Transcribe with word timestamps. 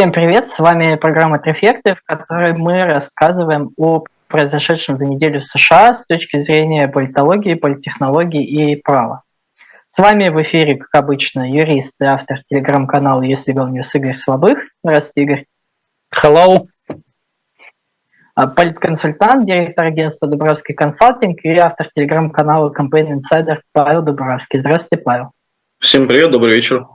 Всем 0.00 0.12
привет, 0.12 0.48
с 0.48 0.58
вами 0.58 0.96
программа 0.96 1.38
«Трефекты», 1.38 1.94
в 1.94 2.02
которой 2.04 2.54
мы 2.54 2.86
рассказываем 2.86 3.72
о 3.76 4.02
произошедшем 4.28 4.96
за 4.96 5.06
неделю 5.06 5.42
в 5.42 5.44
США 5.44 5.92
с 5.92 6.06
точки 6.06 6.38
зрения 6.38 6.88
политологии, 6.88 7.52
политтехнологии 7.52 8.42
и 8.42 8.76
права. 8.76 9.24
С 9.86 9.98
вами 9.98 10.30
в 10.30 10.40
эфире, 10.40 10.76
как 10.76 10.88
обычно, 10.94 11.52
юрист 11.52 12.00
и 12.00 12.06
автор 12.06 12.42
телеграм-канала 12.44 13.20
«Если 13.20 13.54
Legal 13.54 13.70
News» 13.70 13.90
Игорь 13.92 14.14
Слабых. 14.14 14.60
Здравствуйте, 14.82 15.22
Игорь. 15.22 15.44
Hello. 16.14 16.66
А, 18.34 18.46
политконсультант, 18.46 19.44
директор 19.44 19.84
агентства 19.84 20.26
«Дубровский 20.28 20.74
консалтинг» 20.74 21.40
и 21.42 21.54
автор 21.58 21.90
телеграм-канала 21.94 22.72
Campaign 22.72 23.18
Insider 23.18 23.58
Павел 23.74 24.00
Дубровский. 24.00 24.60
Здравствуйте, 24.60 25.04
Павел. 25.04 25.32
Всем 25.78 26.08
привет, 26.08 26.30
добрый 26.30 26.54
вечер. 26.54 26.86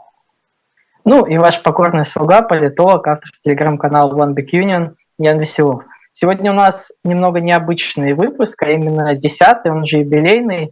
Ну 1.07 1.23
и 1.27 1.37
ваш 1.37 1.61
покорный 1.61 2.03
слуга, 2.03 2.41
политолог, 2.41 3.07
автор 3.07 3.29
телеграм-канала 3.41 4.11
One 4.11 4.33
Big 4.33 4.49
Union 4.51 4.95
Ян 5.19 5.39
Веселов. 5.39 5.83
Сегодня 6.13 6.51
у 6.51 6.55
нас 6.55 6.91
немного 7.03 7.39
необычный 7.41 8.13
выпуск, 8.13 8.63
а 8.63 8.71
именно 8.71 9.13
десятый, 9.13 9.71
он 9.71 9.85
же 9.85 9.97
юбилейный, 9.97 10.71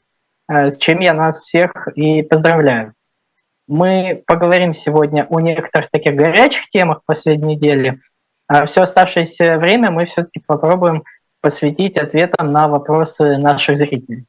э, 0.49 0.71
с 0.71 0.77
чем 0.79 1.01
я 1.01 1.13
нас 1.13 1.43
всех 1.43 1.87
и 1.95 2.23
поздравляю. 2.23 2.93
Мы 3.67 4.23
поговорим 4.25 4.73
сегодня 4.73 5.27
о 5.29 5.39
некоторых 5.39 5.91
таких 5.91 6.15
горячих 6.15 6.67
темах 6.71 7.01
последней 7.05 7.53
недели, 7.55 8.01
а 8.47 8.65
все 8.65 8.81
оставшееся 8.81 9.59
время 9.59 9.91
мы 9.91 10.07
все-таки 10.07 10.41
попробуем 10.43 11.03
посвятить 11.41 11.95
ответам 11.95 12.51
на 12.51 12.67
вопросы 12.67 13.37
наших 13.37 13.77
зрителей. 13.77 14.25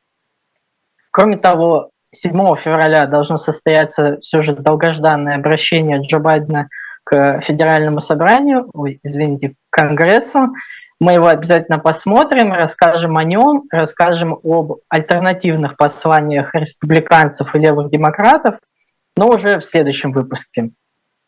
Кроме 1.11 1.39
того, 1.39 1.93
7 2.15 2.33
февраля 2.57 3.07
должно 3.07 3.37
состояться 3.37 4.19
все 4.21 4.43
же 4.43 4.55
долгожданное 4.55 5.37
обращение 5.37 6.01
Джо 6.01 6.19
Байдена 6.19 6.69
к 7.05 7.41
Федеральному 7.43 8.01
собранию, 8.01 8.71
ой, 8.73 9.01
извините, 9.03 9.51
к 9.51 9.55
Конгрессу. 9.71 10.55
Мы 11.01 11.15
его 11.15 11.27
обязательно 11.27 11.79
посмотрим, 11.79 12.53
расскажем 12.53 13.17
о 13.17 13.25
нем, 13.25 13.65
расскажем 13.71 14.39
об 14.43 14.79
альтернативных 14.89 15.77
посланиях 15.77 16.55
республиканцев 16.55 17.55
и 17.55 17.59
левых 17.59 17.91
демократов, 17.91 18.57
но 19.17 19.29
уже 19.29 19.59
в 19.59 19.65
следующем 19.65 20.13
выпуске. 20.13 20.71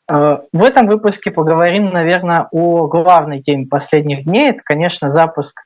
Э, 0.08 0.38
в 0.52 0.64
этом 0.64 0.86
выпуске 0.86 1.30
поговорим, 1.30 1.90
наверное, 1.90 2.48
о 2.52 2.86
главной 2.86 3.42
теме 3.42 3.66
последних 3.66 4.24
дней. 4.24 4.50
Это, 4.50 4.60
конечно, 4.64 5.10
запуск 5.10 5.60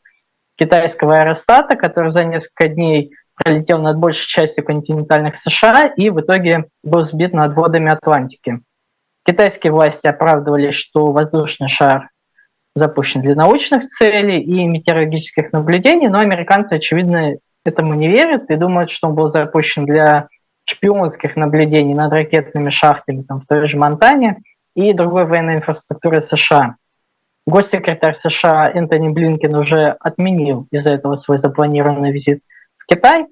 китайского 0.56 1.18
аэростата, 1.18 1.77
который 1.77 2.10
за 2.10 2.24
несколько 2.24 2.68
дней 2.68 3.12
пролетел 3.42 3.80
над 3.80 3.98
большей 3.98 4.27
частью 4.27 4.64
континентальных 4.64 5.36
США 5.36 5.86
и 5.86 6.10
в 6.10 6.20
итоге 6.20 6.66
был 6.83 7.05
сбит 7.05 7.33
над 7.33 7.55
водами 7.55 7.91
Атлантики. 7.91 8.60
Китайские 9.27 9.72
власти 9.72 10.06
оправдывали, 10.06 10.70
что 10.70 11.12
воздушный 11.12 11.68
шар 11.68 12.11
запущен 12.74 13.22
для 13.22 13.34
научных 13.34 13.86
целей 13.86 14.41
и 14.41 14.66
метеорологических 14.66 15.52
наблюдений, 15.52 16.08
но 16.08 16.18
американцы, 16.18 16.74
очевидно, 16.74 17.36
этому 17.64 17.94
не 17.94 18.08
верят 18.08 18.50
и 18.50 18.56
думают, 18.56 18.91
что 18.91 19.08
он 19.08 19.14
был 19.14 19.28
запущен 19.28 19.86
для 19.86 20.28
шпионских 20.64 21.36
наблюдений 21.36 21.94
над 21.94 22.12
ракетными 22.12 22.70
шахтами 22.70 23.22
там, 23.22 23.41
в 23.41 23.46
той 23.46 23.66
же 23.66 23.77
Монтане 23.77 24.42
и 24.74 24.92
другой 24.92 25.27
военной 25.27 25.56
инфраструктуры 25.56 26.20
США. 26.20 26.77
Госсекретарь 27.46 28.14
США 28.14 28.70
Энтони 28.70 29.08
Блинкен 29.08 29.55
уже 29.55 29.96
отменил 29.98 30.68
из-за 30.70 30.91
этого 30.91 31.16
свой 31.16 31.38
запланированный 31.38 32.12
визит 32.12 32.42
Китай. 32.91 33.27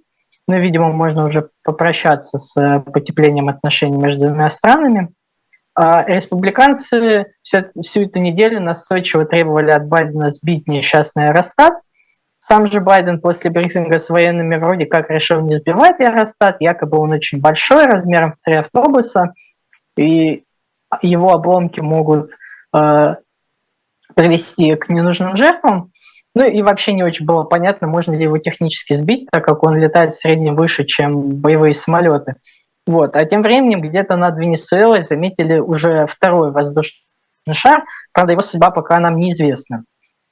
Ну, 0.47 0.59
видимо, 0.59 0.93
можно 0.93 1.27
уже 1.27 1.51
попрощаться 1.65 2.39
с 2.39 2.57
э, 2.57 2.81
потеплением 2.81 3.49
отношений 3.49 3.99
между 3.99 4.29
двумя 4.29 4.49
странами. 4.49 5.09
А 5.75 6.05
республиканцы 6.05 7.27
всю, 7.43 7.65
всю 7.83 8.03
эту 8.03 8.21
неделю 8.21 8.61
настойчиво 8.61 9.25
требовали 9.25 9.71
от 9.71 9.87
Байдена 9.87 10.31
сбить 10.31 10.67
несчастный 10.69 11.29
Аэростат. 11.29 11.75
Сам 12.39 12.67
же 12.67 12.81
Байден 12.81 13.21
после 13.21 13.51
брифинга 13.51 13.99
с 13.99 14.09
военными 14.09 14.57
вроде 14.57 14.87
как 14.87 15.11
решил 15.11 15.41
не 15.41 15.59
сбивать 15.59 16.01
Аэростат, 16.01 16.57
якобы 16.61 16.99
он 16.99 17.11
очень 17.11 17.41
большой, 17.41 17.87
размером 17.87 18.33
в 18.33 18.37
три 18.45 18.55
автобуса, 18.55 19.35
и 19.97 20.45
его 21.03 21.33
обломки 21.33 21.81
могут 21.81 22.31
э, 22.75 23.17
привести 24.15 24.77
к 24.77 24.89
ненужным 24.89 25.37
жертвам. 25.37 25.93
Ну 26.39 26.45
и 26.45 26.63
вообще 26.63 26.93
не 26.93 27.03
очень 27.03 27.27
было 27.27 27.43
понятно, 27.43 27.89
можно 27.89 28.13
ли 28.13 28.23
его 28.23 28.39
технически 28.39 28.95
сбить, 28.95 29.27
так 29.33 29.45
как 29.45 29.65
он 29.65 29.77
летает 29.77 30.15
в 30.15 30.21
среднем 30.21 30.55
выше, 30.55 30.85
чем 30.85 31.35
боевые 31.35 31.75
самолеты. 31.75 32.37
Вот. 32.87 33.17
А 33.17 33.25
тем 33.25 33.43
временем 33.43 33.81
где-то 33.81 34.15
над 34.15 34.39
Венесуэлой 34.39 35.03
заметили 35.03 35.59
уже 35.59 36.07
второй 36.07 36.53
воздушный 36.53 37.03
шар, 37.53 37.83
правда, 38.13 38.35
его 38.35 38.41
судьба 38.41 38.71
пока 38.71 39.01
нам 39.01 39.17
неизвестна. 39.17 39.83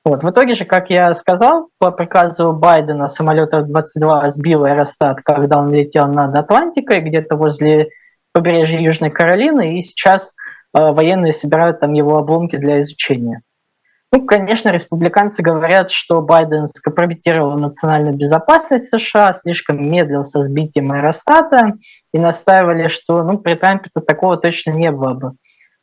Вот. 0.05 0.23
В 0.23 0.31
итоге 0.31 0.55
же, 0.55 0.65
как 0.65 0.91
я 0.91 1.13
сказал, 1.13 1.71
по 1.81 1.91
приказу 1.91 2.53
Байдена 2.53 3.09
самолет 3.09 3.53
F-22 3.53 4.29
сбил 4.29 4.65
аэростат, 4.65 5.23
когда 5.25 5.59
он 5.59 5.75
летел 5.75 6.07
над 6.07 6.37
Атлантикой, 6.37 7.01
где-то 7.01 7.35
возле 7.35 7.89
побережья 8.33 8.79
Южной 8.79 9.11
Каролины, 9.11 9.77
и 9.77 9.83
сейчас 9.83 10.35
э, 10.73 10.93
военные 10.93 11.33
собирают 11.33 11.81
там 11.81 11.95
его 11.95 12.17
обломки 12.17 12.55
для 12.55 12.81
изучения. 12.83 13.43
Ну, 14.13 14.25
конечно, 14.25 14.71
республиканцы 14.71 15.43
говорят, 15.43 15.91
что 15.91 16.23
Байден 16.23 16.69
скомпрометировал 16.69 17.59
национальную 17.59 18.15
безопасность 18.17 18.89
США, 18.89 19.33
слишком 19.33 19.83
медлил 19.91 20.23
со 20.23 20.41
сбитием 20.41 20.93
аэростата 20.93 21.75
и 22.15 22.19
настаивали, 22.19 22.89
что 22.89 23.23
ну, 23.25 23.39
при 23.39 23.55
Трампе-то 23.55 24.01
такого 24.01 24.37
точно 24.37 24.71
не 24.71 24.93
было 24.93 25.15
бы. 25.15 25.33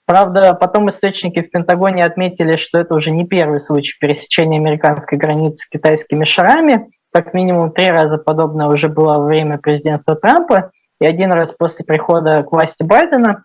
Правда, 0.06 0.54
потом 0.54 0.90
источники 0.90 1.42
в 1.42 1.50
Пентагоне 1.50 2.06
отметили, 2.06 2.56
что 2.56 2.80
это 2.80 2.94
уже 2.96 3.12
не 3.12 3.26
первый 3.26 3.60
случай 3.60 3.94
пересечения 4.00 4.60
американской 4.60 5.18
границы 5.18 5.64
с 5.64 5.70
китайскими 5.70 6.26
шарами. 6.26 6.92
Как 7.14 7.34
минимум 7.34 7.72
три 7.72 7.90
раза 7.92 8.18
подобное 8.18 8.68
уже 8.68 8.90
было 8.90 9.18
во 9.20 9.26
время 9.26 9.58
президентства 9.58 10.16
Трампа 10.16 10.72
и 11.00 11.06
один 11.06 11.32
раз 11.32 11.52
после 11.52 11.86
прихода 11.86 12.44
к 12.44 12.52
власти 12.52 12.84
Байдена. 12.84 13.44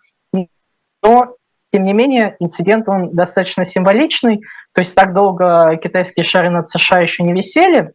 Но 1.01 1.35
тем 1.71 1.83
не 1.83 1.93
менее, 1.93 2.35
инцидент 2.39 2.89
он 2.89 3.11
достаточно 3.11 3.63
символичный, 3.63 4.41
то 4.73 4.81
есть 4.81 4.95
так 4.95 5.13
долго 5.13 5.79
китайские 5.81 6.23
шары 6.23 6.49
над 6.49 6.67
США 6.67 6.99
еще 6.99 7.23
не 7.23 7.33
висели, 7.33 7.93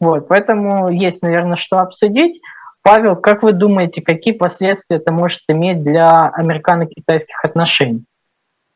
вот, 0.00 0.28
поэтому 0.28 0.90
есть, 0.90 1.22
наверное, 1.22 1.56
что 1.56 1.80
обсудить. 1.80 2.40
Павел, 2.82 3.16
как 3.16 3.42
вы 3.42 3.52
думаете, 3.52 4.02
какие 4.02 4.32
последствия 4.32 4.96
это 4.96 5.12
может 5.12 5.40
иметь 5.48 5.82
для 5.82 6.28
американо-китайских 6.28 7.44
отношений? 7.44 8.04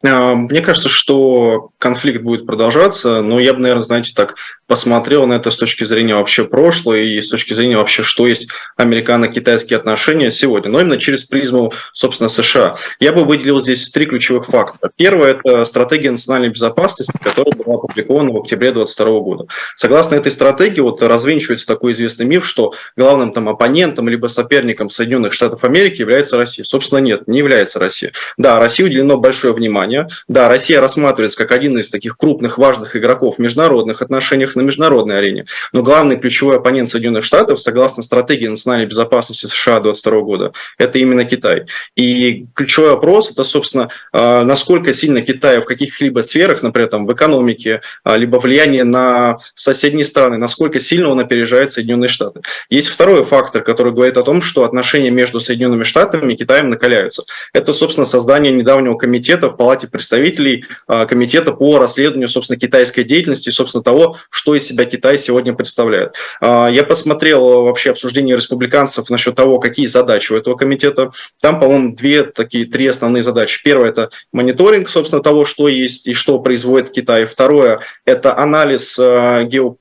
А, 0.04 0.34
мне 0.34 0.60
кажется, 0.60 0.88
что 0.88 1.70
конфликт 1.78 2.22
будет 2.22 2.46
продолжаться, 2.46 3.22
но 3.22 3.38
я 3.38 3.54
бы, 3.54 3.60
наверное, 3.60 3.84
знаете, 3.84 4.12
так 4.14 4.34
посмотрел 4.72 5.26
на 5.26 5.34
это 5.34 5.50
с 5.50 5.58
точки 5.58 5.84
зрения 5.84 6.14
вообще 6.14 6.44
прошлого 6.44 6.96
и 6.96 7.20
с 7.20 7.28
точки 7.28 7.52
зрения 7.52 7.76
вообще, 7.76 8.02
что 8.02 8.26
есть 8.26 8.48
американо-китайские 8.78 9.76
отношения 9.76 10.30
сегодня, 10.30 10.70
но 10.70 10.80
именно 10.80 10.96
через 10.96 11.24
призму, 11.24 11.74
собственно, 11.92 12.30
США. 12.30 12.76
Я 12.98 13.12
бы 13.12 13.26
выделил 13.26 13.60
здесь 13.60 13.90
три 13.90 14.06
ключевых 14.06 14.46
фактора. 14.46 14.90
Первое– 14.96 15.34
это 15.44 15.66
стратегия 15.66 16.10
национальной 16.10 16.48
безопасности, 16.48 17.12
которая 17.22 17.52
была 17.52 17.74
опубликована 17.74 18.32
в 18.32 18.38
октябре 18.38 18.72
2022 18.72 19.20
года. 19.20 19.44
Согласно 19.76 20.14
этой 20.14 20.32
стратегии, 20.32 20.80
вот 20.80 21.02
развенчивается 21.02 21.66
такой 21.66 21.92
известный 21.92 22.24
миф, 22.24 22.46
что 22.46 22.72
главным 22.96 23.34
там 23.34 23.50
оппонентом 23.50 24.08
либо 24.08 24.28
соперником 24.28 24.88
Соединенных 24.88 25.34
Штатов 25.34 25.64
Америки 25.64 26.00
является 26.00 26.38
Россия. 26.38 26.64
Собственно, 26.64 27.00
нет, 27.00 27.28
не 27.28 27.40
является 27.40 27.78
Россия. 27.78 28.12
Да, 28.38 28.58
России 28.58 28.84
уделено 28.84 29.18
большое 29.18 29.52
внимание. 29.52 30.06
Да, 30.28 30.48
Россия 30.48 30.80
рассматривается 30.80 31.36
как 31.36 31.52
один 31.52 31.76
из 31.76 31.90
таких 31.90 32.16
крупных, 32.16 32.56
важных 32.56 32.96
игроков 32.96 33.36
в 33.36 33.38
международных 33.38 34.00
отношениях, 34.00 34.56
на 34.56 34.61
международной 34.62 35.18
арене. 35.18 35.46
Но 35.72 35.82
главный 35.82 36.16
ключевой 36.16 36.56
оппонент 36.56 36.88
Соединенных 36.88 37.24
Штатов, 37.24 37.60
согласно 37.60 38.02
стратегии 38.02 38.46
национальной 38.46 38.86
безопасности 38.86 39.46
США 39.46 39.80
2022 39.80 40.20
года, 40.20 40.52
это 40.78 40.98
именно 40.98 41.24
Китай. 41.24 41.66
И 41.96 42.46
ключевой 42.54 42.90
вопрос– 42.90 43.30
это, 43.32 43.44
собственно, 43.44 43.88
а, 44.12 44.42
насколько 44.44 44.92
сильно 44.92 45.22
Китай 45.22 45.60
в 45.60 45.64
каких-либо 45.64 46.20
сферах, 46.20 46.62
например, 46.62 46.88
там, 46.88 47.06
в 47.06 47.12
экономике, 47.12 47.80
а, 48.04 48.16
либо 48.16 48.36
влияние 48.36 48.84
на 48.84 49.38
соседние 49.54 50.04
страны, 50.04 50.36
насколько 50.36 50.80
сильно 50.80 51.08
он 51.08 51.20
опережает 51.20 51.70
Соединенные 51.70 52.08
Штаты. 52.08 52.40
Есть 52.70 52.88
второй 52.88 53.24
фактор, 53.24 53.62
который 53.62 53.92
говорит 53.92 54.16
о 54.16 54.22
том, 54.22 54.42
что 54.42 54.64
отношения 54.64 55.10
между 55.10 55.40
Соединенными 55.40 55.84
Штатами 55.84 56.32
и 56.32 56.36
Китаем 56.36 56.70
накаляются. 56.70 57.24
Это, 57.52 57.72
собственно, 57.72 58.04
создание 58.04 58.52
недавнего 58.52 58.96
комитета 58.96 59.48
в 59.48 59.56
Палате 59.56 59.86
представителей, 59.86 60.64
а, 60.86 61.06
комитета 61.06 61.52
по 61.52 61.78
расследованию, 61.78 62.28
собственно, 62.28 62.58
китайской 62.58 63.04
деятельности, 63.04 63.50
собственно, 63.50 63.84
того, 63.84 64.16
что 64.30 64.41
что 64.42 64.56
из 64.56 64.66
себя 64.66 64.86
Китай 64.86 65.18
сегодня 65.18 65.54
представляет. 65.54 66.16
А, 66.40 66.68
я 66.68 66.82
посмотрел 66.82 67.62
вообще 67.62 67.92
обсуждение 67.92 68.34
республиканцев 68.34 69.08
насчет 69.08 69.36
того, 69.36 69.60
какие 69.60 69.86
задачи 69.86 70.32
у 70.32 70.36
этого 70.36 70.56
комитета. 70.56 71.12
Там, 71.40 71.60
по-моему, 71.60 71.94
две 71.94 72.24
такие, 72.24 72.66
три 72.66 72.88
основные 72.88 73.22
задачи. 73.22 73.62
Первое– 73.62 73.88
это 73.90 74.10
мониторинг, 74.32 74.90
собственно, 74.90 75.22
того, 75.22 75.44
что 75.44 75.68
есть 75.68 76.08
и 76.08 76.12
что 76.12 76.40
производит 76.40 76.90
Китай. 76.90 77.24
Второе– 77.24 77.78
это 78.04 78.36
анализ 78.36 78.98
а, 78.98 79.44
гео 79.44 79.76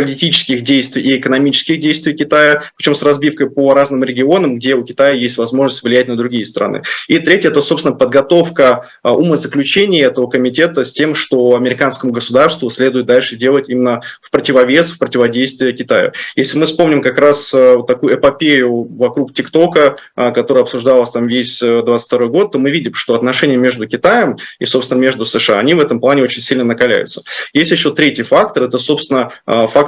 политических 0.00 0.62
действий 0.62 1.02
и 1.02 1.18
экономических 1.18 1.78
действий 1.78 2.14
Китая, 2.14 2.62
причем 2.76 2.94
с 2.94 3.02
разбивкой 3.02 3.50
по 3.50 3.74
разным 3.74 4.02
регионам, 4.02 4.56
где 4.56 4.74
у 4.74 4.82
Китая 4.82 5.12
есть 5.12 5.36
возможность 5.36 5.82
влиять 5.82 6.08
на 6.08 6.16
другие 6.16 6.44
страны. 6.44 6.82
И 7.06 7.18
третье, 7.18 7.50
это, 7.50 7.60
собственно, 7.60 7.94
подготовка 7.94 8.88
а, 9.02 9.14
умозаключений 9.14 10.02
этого 10.02 10.26
комитета 10.26 10.84
с 10.84 10.92
тем, 10.92 11.14
что 11.14 11.54
американскому 11.54 12.12
государству 12.12 12.70
следует 12.70 13.06
дальше 13.06 13.36
делать 13.36 13.68
именно 13.68 14.00
в 14.22 14.30
противовес, 14.30 14.90
в 14.90 14.98
противодействие 14.98 15.72
Китаю. 15.72 16.12
Если 16.34 16.58
мы 16.58 16.66
вспомним 16.66 17.02
как 17.02 17.18
раз 17.18 17.52
а, 17.52 17.76
вот 17.76 17.86
такую 17.86 18.14
эпопею 18.14 18.84
вокруг 18.96 19.34
ТикТока, 19.34 19.96
а, 20.16 20.30
которая 20.30 20.64
обсуждалась 20.64 21.10
там 21.10 21.26
весь 21.26 21.60
22 21.60 22.26
год, 22.26 22.52
то 22.52 22.58
мы 22.58 22.70
видим, 22.70 22.94
что 22.94 23.14
отношения 23.14 23.56
между 23.56 23.86
Китаем 23.86 24.38
и, 24.58 24.64
собственно, 24.64 24.98
между 24.98 25.26
США, 25.26 25.58
они 25.58 25.74
в 25.74 25.80
этом 25.80 26.00
плане 26.00 26.22
очень 26.22 26.40
сильно 26.40 26.64
накаляются. 26.64 27.22
Есть 27.52 27.70
еще 27.70 27.92
третий 27.92 28.22
фактор, 28.22 28.64
это, 28.64 28.78
собственно, 28.78 29.32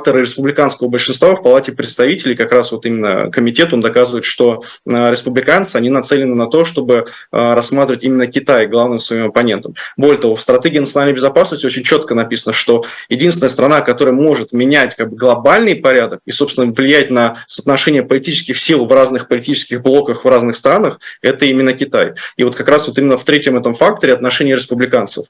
факторы 0.02 0.22
республиканского 0.22 0.88
большинства 0.88 1.36
в 1.36 1.44
Палате 1.44 1.70
представителей, 1.70 2.34
как 2.34 2.50
раз 2.50 2.72
вот 2.72 2.84
именно 2.86 3.30
комитет, 3.30 3.72
он 3.72 3.80
доказывает, 3.80 4.24
что 4.24 4.62
республиканцы, 4.84 5.76
они 5.76 5.90
нацелены 5.90 6.34
на 6.34 6.48
то, 6.48 6.64
чтобы 6.64 7.06
рассматривать 7.30 8.02
именно 8.02 8.26
Китай 8.26 8.66
главным 8.66 8.98
своим 8.98 9.26
оппонентом. 9.26 9.74
Более 9.96 10.18
того, 10.18 10.34
в 10.34 10.42
стратегии 10.42 10.80
национальной 10.80 11.14
безопасности 11.14 11.66
очень 11.66 11.84
четко 11.84 12.16
написано, 12.16 12.52
что 12.52 12.84
единственная 13.08 13.48
страна, 13.48 13.80
которая 13.80 14.12
может 14.12 14.52
менять 14.52 14.96
как 14.96 15.10
бы, 15.10 15.16
глобальный 15.16 15.76
порядок 15.76 16.18
и, 16.26 16.32
собственно, 16.32 16.72
влиять 16.72 17.10
на 17.10 17.36
соотношение 17.46 18.02
политических 18.02 18.58
сил 18.58 18.86
в 18.86 18.92
разных 18.92 19.28
политических 19.28 19.82
блоках 19.82 20.24
в 20.24 20.28
разных 20.28 20.56
странах, 20.56 20.98
это 21.22 21.46
именно 21.46 21.74
Китай. 21.74 22.14
И 22.36 22.42
вот 22.42 22.56
как 22.56 22.66
раз 22.66 22.88
вот 22.88 22.98
именно 22.98 23.16
в 23.16 23.24
третьем 23.24 23.56
этом 23.56 23.74
факторе 23.74 24.14
отношения 24.14 24.56
республиканцев. 24.56 25.26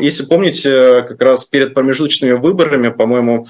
Если 0.00 0.24
помните, 0.24 1.02
как 1.02 1.22
раз 1.22 1.44
перед 1.44 1.74
промежуточными 1.74 2.32
выборами, 2.32 2.88
по-моему, 2.88 3.46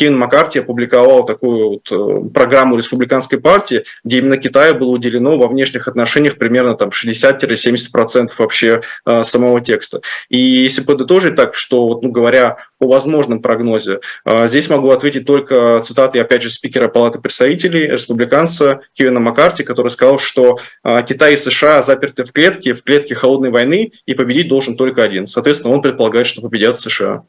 Кевин 0.00 0.16
Маккарти 0.16 0.60
опубликовал 0.60 1.26
такую 1.26 1.68
вот 1.68 1.92
э, 1.92 2.30
программу 2.32 2.78
республиканской 2.78 3.38
партии, 3.38 3.84
где 4.02 4.20
именно 4.20 4.38
Китаю 4.38 4.74
было 4.74 4.88
уделено 4.88 5.36
во 5.36 5.46
внешних 5.46 5.88
отношениях 5.88 6.38
примерно 6.38 6.74
там 6.74 6.88
60-70% 6.88 8.30
вообще 8.38 8.80
э, 9.04 9.24
самого 9.24 9.60
текста. 9.60 10.00
И 10.30 10.38
если 10.38 10.80
подытожить 10.80 11.34
так, 11.34 11.54
что, 11.54 11.86
вот, 11.86 12.02
ну, 12.02 12.10
говоря 12.10 12.56
о 12.78 12.86
возможном 12.86 13.42
прогнозе, 13.42 14.00
э, 14.24 14.48
здесь 14.48 14.70
могу 14.70 14.88
ответить 14.88 15.26
только 15.26 15.82
цитаты, 15.84 16.18
опять 16.18 16.40
же, 16.40 16.48
спикера 16.48 16.88
Палаты 16.88 17.18
представителей, 17.18 17.86
республиканца 17.86 18.80
Кевина 18.94 19.20
Маккарти, 19.20 19.64
который 19.64 19.88
сказал, 19.88 20.18
что 20.18 20.60
Китай 21.06 21.34
и 21.34 21.36
США 21.36 21.82
заперты 21.82 22.24
в 22.24 22.32
клетке, 22.32 22.72
в 22.72 22.82
клетке 22.82 23.14
холодной 23.14 23.50
войны, 23.50 23.92
и 24.06 24.14
победить 24.14 24.48
должен 24.48 24.78
только 24.78 25.02
один. 25.02 25.26
Соответственно, 25.26 25.74
он 25.74 25.82
предполагает, 25.82 26.26
что 26.26 26.40
победят 26.40 26.80
США. 26.80 27.24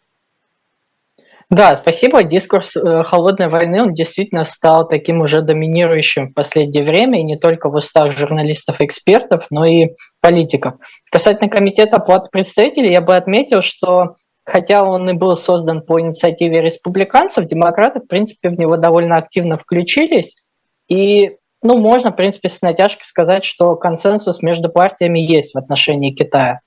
Да, 1.51 1.75
спасибо. 1.75 2.23
Дискурс 2.23 2.77
э, 2.77 3.03
холодной 3.03 3.49
войны, 3.49 3.81
он 3.81 3.93
действительно 3.93 4.45
стал 4.45 4.87
таким 4.87 5.19
уже 5.19 5.41
доминирующим 5.41 6.29
в 6.29 6.33
последнее 6.33 6.85
время, 6.85 7.19
и 7.19 7.23
не 7.23 7.37
только 7.37 7.69
в 7.69 7.75
устах 7.75 8.17
журналистов 8.17 8.77
экспертов, 8.79 9.47
но 9.49 9.65
и 9.65 9.89
политиков. 10.21 10.75
Касательно 11.11 11.49
комитета 11.49 11.99
плат 11.99 12.31
представителей, 12.31 12.93
я 12.93 13.01
бы 13.01 13.17
отметил, 13.17 13.61
что 13.61 14.15
хотя 14.45 14.85
он 14.85 15.09
и 15.09 15.13
был 15.13 15.35
создан 15.35 15.81
по 15.81 15.99
инициативе 15.99 16.61
республиканцев, 16.61 17.45
демократы, 17.45 17.99
в 17.99 18.07
принципе, 18.07 18.47
в 18.47 18.57
него 18.57 18.77
довольно 18.77 19.17
активно 19.17 19.57
включились, 19.57 20.37
и 20.87 21.35
ну, 21.61 21.77
можно, 21.77 22.11
в 22.11 22.15
принципе, 22.15 22.47
с 22.47 22.61
натяжкой 22.61 23.03
сказать, 23.03 23.43
что 23.43 23.75
консенсус 23.75 24.41
между 24.41 24.69
партиями 24.69 25.19
есть 25.19 25.53
в 25.53 25.57
отношении 25.57 26.13
Китая. 26.13 26.61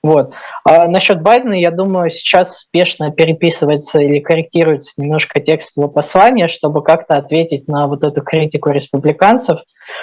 Вот. 0.00 0.32
А 0.64 0.86
насчет 0.86 1.22
Байдена, 1.22 1.54
я 1.54 1.72
думаю, 1.72 2.08
сейчас 2.10 2.58
спешно 2.58 3.10
переписывается 3.10 3.98
или 4.00 4.20
корректируется 4.20 4.92
немножко 4.96 5.40
текст 5.40 5.76
его 5.76 5.88
послания, 5.88 6.46
чтобы 6.46 6.84
как-то 6.84 7.16
ответить 7.16 7.66
на 7.66 7.88
вот 7.88 8.04
эту 8.04 8.22
критику 8.22 8.70
республиканцев 8.70 9.58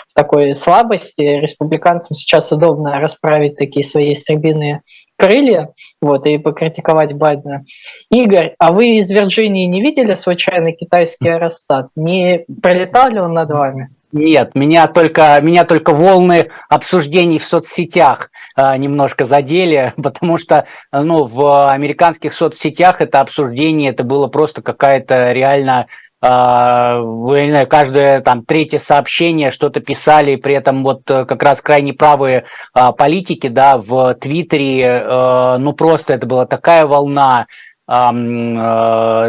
в 0.09 0.13
такой 0.13 0.53
слабости. 0.53 1.21
Республиканцам 1.21 2.13
сейчас 2.13 2.51
удобно 2.51 2.99
расправить 2.99 3.55
такие 3.55 3.85
свои 3.85 4.11
истребиные 4.11 4.81
крылья 5.17 5.71
вот, 6.01 6.27
и 6.27 6.37
покритиковать 6.39 7.13
Байдена. 7.13 7.63
Игорь, 8.11 8.53
а 8.59 8.73
вы 8.73 8.97
из 8.97 9.09
Вирджинии 9.09 9.65
не 9.65 9.81
видели 9.81 10.13
случайно 10.15 10.73
китайский 10.73 11.29
аэростат? 11.29 11.87
Не 11.95 12.45
пролетал 12.61 13.09
ли 13.11 13.19
он 13.19 13.33
над 13.33 13.49
вами? 13.49 13.94
Нет, 14.15 14.55
меня 14.55 14.87
только, 14.87 15.41
меня 15.41 15.65
только 15.65 15.93
волны 15.93 16.49
обсуждений 16.69 17.37
в 17.37 17.43
соцсетях 17.43 18.29
э, 18.55 18.77
немножко 18.77 19.25
задели, 19.25 19.91
потому 20.01 20.37
что 20.37 20.67
ну, 20.93 21.25
в 21.25 21.69
американских 21.69 22.33
соцсетях 22.33 23.01
это 23.01 23.19
обсуждение, 23.19 23.89
это 23.89 24.05
было 24.05 24.27
просто 24.27 24.61
какая-то 24.61 25.33
реально 25.33 25.87
знаю, 26.21 27.67
каждое 27.67 28.21
там 28.21 28.43
третье 28.43 28.79
сообщение 28.79 29.51
что-то 29.51 29.79
писали, 29.79 30.37
при 30.37 30.55
этом 30.55 30.83
вот 30.83 31.01
э, 31.09 31.25
как 31.25 31.43
раз 31.43 31.61
крайне 31.61 31.93
правые 31.93 32.45
э, 32.73 32.91
политики, 32.97 33.47
да, 33.47 33.77
в 33.77 34.15
Твиттере, 34.15 34.81
э, 34.81 35.57
ну 35.57 35.73
просто 35.73 36.13
это 36.13 36.25
была 36.25 36.45
такая 36.45 36.85
волна 36.85 37.47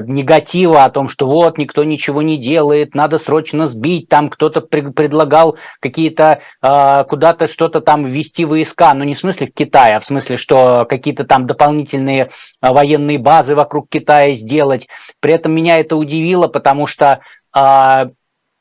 негатива 0.06 0.85
о 0.85 0.91
том, 0.91 1.11
что 1.11 1.26
вот 1.26 1.58
никто 1.58 1.85
ничего 1.85 2.23
не 2.23 2.38
делает, 2.38 2.94
надо 2.94 3.19
срочно 3.19 3.67
сбить, 3.67 4.08
там 4.08 4.31
кто-то 4.31 4.62
предлагал 4.62 5.58
какие-то 5.81 6.41
э, 6.62 7.05
куда-то 7.08 7.49
что-то 7.49 7.82
там 7.82 8.06
ввести 8.06 8.47
войска, 8.47 8.94
но 8.94 9.05
не 9.05 9.14
в 9.14 9.19
смысле 9.19 9.49
Китая, 9.49 9.97
а 9.97 10.00
в 10.00 10.06
смысле, 10.06 10.38
что 10.38 10.87
какие-то 10.88 11.25
там 11.25 11.47
дополнительные 11.47 12.31
э, 12.62 12.73
военные 12.73 13.19
базы 13.19 13.55
вокруг 13.55 13.91
Китая 13.91 14.35
сделать. 14.35 14.88
При 15.20 15.35
этом 15.35 15.52
меня 15.52 15.79
это 15.79 15.97
удивило, 15.97 16.49
потому 16.49 16.87
что 16.87 17.20
э, 17.55 18.06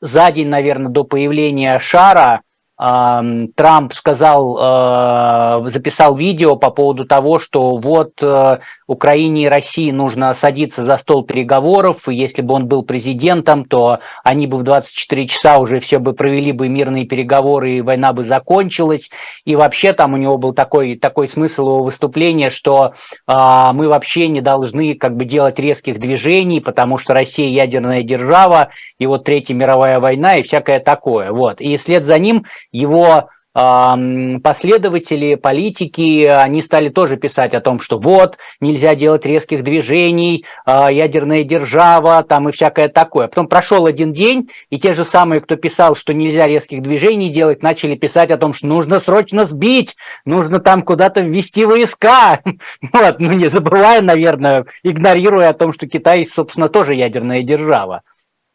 за 0.00 0.30
день, 0.30 0.48
наверное, 0.48 0.90
до 0.90 1.04
появления 1.04 1.78
шара 1.78 2.42
Трамп 2.78 3.94
сказал, 3.94 4.58
э, 4.60 5.68
записал 5.70 6.14
видео 6.14 6.56
по 6.56 6.70
поводу 6.70 7.06
того, 7.06 7.38
что 7.38 7.76
вот 7.76 8.22
э, 8.22 8.58
Украине 8.86 9.44
и 9.44 9.48
России 9.48 9.90
нужно 9.90 10.34
садиться 10.34 10.82
за 10.82 10.98
стол 10.98 11.24
переговоров, 11.24 12.06
и 12.06 12.14
если 12.14 12.42
бы 12.42 12.52
он 12.52 12.66
был 12.66 12.82
президентом, 12.82 13.64
то 13.64 14.00
они 14.24 14.46
бы 14.46 14.58
в 14.58 14.62
24 14.62 15.26
часа 15.26 15.56
уже 15.56 15.80
все 15.80 15.98
бы 15.98 16.12
провели 16.12 16.52
бы 16.52 16.68
мирные 16.68 17.06
переговоры, 17.06 17.78
и 17.78 17.80
война 17.80 18.12
бы 18.12 18.22
закончилась. 18.22 19.08
И 19.46 19.56
вообще 19.56 19.94
там 19.94 20.12
у 20.12 20.18
него 20.18 20.36
был 20.36 20.52
такой, 20.52 20.96
такой 20.96 21.28
смысл 21.28 21.68
его 21.68 21.82
выступления, 21.82 22.50
что 22.50 22.92
а, 23.26 23.72
мы 23.72 23.88
вообще 23.88 24.28
не 24.28 24.42
должны 24.42 24.94
как 24.94 25.16
бы 25.16 25.24
делать 25.24 25.58
резких 25.58 25.98
движений, 25.98 26.60
потому 26.60 26.98
что 26.98 27.14
Россия 27.14 27.48
ядерная 27.48 28.02
держава, 28.02 28.68
и 28.98 29.06
вот 29.06 29.24
Третья 29.24 29.54
мировая 29.54 29.98
война 29.98 30.36
и 30.36 30.42
всякое 30.42 30.78
такое. 30.78 31.32
Вот. 31.32 31.62
И 31.62 31.76
вслед 31.78 32.04
за 32.04 32.18
ним 32.18 32.44
его 32.72 33.30
последователи, 33.56 35.34
политики, 35.34 36.24
они 36.24 36.60
стали 36.60 36.90
тоже 36.90 37.16
писать 37.16 37.54
о 37.54 37.62
том, 37.62 37.80
что 37.80 37.98
вот, 37.98 38.36
нельзя 38.60 38.94
делать 38.94 39.24
резких 39.24 39.62
движений, 39.62 40.44
а, 40.66 40.92
ядерная 40.92 41.42
держава, 41.42 42.22
там 42.22 42.50
и 42.50 42.52
всякое 42.52 42.88
такое. 42.88 43.28
Потом 43.28 43.48
прошел 43.48 43.86
один 43.86 44.12
день, 44.12 44.50
и 44.68 44.78
те 44.78 44.92
же 44.92 45.04
самые, 45.04 45.40
кто 45.40 45.56
писал, 45.56 45.96
что 45.96 46.12
нельзя 46.12 46.46
резких 46.46 46.82
движений 46.82 47.30
делать, 47.30 47.62
начали 47.62 47.94
писать 47.94 48.30
о 48.30 48.36
том, 48.36 48.52
что 48.52 48.66
нужно 48.66 49.00
срочно 49.00 49.46
сбить, 49.46 49.96
нужно 50.26 50.60
там 50.60 50.82
куда-то 50.82 51.22
ввести 51.22 51.64
войска. 51.64 52.40
Вот, 52.92 53.20
ну 53.20 53.32
не 53.32 53.46
забывая, 53.46 54.02
наверное, 54.02 54.66
игнорируя 54.82 55.50
о 55.50 55.54
том, 55.54 55.72
что 55.72 55.86
Китай, 55.86 56.26
собственно, 56.26 56.68
тоже 56.68 56.94
ядерная 56.94 57.42
держава. 57.42 58.02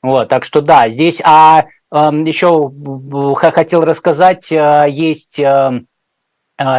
Вот, 0.03 0.29
так 0.29 0.43
что 0.45 0.61
да, 0.61 0.89
здесь, 0.89 1.21
а 1.23 1.65
еще 1.91 2.71
хотел 3.51 3.81
рассказать, 3.81 4.51
э, 4.51 4.85
есть 4.89 5.41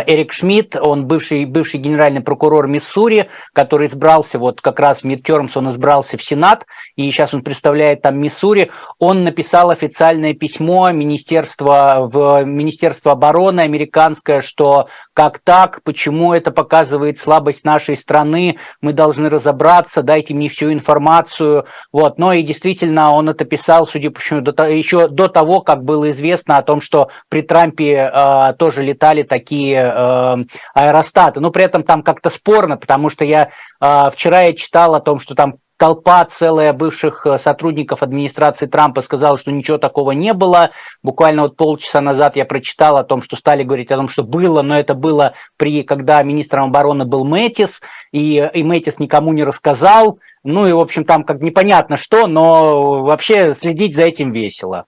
Эрик 0.06 0.32
Шмидт, 0.32 0.76
он 0.76 1.06
бывший, 1.06 1.44
бывший 1.44 1.80
генеральный 1.80 2.20
прокурор 2.20 2.66
Миссури, 2.66 3.28
который 3.52 3.88
избрался, 3.88 4.38
вот 4.38 4.60
как 4.60 4.80
раз 4.80 5.04
Мидтермс, 5.04 5.56
он 5.56 5.68
избрался 5.68 6.16
в 6.16 6.22
Сенат, 6.22 6.66
и 6.96 7.10
сейчас 7.10 7.34
он 7.34 7.42
представляет 7.42 8.02
там 8.02 8.18
Миссури. 8.18 8.70
Он 8.98 9.24
написал 9.24 9.70
официальное 9.70 10.34
письмо 10.34 10.90
Министерства, 10.90 12.08
в 12.10 12.44
Министерство 12.44 13.12
обороны 13.12 13.60
американское, 13.60 14.40
что 14.40 14.88
как 15.14 15.38
так, 15.38 15.82
почему 15.82 16.32
это 16.32 16.50
показывает 16.50 17.18
слабость 17.18 17.64
нашей 17.64 17.96
страны, 17.96 18.58
мы 18.80 18.92
должны 18.92 19.28
разобраться, 19.28 20.02
дайте 20.02 20.34
мне 20.34 20.48
всю 20.48 20.72
информацию. 20.72 21.66
Вот. 21.92 22.18
Но 22.18 22.32
и 22.32 22.42
действительно 22.42 23.12
он 23.12 23.28
это 23.28 23.44
писал, 23.44 23.86
судя 23.86 24.10
по 24.10 24.20
всему, 24.20 24.40
еще 24.40 25.08
до 25.08 25.28
того, 25.28 25.60
как 25.60 25.84
было 25.84 26.10
известно 26.10 26.56
о 26.56 26.62
том, 26.62 26.80
что 26.80 27.08
при 27.28 27.42
Трампе 27.42 28.10
э, 28.12 28.54
тоже 28.58 28.82
летали 28.82 29.22
такие 29.22 29.71
э, 29.72 30.44
аэростаты. 30.74 31.40
Но 31.40 31.50
при 31.50 31.64
этом 31.64 31.82
там 31.82 32.02
как-то 32.02 32.30
спорно, 32.30 32.76
потому 32.76 33.10
что 33.10 33.24
я 33.24 33.50
э, 33.80 34.10
вчера 34.12 34.42
я 34.42 34.52
читал 34.54 34.94
о 34.94 35.00
том, 35.00 35.20
что 35.20 35.34
там 35.34 35.56
толпа 35.82 36.24
целая 36.26 36.72
бывших 36.72 37.26
э, 37.26 37.38
сотрудников 37.38 38.04
администрации 38.04 38.66
Трампа 38.66 39.00
сказала, 39.00 39.36
что 39.36 39.50
ничего 39.50 39.78
такого 39.78 40.12
не 40.12 40.32
было. 40.32 40.70
Буквально 41.02 41.42
вот 41.42 41.56
полчаса 41.56 42.00
назад 42.00 42.36
я 42.36 42.44
прочитал 42.44 42.98
о 42.98 43.02
том, 43.02 43.20
что 43.20 43.34
стали 43.34 43.64
говорить 43.64 43.90
о 43.90 43.96
том, 43.96 44.08
что 44.08 44.22
было, 44.22 44.62
но 44.62 44.78
это 44.78 44.94
было 44.94 45.34
при, 45.56 45.82
когда 45.82 46.22
министром 46.22 46.66
обороны 46.66 47.04
был 47.04 47.24
Мэтис, 47.24 47.80
и, 48.12 48.48
и 48.54 48.62
Мэтис 48.62 49.00
никому 49.00 49.32
не 49.32 49.42
рассказал. 49.42 50.20
Ну 50.44 50.68
и, 50.68 50.72
в 50.72 50.78
общем, 50.78 51.04
там 51.04 51.24
как 51.24 51.40
непонятно 51.40 51.96
что, 51.96 52.28
но 52.28 53.02
вообще 53.02 53.52
следить 53.52 53.96
за 53.96 54.04
этим 54.04 54.30
весело. 54.30 54.86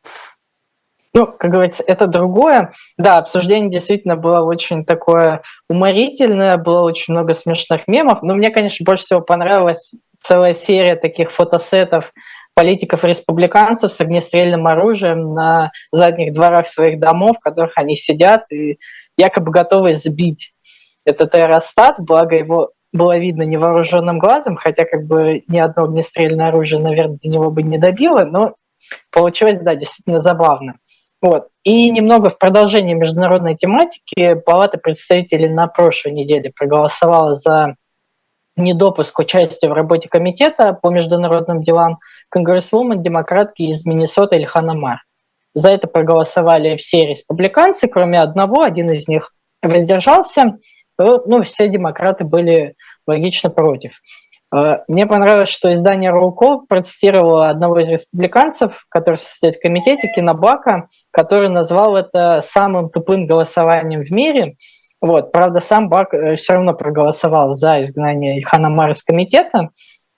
Ну, 1.14 1.28
как 1.28 1.50
говорится, 1.52 1.84
это 1.86 2.08
другое. 2.08 2.72
Да, 2.98 3.18
обсуждение 3.18 3.70
действительно 3.70 4.16
было 4.16 4.42
очень 4.42 4.84
такое 4.84 5.42
уморительное, 5.68 6.56
было 6.56 6.82
очень 6.82 7.14
много 7.14 7.34
смешных 7.34 7.86
мемов, 7.86 8.22
но 8.22 8.34
мне, 8.34 8.50
конечно, 8.50 8.84
больше 8.84 9.04
всего 9.04 9.20
понравилась 9.20 9.92
целая 10.18 10.54
серия 10.54 10.96
таких 10.96 11.30
фотосетов 11.30 12.12
политиков-республиканцев 12.54 13.92
с 13.92 14.00
огнестрельным 14.00 14.66
оружием 14.66 15.24
на 15.24 15.70
задних 15.92 16.32
дворах 16.32 16.66
своих 16.66 16.98
домов, 16.98 17.36
в 17.38 17.42
которых 17.42 17.72
они 17.76 17.94
сидят 17.94 18.50
и 18.50 18.78
якобы 19.16 19.52
готовы 19.52 19.94
сбить 19.94 20.52
этот 21.04 21.34
аэростат, 21.34 21.96
благо 21.98 22.34
его 22.34 22.72
было 22.92 23.18
видно 23.18 23.42
невооруженным 23.42 24.18
глазом, 24.18 24.56
хотя 24.56 24.84
как 24.84 25.04
бы 25.04 25.42
ни 25.46 25.58
одно 25.58 25.84
огнестрельное 25.84 26.48
оружие, 26.48 26.80
наверное, 26.80 27.18
до 27.22 27.28
него 27.28 27.50
бы 27.50 27.62
не 27.62 27.76
добило, 27.78 28.24
но 28.24 28.54
получилось, 29.10 29.60
да, 29.60 29.74
действительно 29.74 30.20
забавно. 30.20 30.74
Вот. 31.24 31.48
И 31.62 31.90
немного 31.90 32.28
в 32.28 32.36
продолжении 32.36 32.92
международной 32.92 33.56
тематики 33.56 34.34
Палата 34.34 34.76
представителей 34.76 35.48
на 35.48 35.68
прошлой 35.68 36.12
неделе 36.12 36.52
проголосовала 36.54 37.32
за 37.32 37.76
недопуск 38.56 39.18
участия 39.18 39.70
в 39.70 39.72
работе 39.72 40.10
комитета 40.10 40.74
по 40.74 40.90
международным 40.90 41.62
делам 41.62 41.98
конгрессвумен 42.28 43.00
демократки 43.00 43.62
из 43.62 43.86
Миннесоты 43.86 44.36
Ильхана 44.36 44.74
Мар. 44.74 44.98
За 45.54 45.70
это 45.70 45.86
проголосовали 45.86 46.76
все 46.76 47.06
республиканцы, 47.06 47.88
кроме 47.88 48.20
одного, 48.20 48.60
один 48.60 48.90
из 48.90 49.08
них 49.08 49.32
воздержался. 49.62 50.58
Ну, 50.98 51.42
все 51.42 51.70
демократы 51.70 52.24
были 52.24 52.74
логично 53.06 53.48
против. 53.48 54.02
Э, 54.54 54.78
мне 54.88 55.06
понравилось, 55.06 55.48
что 55.48 55.72
издание 55.72 56.10
Рулко 56.10 56.58
процитировало 56.68 57.48
одного 57.48 57.80
из 57.80 57.88
республиканцев, 57.88 58.86
который 58.88 59.16
состоит 59.16 59.56
в 59.56 59.60
комитете, 59.60 60.08
Кинобака, 60.14 60.88
который 61.10 61.48
назвал 61.48 61.96
это 61.96 62.40
самым 62.40 62.90
тупым 62.90 63.26
голосованием 63.26 64.04
в 64.04 64.10
мире. 64.10 64.56
Вот. 65.00 65.32
Правда, 65.32 65.60
сам 65.60 65.88
Бак 65.88 66.14
э, 66.14 66.36
все 66.36 66.54
равно 66.54 66.74
проголосовал 66.74 67.50
за 67.50 67.82
изгнание 67.82 68.38
Ильхана 68.38 68.68
Мар 68.68 68.90
из 68.90 69.02
комитета. 69.02 69.70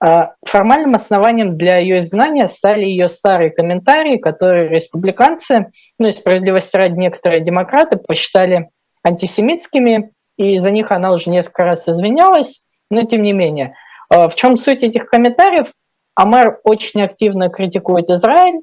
Э, 0.05 0.27
формальным 0.45 0.95
основанием 0.95 1.57
для 1.57 1.79
ее 1.79 1.99
изгнания 1.99 2.47
стали 2.47 2.85
ее 2.85 3.09
старые 3.09 3.51
комментарии, 3.51 4.19
которые 4.19 4.69
республиканцы, 4.69 5.71
ну 5.99 6.09
и 6.09 6.13
справедливости 6.13 6.77
ради 6.77 6.99
некоторые 6.99 7.41
демократы 7.41 7.97
посчитали 7.97 8.69
антисемитскими, 9.03 10.11
и 10.37 10.59
за 10.59 10.71
них 10.71 10.93
она 10.93 11.13
уже 11.13 11.31
несколько 11.31 11.65
раз 11.65 11.89
извинялась, 11.89 12.61
но 12.91 13.03
тем 13.05 13.23
не 13.23 13.33
менее– 13.33 13.75
в 14.11 14.35
чем 14.35 14.57
суть 14.57 14.83
этих 14.83 15.09
комментариев? 15.09 15.69
Амар 16.15 16.61
очень 16.65 17.03
активно 17.03 17.51
критикует 17.51 18.11
Израиль, 18.11 18.61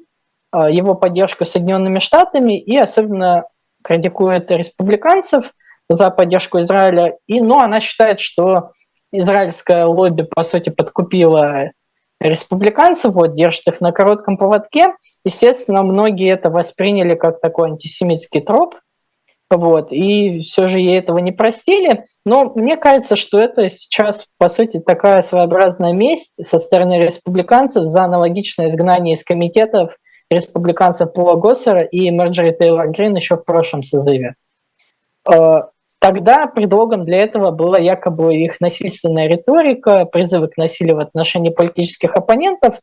э, 0.52 0.72
его 0.72 0.94
поддержку 0.94 1.44
Соединенными 1.44 2.00
Штатами 2.00 2.58
и 2.58 2.76
особенно 2.76 3.46
критикует 3.82 4.50
республиканцев 4.50 5.52
за 5.88 6.10
поддержку 6.10 6.58
Израиля. 6.60 7.16
И, 7.26 7.40
ну, 7.40 7.58
она 7.58 7.80
считает, 7.80 8.20
что 8.20 8.72
израильское 9.12 9.84
лобби, 9.84 10.22
по 10.22 10.42
сути, 10.42 10.70
подкупило 10.70 11.70
республиканцев, 12.20 13.14
вот, 13.14 13.34
держит 13.34 13.68
их 13.68 13.80
на 13.80 13.92
коротком 13.92 14.36
поводке. 14.36 14.94
Естественно, 15.24 15.82
многие 15.82 16.32
это 16.32 16.50
восприняли 16.50 17.14
как 17.14 17.40
такой 17.40 17.68
антисемитский 17.70 18.40
троп, 18.40 18.76
вот, 19.56 19.92
и 19.92 20.38
все 20.40 20.66
же 20.66 20.80
ей 20.80 20.98
этого 20.98 21.18
не 21.18 21.32
простили. 21.32 22.04
Но 22.24 22.52
мне 22.54 22.76
кажется, 22.76 23.16
что 23.16 23.40
это 23.40 23.68
сейчас, 23.68 24.26
по 24.38 24.48
сути, 24.48 24.80
такая 24.80 25.22
своеобразная 25.22 25.92
месть 25.92 26.44
со 26.46 26.58
стороны 26.58 26.98
республиканцев 27.02 27.84
за 27.84 28.04
аналогичное 28.04 28.68
изгнание 28.68 29.14
из 29.14 29.24
комитетов 29.24 29.96
республиканцев 30.30 31.12
Пола 31.12 31.36
Госсера 31.36 31.82
и 31.82 32.10
Марджори 32.10 32.56
Тейлор 32.58 32.88
Грин 32.90 33.16
еще 33.16 33.36
в 33.36 33.44
прошлом 33.44 33.82
созыве. 33.82 34.34
Э, 35.30 35.62
тогда 35.98 36.46
предлогом 36.46 37.04
для 37.04 37.22
этого 37.22 37.50
была 37.50 37.78
якобы 37.78 38.36
их 38.36 38.60
насильственная 38.60 39.28
риторика, 39.28 40.06
призывы 40.06 40.48
к 40.48 40.56
насилию 40.56 40.96
в 40.96 41.00
отношении 41.00 41.50
политических 41.50 42.16
оппонентов. 42.16 42.76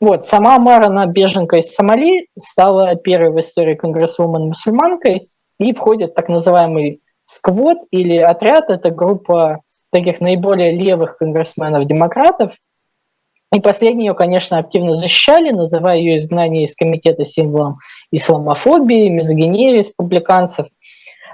Вот, 0.00 0.24
сама 0.24 0.58
Мара, 0.58 0.86
она 0.86 1.06
беженка 1.06 1.56
из 1.56 1.72
Сомали, 1.72 2.28
стала 2.36 2.96
первой 2.96 3.30
в 3.30 3.38
истории 3.38 3.74
конгрессвумен 3.74 4.48
мусульманкой– 4.48 5.28
и 5.58 5.72
входит 5.72 6.14
так 6.14 6.28
называемый 6.28 7.00
сквот 7.26 7.78
или 7.90 8.16
отряд, 8.16 8.70
это 8.70 8.90
группа 8.90 9.60
таких 9.90 10.20
наиболее 10.20 10.72
левых 10.72 11.18
конгрессменов-демократов. 11.18 12.52
И 13.52 13.60
последние 13.60 14.08
ее, 14.08 14.14
конечно, 14.14 14.58
активно 14.58 14.94
защищали, 14.94 15.50
называя 15.50 15.98
ее 15.98 16.16
изгнание 16.16 16.64
из 16.64 16.74
комитета 16.74 17.24
символом 17.24 17.78
исламофобии, 18.10 19.08
мизогинии 19.08 19.76
республиканцев. 19.76 20.66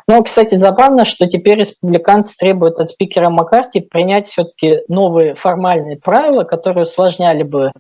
Но, 0.07 0.23
кстати, 0.23 0.57
забавно, 0.57 1.05
что 1.05 1.26
теперь 1.26 1.61
республиканцы 1.61 2.37
требуют 2.37 2.79
от 2.79 2.88
спикера 2.88 3.31
Маккарти 3.31 3.81
принять 3.81 4.26
все-таки 4.26 4.81
новые 4.88 5.35
формальные 5.35 5.97
правила, 5.97 6.45
которые 6.45 6.83
усложняли 6.83 7.45
бы 7.45 7.73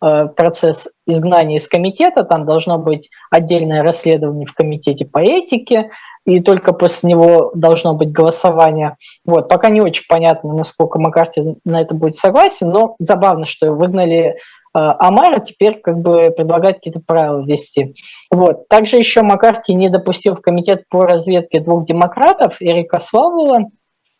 процесс 0.00 0.88
изгнания 1.06 1.56
из 1.56 1.66
комитета, 1.66 2.22
там 2.24 2.46
должно 2.46 2.78
быть 2.78 3.10
отдельное 3.30 3.82
расследование 3.82 4.46
в 4.46 4.54
комитете 4.54 5.04
по 5.04 5.18
этике, 5.18 5.90
и 6.28 6.40
только 6.40 6.74
после 6.74 7.10
него 7.10 7.50
должно 7.54 7.94
быть 7.94 8.12
голосование. 8.12 8.96
Вот, 9.24 9.48
пока 9.48 9.70
не 9.70 9.80
очень 9.80 10.04
понятно, 10.08 10.52
насколько 10.52 10.98
Маккарти 10.98 11.56
на 11.64 11.80
это 11.80 11.94
будет 11.94 12.16
согласен, 12.16 12.70
но 12.70 12.96
забавно, 12.98 13.46
что 13.46 13.72
выгнали 13.72 14.18
э, 14.18 14.34
Амара, 14.74 15.38
теперь 15.38 15.80
как 15.80 15.98
бы 16.00 16.30
предлагает 16.36 16.76
какие-то 16.76 17.00
правила 17.00 17.40
ввести. 17.40 17.94
Вот. 18.30 18.68
Также 18.68 18.98
еще 18.98 19.22
Маккарти 19.22 19.72
не 19.72 19.88
допустил 19.88 20.36
в 20.36 20.42
комитет 20.42 20.84
по 20.90 21.06
разведке 21.06 21.60
двух 21.60 21.86
демократов, 21.86 22.58
Эрика 22.60 22.98
Свалвела, 22.98 23.60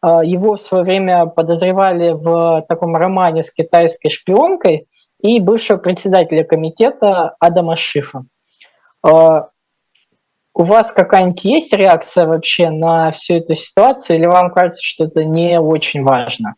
э, 0.03 0.21
его 0.25 0.57
в 0.57 0.63
свое 0.63 0.85
время 0.85 1.27
подозревали 1.27 2.13
в 2.13 2.65
таком 2.71 2.97
романе 2.97 3.43
с 3.43 3.53
китайской 3.53 4.09
шпионкой– 4.09 4.87
и 5.21 5.41
бывшего 5.41 5.79
председателя 5.79 6.45
комитета 6.45 7.35
Адама 7.41 7.77
Шифа. 7.77 8.25
А, 9.03 9.49
у 10.55 10.63
вас 10.65 10.91
какая-нибудь 10.91 11.45
есть 11.45 11.73
реакция 11.73 12.27
вообще 12.27 12.71
на 12.71 13.11
всю 13.13 13.35
эту 13.35 13.55
ситуацию, 13.55 14.19
или 14.19 14.27
вам 14.27 14.53
кажется, 14.53 14.83
что 14.83 15.05
это 15.05 15.25
не 15.25 15.61
очень 15.61 16.03
важно? 16.03 16.55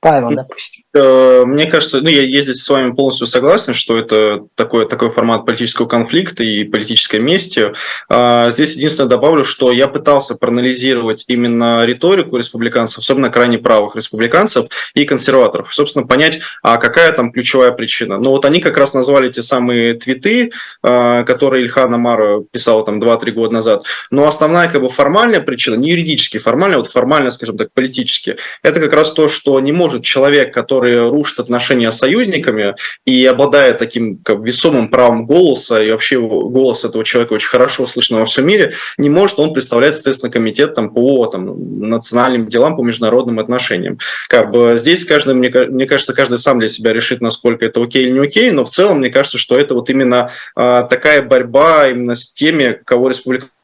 Павел, 0.00 0.30
допустим. 0.30 0.84
Э, 0.96 1.44
мне 1.44 1.66
кажется, 1.66 2.00
ну, 2.00 2.08
я, 2.08 2.22
я 2.22 2.40
здесь 2.42 2.62
с 2.62 2.68
вами 2.68 2.92
полностью 2.92 3.26
согласен, 3.26 3.74
что 3.74 3.98
это 3.98 4.46
такой, 4.54 4.88
такой 4.88 5.10
формат 5.10 5.44
политического 5.44 5.86
конфликта 5.86 6.42
и 6.42 6.64
политической 6.64 7.20
мести. 7.20 7.72
А, 8.08 8.50
здесь 8.50 8.74
единственное 8.74 9.08
добавлю, 9.08 9.44
что 9.44 9.72
я 9.72 9.88
пытался 9.88 10.34
проанализировать 10.34 11.24
именно 11.28 11.84
риторику 11.84 12.36
республиканцев, 12.36 13.00
особенно 13.00 13.30
крайне 13.30 13.58
правых 13.58 13.96
республиканцев 13.96 14.66
и 14.94 15.04
консерваторов, 15.04 15.74
собственно, 15.74 16.06
понять, 16.06 16.40
а 16.62 16.78
какая 16.78 17.12
там 17.12 17.32
ключевая 17.32 17.72
причина. 17.72 18.18
Ну 18.18 18.30
вот 18.30 18.44
они 18.44 18.60
как 18.60 18.78
раз 18.78 18.94
назвали 18.94 19.30
те 19.30 19.42
самые 19.42 19.94
твиты, 19.94 20.52
а, 20.82 21.24
которые 21.24 21.64
Ильхан 21.64 21.92
Амар 21.92 22.40
писал 22.50 22.84
там 22.84 23.02
2-3 23.02 23.30
года 23.32 23.52
назад, 23.52 23.84
но 24.10 24.26
основная 24.26 24.68
как 24.68 24.80
бы 24.80 24.88
формальная 24.88 25.40
причина, 25.40 25.74
не 25.74 25.90
юридически 25.90 26.38
формальная, 26.38 26.78
вот 26.78 26.88
формально, 26.88 27.30
скажем 27.30 27.58
так, 27.58 27.72
политически, 27.72 28.36
это 28.62 28.80
как 28.80 28.92
раз 28.94 29.12
то, 29.12 29.28
что 29.28 29.60
не 29.60 29.72
может 29.72 30.02
человек, 30.02 30.54
который 30.54 30.85
рушит 30.94 31.40
отношения 31.40 31.90
с 31.90 31.98
союзниками 31.98 32.74
и 33.04 33.24
обладает 33.26 33.78
таким 33.78 34.18
как, 34.18 34.40
весомым 34.40 34.88
правом 34.88 35.26
голоса, 35.26 35.82
и 35.82 35.90
вообще 35.90 36.20
голос 36.20 36.84
этого 36.84 37.04
человека 37.04 37.32
очень 37.34 37.48
хорошо 37.48 37.86
слышно 37.86 38.18
во 38.18 38.24
всем 38.24 38.46
мире, 38.46 38.74
не 38.98 39.10
может 39.10 39.38
он 39.38 39.52
представлять, 39.52 39.94
соответственно, 39.94 40.30
комитет 40.30 40.74
там, 40.74 40.90
по 40.90 41.26
там, 41.26 41.88
национальным 41.88 42.48
делам, 42.48 42.76
по 42.76 42.82
международным 42.82 43.38
отношениям. 43.38 43.98
Как 44.28 44.50
бы 44.50 44.76
здесь 44.76 45.04
каждый, 45.04 45.34
мне, 45.34 45.50
мне 45.50 45.86
кажется, 45.86 46.12
каждый 46.12 46.38
сам 46.38 46.58
для 46.58 46.68
себя 46.68 46.92
решит, 46.92 47.20
насколько 47.20 47.64
это 47.64 47.82
окей 47.82 48.04
или 48.04 48.12
не 48.12 48.20
окей, 48.20 48.50
но 48.50 48.64
в 48.64 48.68
целом 48.68 48.98
мне 48.98 49.10
кажется, 49.10 49.38
что 49.38 49.58
это 49.58 49.74
вот 49.74 49.90
именно 49.90 50.30
а, 50.54 50.82
такая 50.84 51.22
борьба 51.22 51.88
именно 51.88 52.14
с 52.14 52.32
теми, 52.32 52.80
кого 52.84 53.08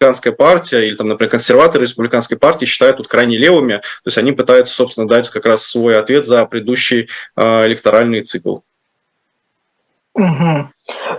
республиканская 0.03 0.33
партия 0.33 0.87
или, 0.87 0.97
там, 0.97 1.09
например, 1.09 1.31
консерваторы 1.31 1.85
республиканской 1.85 2.37
партии 2.37 2.67
считают 2.67 2.97
тут 2.97 3.09
крайне 3.09 3.39
левыми, 3.39 3.77
то 3.79 4.07
есть 4.07 4.19
они 4.19 4.33
пытаются, 4.33 4.75
собственно, 4.75 5.09
дать 5.09 5.29
как 5.31 5.47
раз 5.47 5.65
свой 5.65 5.99
ответ 5.99 6.27
за 6.27 6.45
предыдущий 6.47 7.09
э, 7.37 7.67
электоральный 7.67 8.23
цикл. 8.23 8.59
Угу. 10.15 10.69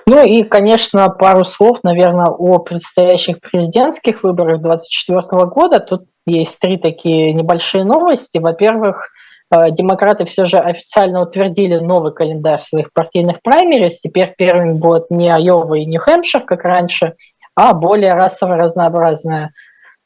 Ну 0.05 0.25
и, 0.25 0.43
конечно, 0.43 1.09
пару 1.09 1.43
слов, 1.43 1.79
наверное, 1.83 2.27
о 2.27 2.59
предстоящих 2.59 3.39
президентских 3.39 4.23
выборах 4.23 4.61
2024 4.61 5.45
года. 5.45 5.79
Тут 5.79 6.03
есть 6.27 6.59
три 6.59 6.77
такие 6.77 7.33
небольшие 7.33 7.85
новости. 7.85 8.37
Во-первых, 8.37 9.09
э, 9.49 9.71
демократы 9.71 10.25
все 10.25 10.45
же 10.45 10.57
официально 10.59 11.21
утвердили 11.21 11.79
новый 11.79 12.13
календарь 12.13 12.59
своих 12.59 12.93
партийных 12.93 13.41
праймерис. 13.41 13.99
Теперь 13.99 14.35
первыми 14.37 14.73
будут 14.73 15.09
не 15.09 15.33
Айова 15.33 15.75
и 15.75 15.85
Нью-Хэмпшир, 15.85 16.41
как 16.41 16.63
раньше, 16.63 17.13
а 17.55 17.73
более 17.73 18.13
расово 18.13 18.55
разнообразная 18.55 19.53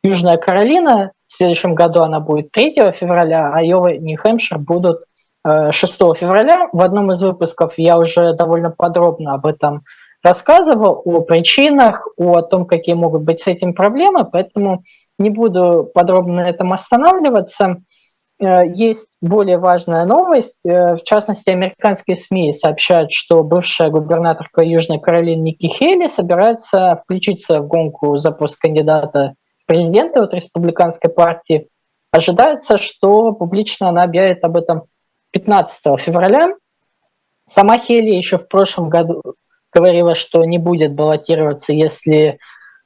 Южная 0.04 0.38
Каролина. 0.38 1.12
В 1.28 1.34
следующем 1.34 1.76
году 1.76 2.02
она 2.02 2.20
будет 2.20 2.52
3 2.52 2.92
февраля, 2.94 3.48
а 3.48 3.58
Айова 3.58 3.88
и 3.88 4.00
Нью-Хэмпшир 4.00 4.58
будут 4.60 5.04
6 5.46 6.02
э, 6.02 6.06
февраля. 6.18 6.70
В 6.72 6.82
одном 6.82 7.12
из 7.12 7.22
выпусков 7.22 7.74
я 7.78 7.98
уже 7.98 8.34
довольно 8.34 8.70
подробно 8.70 9.34
об 9.34 9.46
этом 9.46 9.84
рассказывал, 10.24 11.02
о 11.06 11.22
причинах, 11.22 12.08
о 12.18 12.42
том, 12.42 12.66
какие 12.66 12.96
могут 12.96 13.24
быть 13.24 13.40
с 13.40 13.48
этим 13.48 13.74
проблемы, 13.74 14.26
поэтому 14.26 14.84
не 15.20 15.30
буду 15.30 15.90
подробно 15.94 16.44
на 16.44 16.50
этом 16.50 16.74
останавливаться. 16.74 17.78
Э, 18.40 18.66
есть 18.68 19.18
более 19.22 19.58
важная 19.58 20.06
новость. 20.06 20.66
Э, 20.66 20.96
в 20.96 21.04
частности, 21.04 21.50
американские 21.50 22.16
СМИ 22.16 22.52
сообщают, 22.52 23.12
что 23.12 23.44
бывшая 23.44 23.90
губернаторка 23.90 24.62
Южной 24.62 25.00
Каролины 25.00 25.42
Ники 25.42 25.68
Хейли 25.68 26.08
собирается 26.08 27.02
включиться 27.04 27.62
в 27.62 27.68
гонку 27.68 28.18
за 28.18 28.32
пост 28.32 28.60
кандидата 28.60 29.34
президента 29.66 30.24
от 30.24 30.34
республиканской 30.34 31.10
партии. 31.10 31.68
Ожидается, 32.12 32.78
что 32.78 33.34
публично 33.34 33.90
она 33.90 34.04
объявит 34.04 34.44
об 34.44 34.56
этом 34.56 34.84
15 35.32 36.00
февраля. 36.00 36.54
Сама 37.50 37.78
Хейли 37.78 38.12
еще 38.12 38.38
в 38.38 38.48
прошлом 38.48 38.90
году 38.90 39.22
говорила, 39.74 40.16
что 40.16 40.44
не 40.46 40.58
будет 40.58 40.94
баллотироваться, 40.94 41.74
если 41.74 42.24
э, 42.28 42.38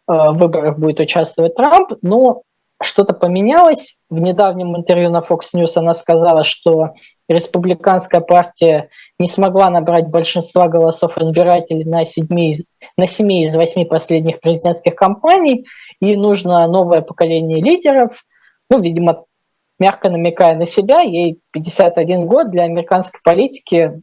в 0.08 0.34
выборах 0.34 0.79
будет 0.79 1.00
участвовать 1.00 1.55
Трамп, 1.55 1.93
но 2.01 2.43
что-то 2.81 3.13
поменялось. 3.13 3.97
В 4.09 4.19
недавнем 4.19 4.75
интервью 4.75 5.09
на 5.09 5.19
Fox 5.19 5.53
News 5.55 5.73
она 5.75 5.93
сказала, 5.93 6.43
что 6.43 6.91
республиканская 7.29 8.21
партия 8.21 8.89
не 9.19 9.27
смогла 9.27 9.69
набрать 9.69 10.07
большинства 10.07 10.67
голосов 10.67 11.17
избирателей 11.17 11.85
на, 11.85 12.05
седьми 12.05 12.53
на 12.97 13.07
семи 13.07 13.43
из 13.43 13.55
восьми 13.55 13.85
последних 13.85 14.39
президентских 14.39 14.95
кампаний, 14.95 15.65
и 16.00 16.15
нужно 16.15 16.67
новое 16.67 17.01
поколение 17.01 17.61
лидеров. 17.61 18.23
Ну, 18.69 18.79
видимо, 18.79 19.25
мягко 19.79 20.09
намекая 20.09 20.55
на 20.55 20.65
себя, 20.65 21.01
ей 21.01 21.39
51 21.51 22.25
год 22.25 22.51
для 22.51 22.63
американской 22.63 23.19
политики 23.23 24.01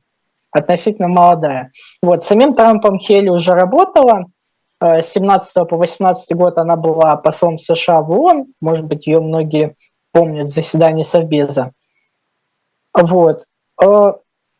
относительно 0.51 1.09
молодая. 1.09 1.73
Вот, 2.03 2.25
самим 2.25 2.55
Трампом 2.55 2.99
Хелли 2.99 3.29
уже 3.29 3.53
работала, 3.53 4.27
17 4.81 5.69
по 5.69 5.77
18 5.77 6.37
год 6.37 6.59
она 6.59 6.77
была 6.77 7.17
послом 7.17 7.59
США 7.59 8.01
в 8.01 8.11
ООН, 8.11 8.47
может 8.61 8.85
быть, 8.85 9.07
ее 9.07 9.21
многие 9.21 9.75
помнят 10.13 10.49
заседание 10.49 11.05
Совбеза. 11.05 11.73
Вот. 12.95 13.45
Э, 13.83 14.13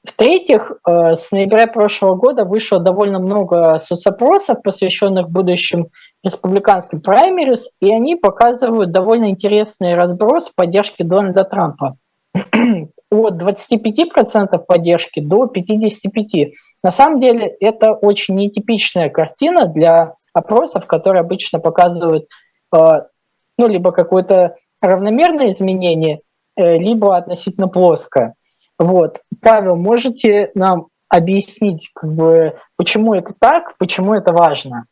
в-третьих, 0.05 0.73
э, 0.87 1.15
с 1.15 1.33
ноября 1.33 1.67
прошлого 1.67 2.15
года 2.15 2.45
вышло 2.45 2.79
довольно 2.79 3.19
много 3.19 3.79
соцопросов, 3.79 4.63
посвященных 4.63 5.29
будущим 5.29 5.89
республиканским 6.23 7.01
праймерис, 7.01 7.71
и 7.81 7.93
они 7.93 8.17
показывают 8.17 8.91
довольно 8.91 9.31
интересный 9.31 9.95
разброс 9.95 10.51
поддержки 10.51 11.03
Дональда 11.03 11.45
Трампа. 11.45 11.97
От 13.11 13.43
25% 13.43 14.59
поддержки 14.67 15.21
до 15.21 15.47
55%. 15.47 16.53
На 16.83 16.91
самом 16.91 17.19
деле 17.19 17.47
это 17.61 17.93
очень 17.93 18.37
нетипичная 18.37 19.11
картина 19.11 19.67
для 19.67 20.15
опросов, 20.33 20.87
которые 20.87 21.21
обычно 21.21 21.59
показывают 21.59 22.29
э, 22.75 22.79
ну, 23.59 23.67
либо 23.67 23.93
какое-то 23.93 24.57
равномерное 24.81 25.51
изменение, 25.51 26.21
э, 26.57 26.79
либо 26.79 27.17
относительно 27.17 27.69
плоское. 27.69 28.35
Вот. 28.79 29.21
Павел, 29.43 29.77
можете 29.77 30.53
нам 30.55 30.87
объяснить, 31.09 31.91
как 31.95 32.13
бы, 32.13 32.59
почему 32.77 33.15
это 33.15 33.35
так, 33.39 33.77
почему 33.79 34.15
это 34.15 34.33
важно? 34.33 34.85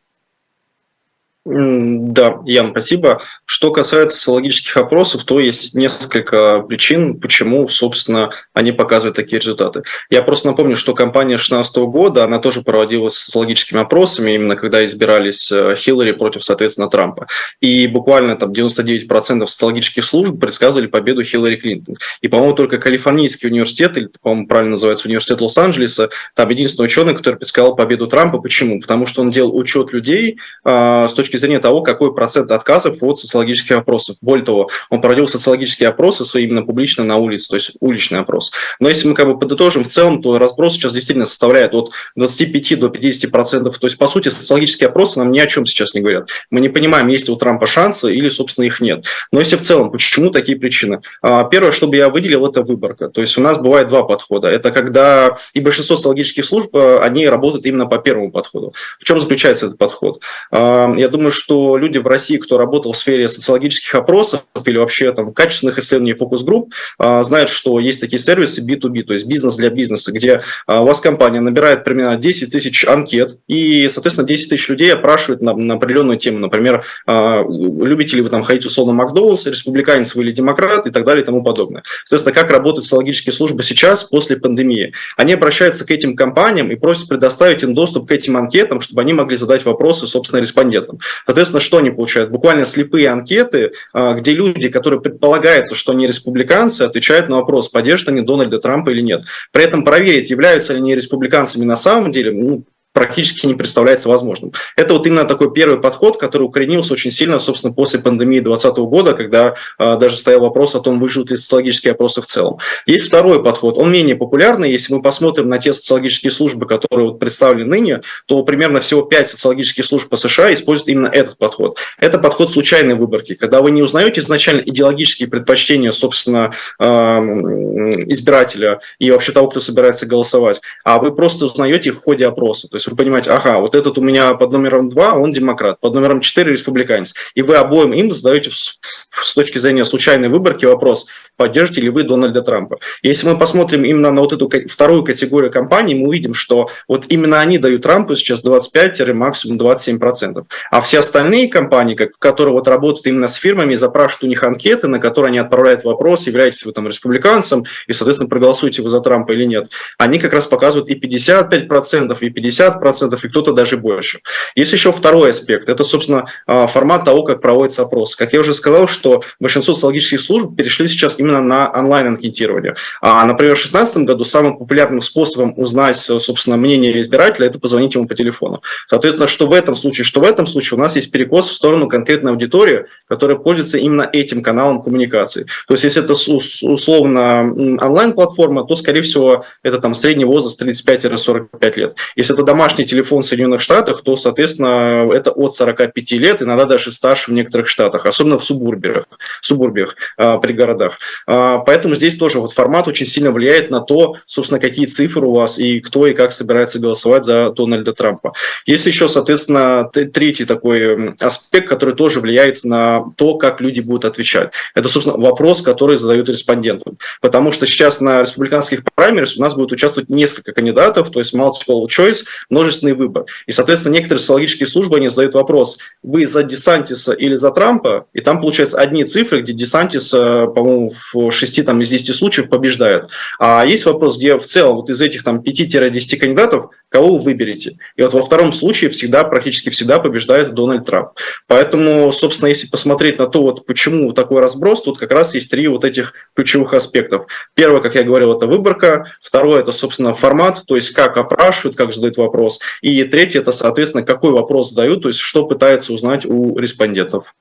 Да, 1.48 2.40
Ян, 2.44 2.72
спасибо. 2.72 3.22
Что 3.44 3.70
касается 3.70 4.16
социологических 4.16 4.76
опросов, 4.76 5.22
то 5.22 5.38
есть 5.38 5.76
несколько 5.76 6.58
причин, 6.62 7.20
почему, 7.20 7.68
собственно, 7.68 8.30
они 8.52 8.72
показывают 8.72 9.14
такие 9.14 9.38
результаты. 9.38 9.84
Я 10.10 10.22
просто 10.22 10.48
напомню, 10.48 10.74
что 10.74 10.92
кампания 10.92 11.36
2016 11.36 11.76
года, 11.76 12.24
она 12.24 12.40
тоже 12.40 12.62
проводилась 12.62 13.14
социологическими 13.14 13.80
опросами, 13.80 14.32
именно 14.32 14.56
когда 14.56 14.84
избирались 14.84 15.52
э, 15.52 15.76
Хиллари 15.76 16.10
против, 16.10 16.42
соответственно, 16.42 16.90
Трампа. 16.90 17.28
И 17.60 17.86
буквально 17.86 18.34
там 18.34 18.50
99% 18.50 19.46
социологических 19.46 20.04
служб 20.04 20.40
предсказывали 20.40 20.88
победу 20.88 21.22
Хиллари 21.22 21.56
Клинтон. 21.56 21.94
И, 22.22 22.26
по-моему, 22.26 22.54
только 22.54 22.78
Калифорнийский 22.78 23.48
университет, 23.48 23.96
или, 23.96 24.08
по-моему, 24.20 24.48
правильно 24.48 24.72
называется 24.72 25.06
университет 25.06 25.40
Лос-Анджелеса, 25.40 26.10
там 26.34 26.48
единственный 26.48 26.86
ученый, 26.86 27.14
который 27.14 27.36
предсказал 27.36 27.76
победу 27.76 28.08
Трампа. 28.08 28.38
Почему? 28.38 28.80
Потому 28.80 29.06
что 29.06 29.22
он 29.22 29.30
делал 29.30 29.56
учет 29.56 29.92
людей 29.92 30.40
э, 30.64 31.06
с 31.08 31.12
точки 31.12 31.35
точки 31.36 31.46
зрения 31.46 31.60
того, 31.60 31.82
какой 31.82 32.14
процент 32.14 32.50
отказов 32.50 33.02
от 33.02 33.18
социологических 33.18 33.76
опросов. 33.76 34.16
Более 34.20 34.44
того, 34.44 34.68
он 34.90 35.00
проводил 35.00 35.28
социологические 35.28 35.88
опросы 35.88 36.24
свои 36.24 36.44
именно 36.44 36.62
публично 36.62 37.04
на 37.04 37.16
улице, 37.16 37.48
то 37.48 37.56
есть 37.56 37.72
уличный 37.80 38.20
опрос. 38.20 38.52
Но 38.80 38.88
если 38.88 39.08
мы 39.08 39.14
как 39.14 39.26
бы 39.26 39.38
подытожим 39.38 39.84
в 39.84 39.88
целом, 39.88 40.22
то 40.22 40.38
разброс 40.38 40.74
сейчас 40.74 40.94
действительно 40.94 41.26
составляет 41.26 41.74
от 41.74 41.92
25 42.16 42.78
до 42.80 42.88
50 42.88 43.30
процентов. 43.30 43.78
То 43.78 43.86
есть, 43.86 43.98
по 43.98 44.06
сути, 44.06 44.28
социологические 44.28 44.88
опросы 44.88 45.18
нам 45.18 45.30
ни 45.30 45.38
о 45.38 45.46
чем 45.46 45.66
сейчас 45.66 45.94
не 45.94 46.00
говорят. 46.00 46.28
Мы 46.50 46.60
не 46.60 46.68
понимаем, 46.68 47.08
есть 47.08 47.28
ли 47.28 47.34
у 47.34 47.36
Трампа 47.36 47.66
шансы 47.66 48.14
или, 48.14 48.28
собственно, 48.28 48.64
их 48.64 48.80
нет. 48.80 49.04
Но 49.32 49.40
если 49.40 49.56
в 49.56 49.60
целом, 49.60 49.90
почему 49.90 50.30
такие 50.30 50.58
причины? 50.58 51.00
А, 51.22 51.44
первое, 51.44 51.72
чтобы 51.72 51.96
я 51.96 52.08
выделил, 52.08 52.46
это 52.46 52.62
выборка. 52.62 53.08
То 53.08 53.20
есть 53.20 53.36
у 53.38 53.40
нас 53.40 53.58
бывает 53.58 53.88
два 53.88 54.02
подхода. 54.02 54.48
Это 54.48 54.70
когда 54.70 55.36
и 55.54 55.60
большинство 55.60 55.96
социологических 55.96 56.44
служб, 56.44 56.74
а, 56.76 56.98
они 57.02 57.26
работают 57.26 57.66
именно 57.66 57.86
по 57.86 57.98
первому 57.98 58.30
подходу. 58.30 58.74
В 58.98 59.04
чем 59.04 59.20
заключается 59.20 59.66
этот 59.66 59.78
подход? 59.78 60.20
А, 60.50 60.92
я 60.96 61.08
думаю, 61.08 61.25
думаю, 61.26 61.32
что 61.32 61.76
люди 61.76 61.98
в 61.98 62.06
России, 62.06 62.36
кто 62.36 62.56
работал 62.56 62.92
в 62.92 62.96
сфере 62.96 63.28
социологических 63.28 63.94
опросов 63.94 64.42
или 64.64 64.78
вообще 64.78 65.12
там 65.12 65.32
качественных 65.32 65.78
исследований 65.78 66.12
фокус-групп, 66.12 66.72
а, 66.98 67.22
знают, 67.22 67.50
что 67.50 67.80
есть 67.80 68.00
такие 68.00 68.18
сервисы 68.18 68.64
B2B, 68.64 69.02
то 69.02 69.12
есть 69.12 69.26
бизнес 69.26 69.56
для 69.56 69.70
бизнеса, 69.70 70.12
где 70.12 70.42
а, 70.66 70.82
у 70.82 70.86
вас 70.86 71.00
компания 71.00 71.40
набирает 71.40 71.84
примерно 71.84 72.16
10 72.16 72.52
тысяч 72.52 72.84
анкет, 72.84 73.38
и, 73.48 73.88
соответственно, 73.88 74.28
10 74.28 74.50
тысяч 74.50 74.68
людей 74.68 74.92
опрашивают 74.92 75.42
на, 75.42 75.54
на 75.54 75.74
определенную 75.74 76.18
тему. 76.18 76.38
Например, 76.38 76.84
а, 77.06 77.42
любите 77.42 78.16
ли 78.16 78.22
вы 78.22 78.28
там 78.28 78.42
ходить 78.42 78.66
условно 78.66 78.92
в 78.92 78.96
Макдональдс, 78.96 79.46
республиканец 79.46 80.14
вы 80.14 80.22
или 80.24 80.32
демократ 80.32 80.86
и 80.86 80.90
так 80.90 81.04
далее 81.04 81.22
и 81.22 81.26
тому 81.26 81.42
подобное. 81.42 81.82
Соответственно, 82.04 82.34
как 82.34 82.50
работают 82.52 82.84
социологические 82.84 83.32
службы 83.32 83.62
сейчас, 83.62 84.04
после 84.04 84.36
пандемии? 84.36 84.92
Они 85.16 85.32
обращаются 85.32 85.84
к 85.84 85.90
этим 85.90 86.14
компаниям 86.14 86.70
и 86.70 86.76
просят 86.76 87.08
предоставить 87.08 87.62
им 87.62 87.74
доступ 87.74 88.08
к 88.08 88.12
этим 88.12 88.36
анкетам, 88.36 88.80
чтобы 88.80 89.02
они 89.02 89.12
могли 89.12 89.36
задать 89.36 89.64
вопросы, 89.64 90.06
собственно, 90.06 90.40
респондентам. 90.40 91.00
Соответственно, 91.24 91.60
что 91.60 91.78
они 91.78 91.90
получают? 91.90 92.30
Буквально 92.30 92.64
слепые 92.64 93.08
анкеты, 93.08 93.72
а, 93.92 94.14
где 94.14 94.32
люди, 94.32 94.68
которые 94.68 95.00
предполагается, 95.00 95.74
что 95.74 95.92
они 95.92 96.06
республиканцы, 96.06 96.82
отвечают 96.82 97.28
на 97.28 97.36
вопрос, 97.36 97.68
поддержат 97.68 98.08
они 98.08 98.20
Дональда 98.20 98.58
Трампа 98.58 98.90
или 98.90 99.00
нет. 99.00 99.22
При 99.52 99.64
этом 99.64 99.84
проверить, 99.84 100.30
являются 100.30 100.72
ли 100.72 100.80
они 100.80 100.94
республиканцами 100.94 101.64
на 101.64 101.76
самом 101.76 102.10
деле, 102.10 102.32
ну, 102.32 102.64
практически 102.96 103.44
не 103.44 103.52
представляется 103.52 104.08
возможным. 104.08 104.52
Это 104.74 104.94
вот 104.94 105.06
именно 105.06 105.26
такой 105.26 105.52
первый 105.52 105.78
подход, 105.78 106.16
который 106.16 106.44
укоренился 106.44 106.94
очень 106.94 107.10
сильно, 107.10 107.38
собственно, 107.38 107.74
после 107.74 108.00
пандемии 108.00 108.40
2020 108.40 108.78
года, 108.88 109.12
когда 109.12 109.54
э, 109.78 109.98
даже 109.98 110.16
стоял 110.16 110.40
вопрос 110.40 110.74
о 110.74 110.80
том, 110.80 110.98
выживут 110.98 111.30
ли 111.30 111.36
социологические 111.36 111.92
опросы 111.92 112.22
в 112.22 112.26
целом. 112.26 112.56
Есть 112.86 113.08
второй 113.08 113.44
подход, 113.44 113.76
он 113.76 113.92
менее 113.92 114.16
популярный. 114.16 114.72
Если 114.72 114.94
мы 114.94 115.02
посмотрим 115.02 115.50
на 115.50 115.58
те 115.58 115.74
социологические 115.74 116.30
службы, 116.30 116.64
которые 116.64 117.10
вот 117.10 117.18
представлены 117.18 117.68
ныне, 117.68 118.00
то 118.24 118.42
примерно 118.44 118.80
всего 118.80 119.02
5 119.02 119.28
социологических 119.28 119.84
служб 119.84 120.08
по 120.08 120.16
США 120.16 120.54
используют 120.54 120.88
именно 120.88 121.08
этот 121.08 121.36
подход. 121.36 121.76
Это 121.98 122.16
подход 122.16 122.50
случайной 122.50 122.94
выборки, 122.94 123.34
когда 123.34 123.60
вы 123.60 123.72
не 123.72 123.82
узнаете 123.82 124.22
изначально 124.22 124.62
идеологические 124.62 125.28
предпочтения, 125.28 125.92
собственно, 125.92 126.54
э, 126.80 126.86
избирателя 126.86 128.80
и 128.98 129.10
вообще 129.10 129.32
того, 129.32 129.48
кто 129.48 129.60
собирается 129.60 130.06
голосовать, 130.06 130.62
а 130.82 130.98
вы 130.98 131.14
просто 131.14 131.44
узнаете 131.44 131.92
в 131.92 132.02
ходе 132.02 132.26
опроса. 132.26 132.68
То 132.68 132.76
есть 132.76 132.85
вы 132.90 132.96
понимаете, 132.96 133.30
ага, 133.30 133.58
вот 133.58 133.74
этот 133.74 133.98
у 133.98 134.00
меня 134.00 134.34
под 134.34 134.52
номером 134.52 134.88
2, 134.88 135.14
он 135.14 135.32
демократ, 135.32 135.80
под 135.80 135.94
номером 135.94 136.20
4 136.20 136.50
республиканец. 136.50 137.14
И 137.34 137.42
вы 137.42 137.56
обоим 137.56 137.92
им 137.92 138.10
задаете 138.10 138.50
с 138.50 139.34
точки 139.34 139.58
зрения 139.58 139.84
случайной 139.84 140.28
выборки 140.28 140.64
вопрос, 140.64 141.06
поддержите 141.36 141.80
ли 141.80 141.90
вы 141.90 142.02
Дональда 142.02 142.42
Трампа. 142.42 142.78
Если 143.02 143.26
мы 143.28 143.38
посмотрим 143.38 143.84
именно 143.84 144.10
на 144.10 144.20
вот 144.20 144.32
эту 144.32 144.50
вторую 144.68 145.04
категорию 145.04 145.50
компаний, 145.50 145.94
мы 145.94 146.08
увидим, 146.08 146.34
что 146.34 146.68
вот 146.88 147.06
именно 147.08 147.40
они 147.40 147.58
дают 147.58 147.82
Трампу 147.82 148.16
сейчас 148.16 148.42
25 148.42 149.14
максимум 149.14 149.58
27%. 149.58 150.44
А 150.70 150.80
все 150.80 151.00
остальные 151.00 151.48
компании, 151.48 151.94
которые 151.94 152.52
вот 152.52 152.68
работают 152.68 153.06
именно 153.06 153.28
с 153.28 153.34
фирмами, 153.34 153.74
запрашивают 153.74 154.24
у 154.24 154.26
них 154.28 154.42
анкеты, 154.42 154.88
на 154.88 154.98
которые 154.98 155.30
они 155.30 155.38
отправляют 155.38 155.84
вопрос, 155.84 156.26
являетесь 156.26 156.64
вы 156.64 156.72
там 156.72 156.86
республиканцем, 156.86 157.64
и, 157.86 157.92
соответственно, 157.92 158.28
проголосуете 158.28 158.82
вы 158.82 158.88
за 158.88 159.00
Трампа 159.00 159.32
или 159.32 159.44
нет, 159.44 159.70
они 159.98 160.18
как 160.18 160.32
раз 160.32 160.46
показывают 160.46 160.88
и 160.88 160.94
55%, 160.94 162.16
и 162.20 162.28
50%, 162.30 162.75
50% 162.80 163.18
и 163.22 163.28
кто-то 163.28 163.52
даже 163.52 163.76
больше. 163.76 164.20
Есть 164.54 164.72
еще 164.72 164.92
второй 164.92 165.30
аспект. 165.30 165.68
Это, 165.68 165.84
собственно, 165.84 166.26
а, 166.46 166.66
формат 166.66 167.04
того, 167.04 167.22
как 167.22 167.40
проводится 167.40 167.82
опрос. 167.82 168.16
Как 168.16 168.32
я 168.32 168.40
уже 168.40 168.54
сказал, 168.54 168.88
что 168.88 169.22
большинство 169.40 169.74
социологических 169.74 170.20
служб 170.20 170.56
перешли 170.56 170.88
сейчас 170.88 171.18
именно 171.18 171.40
на 171.40 171.70
онлайн-анкетирование. 171.70 172.74
А, 173.00 173.24
например, 173.24 173.54
в 173.54 173.58
2016 173.58 173.98
году 173.98 174.24
самым 174.24 174.58
популярным 174.58 175.00
способом 175.00 175.54
узнать, 175.56 175.96
собственно, 175.96 176.56
мнение 176.56 176.98
избирателя– 177.00 177.46
это 177.48 177.58
позвонить 177.58 177.94
ему 177.94 178.06
по 178.06 178.14
телефону. 178.14 178.62
Соответственно, 178.88 179.28
что 179.28 179.46
в 179.46 179.52
этом 179.52 179.74
случае, 179.74 180.04
что 180.04 180.20
в 180.20 180.24
этом 180.24 180.46
случае 180.46 180.78
у 180.78 180.80
нас 180.80 180.96
есть 180.96 181.10
перекос 181.10 181.48
в 181.48 181.52
сторону 181.52 181.88
конкретной 181.88 182.32
аудитории, 182.32 182.86
которая 183.08 183.36
пользуется 183.36 183.78
именно 183.78 184.08
этим 184.12 184.42
каналом 184.42 184.82
коммуникации. 184.82 185.46
То 185.66 185.74
есть, 185.74 185.84
если 185.84 186.02
это 186.02 186.12
условно 186.12 187.40
онлайн-платформа, 187.80 188.64
то, 188.66 188.76
скорее 188.76 189.02
всего, 189.02 189.44
это 189.62 189.78
там 189.78 189.94
средний 189.94 190.24
возраст 190.24 190.60
35-45 190.60 191.78
лет. 191.78 191.96
Если 192.16 192.34
это 192.34 192.42
домашний 192.66 192.84
телефон 192.84 193.22
в 193.22 193.26
Соединенных 193.26 193.60
Штатах, 193.60 194.02
то, 194.02 194.16
соответственно, 194.16 195.08
это 195.12 195.30
от 195.30 195.54
45 195.54 196.10
лет, 196.12 196.42
иногда 196.42 196.64
даже 196.64 196.90
старше 196.90 197.30
в 197.30 197.34
некоторых 197.34 197.68
штатах, 197.68 198.06
особенно 198.06 198.38
в 198.38 198.44
субурбиях, 198.44 199.04
субурбиях 199.40 199.94
а, 200.16 200.38
при 200.38 200.52
городах. 200.52 200.98
А, 201.28 201.58
поэтому 201.58 201.94
здесь 201.94 202.16
тоже 202.16 202.40
вот 202.40 202.52
формат 202.52 202.88
очень 202.88 203.06
сильно 203.06 203.30
влияет 203.30 203.70
на 203.70 203.80
то, 203.80 204.16
собственно, 204.26 204.60
какие 204.60 204.86
цифры 204.86 205.24
у 205.26 205.32
вас 205.32 205.60
и 205.60 205.78
кто 205.78 206.08
и 206.08 206.14
как 206.14 206.32
собирается 206.32 206.80
голосовать 206.80 207.24
за 207.24 207.52
Дональда 207.52 207.92
Трампа. 207.92 208.32
Есть 208.66 208.86
еще, 208.86 209.06
соответственно, 209.06 209.88
третий 209.92 210.44
такой 210.44 211.14
аспект, 211.20 211.68
который 211.68 211.94
тоже 211.94 212.20
влияет 212.20 212.64
на 212.64 213.04
то, 213.16 213.36
как 213.36 213.60
люди 213.60 213.78
будут 213.78 214.06
отвечать. 214.06 214.50
Это, 214.74 214.88
собственно, 214.88 215.16
вопрос, 215.18 215.62
который 215.62 215.98
задают 215.98 216.28
респондентам. 216.28 216.98
Потому 217.20 217.52
что 217.52 217.64
сейчас 217.64 218.00
на 218.00 218.22
республиканских 218.22 218.82
праймерис 218.96 219.36
у 219.36 219.40
нас 219.40 219.54
будет 219.54 219.70
участвовать 219.70 220.10
несколько 220.10 220.52
кандидатов, 220.52 221.12
то 221.12 221.20
есть 221.20 221.32
multiple 221.32 221.86
choice, 221.86 222.24
множественный 222.56 222.94
выбор. 222.94 223.26
И, 223.46 223.52
соответственно, 223.52 223.92
некоторые 223.92 224.20
социологические 224.20 224.66
службы, 224.66 224.96
они 224.96 225.08
задают 225.08 225.34
вопрос, 225.34 225.78
вы 226.02 226.24
за 226.24 226.42
Десантиса 226.42 227.12
или 227.12 227.34
за 227.34 227.50
Трампа? 227.50 228.06
И 228.14 228.20
там, 228.20 228.40
получается, 228.40 228.78
одни 228.78 229.04
цифры, 229.04 229.42
где 229.42 229.52
Десантис, 229.52 230.12
э, 230.14 230.46
по-моему, 230.46 230.90
в 231.12 231.30
6 231.30 231.64
там, 231.64 231.80
из 231.82 231.90
10 231.90 232.16
случаев 232.16 232.48
побеждает. 232.48 233.08
А 233.38 233.64
есть 233.66 233.84
вопрос, 233.84 234.16
где 234.16 234.38
в 234.38 234.46
целом 234.46 234.76
вот 234.76 234.88
из 234.88 235.00
этих 235.02 235.22
там 235.22 235.40
5-10 235.40 236.16
кандидатов 236.16 236.70
кого 236.88 237.18
вы 237.18 237.24
выберете. 237.24 237.78
И 237.96 238.02
вот 238.02 238.14
во 238.14 238.22
втором 238.22 238.52
случае 238.52 238.90
всегда, 238.90 239.24
практически 239.24 239.70
всегда 239.70 239.98
побеждает 239.98 240.54
Дональд 240.54 240.86
Трамп. 240.86 241.10
Поэтому, 241.46 242.10
собственно, 242.12 242.48
если 242.48 242.68
посмотреть 242.68 243.18
на 243.18 243.26
то, 243.26 243.42
вот 243.42 243.66
почему 243.66 244.12
такой 244.12 244.40
разброс, 244.40 244.82
тут 244.82 244.98
как 244.98 245.12
раз 245.12 245.34
есть 245.34 245.50
три 245.50 245.68
вот 245.68 245.84
этих 245.84 246.14
ключевых 246.34 246.74
аспектов. 246.74 247.26
Первое, 247.54 247.80
как 247.80 247.96
я 247.96 248.02
говорил, 248.02 248.34
это 248.36 248.46
выборка. 248.46 249.12
Второе, 249.20 249.60
это, 249.60 249.72
собственно, 249.72 250.14
формат, 250.14 250.62
то 250.66 250.76
есть 250.76 250.90
как 250.90 251.16
опрашивают, 251.16 251.76
как 251.76 251.92
задают 251.92 252.16
вопрос. 252.16 252.45
И 252.80 253.04
третье, 253.04 253.40
это, 253.40 253.52
соответственно, 253.52 254.04
какой 254.04 254.32
вопрос 254.32 254.70
задают, 254.70 255.02
то 255.02 255.08
есть 255.08 255.20
что 255.20 255.46
пытаются 255.46 255.92
узнать 255.92 256.26
у 256.26 256.58
респондентов. 256.58 257.34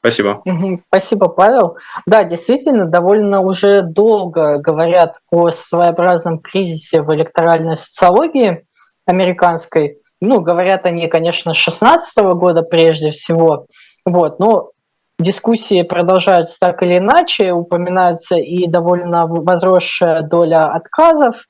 Спасибо. 0.00 0.42
Спасибо, 0.88 1.28
Павел. 1.28 1.76
Да, 2.06 2.22
действительно, 2.24 2.86
довольно 2.86 3.40
уже 3.40 3.82
долго 3.82 4.58
говорят 4.58 5.16
о 5.30 5.50
своеобразном 5.50 6.38
кризисе 6.38 7.02
в 7.02 7.12
электоральной 7.14 7.76
социологии 7.76 8.64
американской. 9.06 9.98
Ну, 10.20 10.40
говорят 10.40 10.86
они, 10.86 11.08
конечно, 11.08 11.52
с 11.52 11.56
16 11.56 12.16
года 12.34 12.62
прежде 12.62 13.10
всего. 13.10 13.66
Вот, 14.04 14.38
но 14.38 14.70
дискуссии 15.18 15.82
продолжаются 15.82 16.58
так 16.60 16.82
или 16.82 16.98
иначе, 16.98 17.52
упоминаются 17.52 18.36
и 18.36 18.66
довольно 18.66 19.26
возросшая 19.26 20.22
доля 20.22 20.68
отказов. 20.68 21.44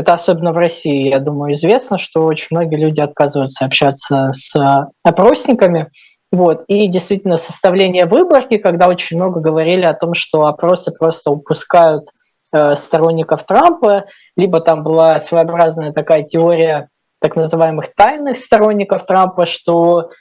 Это 0.00 0.14
особенно 0.14 0.54
в 0.54 0.56
России, 0.56 1.10
я 1.10 1.18
думаю, 1.18 1.52
известно, 1.52 1.98
что 1.98 2.24
очень 2.24 2.46
многие 2.52 2.76
люди 2.76 3.02
отказываются 3.02 3.66
общаться 3.66 4.30
с 4.32 4.88
опросниками. 5.04 5.90
Вот. 6.32 6.64
И 6.68 6.86
действительно 6.86 7.36
составление 7.36 8.06
выборки, 8.06 8.56
когда 8.56 8.88
очень 8.88 9.18
много 9.18 9.40
говорили 9.40 9.84
о 9.84 9.92
том, 9.92 10.14
что 10.14 10.46
опросы 10.46 10.90
просто 10.90 11.30
упускают 11.30 12.08
э, 12.50 12.76
сторонников 12.76 13.44
Трампа, 13.44 14.06
либо 14.38 14.62
там 14.62 14.82
была 14.82 15.18
своеобразная 15.20 15.92
такая 15.92 16.22
теория 16.22 16.88
так 17.20 17.36
называемых 17.36 17.94
тайных 17.94 18.38
сторонников 18.38 19.04
Трампа, 19.04 19.44
что 19.44 20.12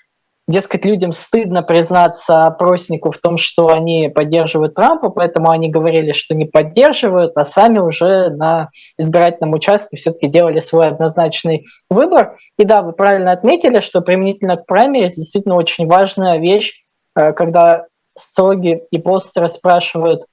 Дескать, 0.49 0.83
людям 0.83 1.11
стыдно 1.11 1.61
признаться 1.61 2.47
опроснику 2.47 3.11
в 3.11 3.19
том, 3.19 3.37
что 3.37 3.67
они 3.67 4.09
поддерживают 4.09 4.73
Трампа, 4.73 5.09
поэтому 5.09 5.51
они 5.51 5.69
говорили, 5.69 6.11
что 6.11 6.33
не 6.33 6.45
поддерживают, 6.45 7.37
а 7.37 7.45
сами 7.45 7.77
уже 7.77 8.31
на 8.31 8.69
избирательном 8.97 9.53
участке 9.53 9.95
все-таки 9.95 10.27
делали 10.27 10.59
свой 10.59 10.87
однозначный 10.87 11.67
выбор. 11.87 12.35
И 12.57 12.63
да, 12.63 12.81
вы 12.81 12.93
правильно 12.93 13.31
отметили, 13.31 13.79
что 13.79 14.01
применительно 14.01 14.57
к 14.57 14.65
праймерис 14.65 15.13
действительно 15.13 15.53
очень 15.53 15.85
важная 15.85 16.39
вещь, 16.39 16.81
э, 17.15 17.31
когда 17.33 17.85
социологи 18.15 18.81
и 18.89 18.97
постеры 18.97 19.49
спрашивают 19.49 20.23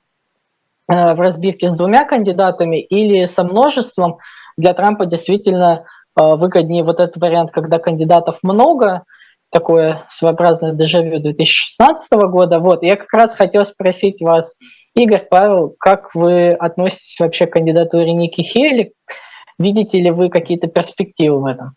э, 0.89 1.13
в 1.13 1.21
разбивке 1.21 1.69
с 1.69 1.77
двумя 1.77 2.07
кандидатами 2.07 2.81
или 2.81 3.27
со 3.27 3.45
множеством, 3.45 4.17
для 4.57 4.73
Трампа 4.73 5.05
действительно 5.05 5.85
э, 6.19 6.23
выгоднее 6.23 6.85
вот 6.85 7.01
этот 7.01 7.19
вариант, 7.19 7.51
когда 7.51 7.79
кандидатов 7.79 8.39
много– 8.43 9.03
такое 9.57 10.03
своеобразное 10.11 10.73
дежавю 10.73 11.19
2016 11.19 12.13
года. 12.29 12.59
Вот, 12.59 12.83
я 12.83 12.95
как 12.97 13.11
раз 13.15 13.35
хотел 13.35 13.65
спросить 13.65 14.21
вас, 14.21 14.59
Игорь, 14.95 15.27
Павел, 15.31 15.75
как 15.79 16.15
вы 16.15 16.53
относитесь 16.53 17.19
вообще 17.19 17.47
к 17.47 17.55
кандидатуре 17.55 18.13
Ники 18.13 18.43
Хейли? 18.43 18.93
Видите 19.59 19.99
ли 19.99 20.11
вы 20.11 20.29
какие-то 20.29 20.67
перспективы 20.67 21.41
в 21.41 21.47
этом? 21.47 21.75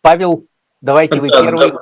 Павел, 0.00 0.44
давайте 0.80 1.20
вы 1.20 1.28
первый. 1.28 1.72
Да, 1.72 1.78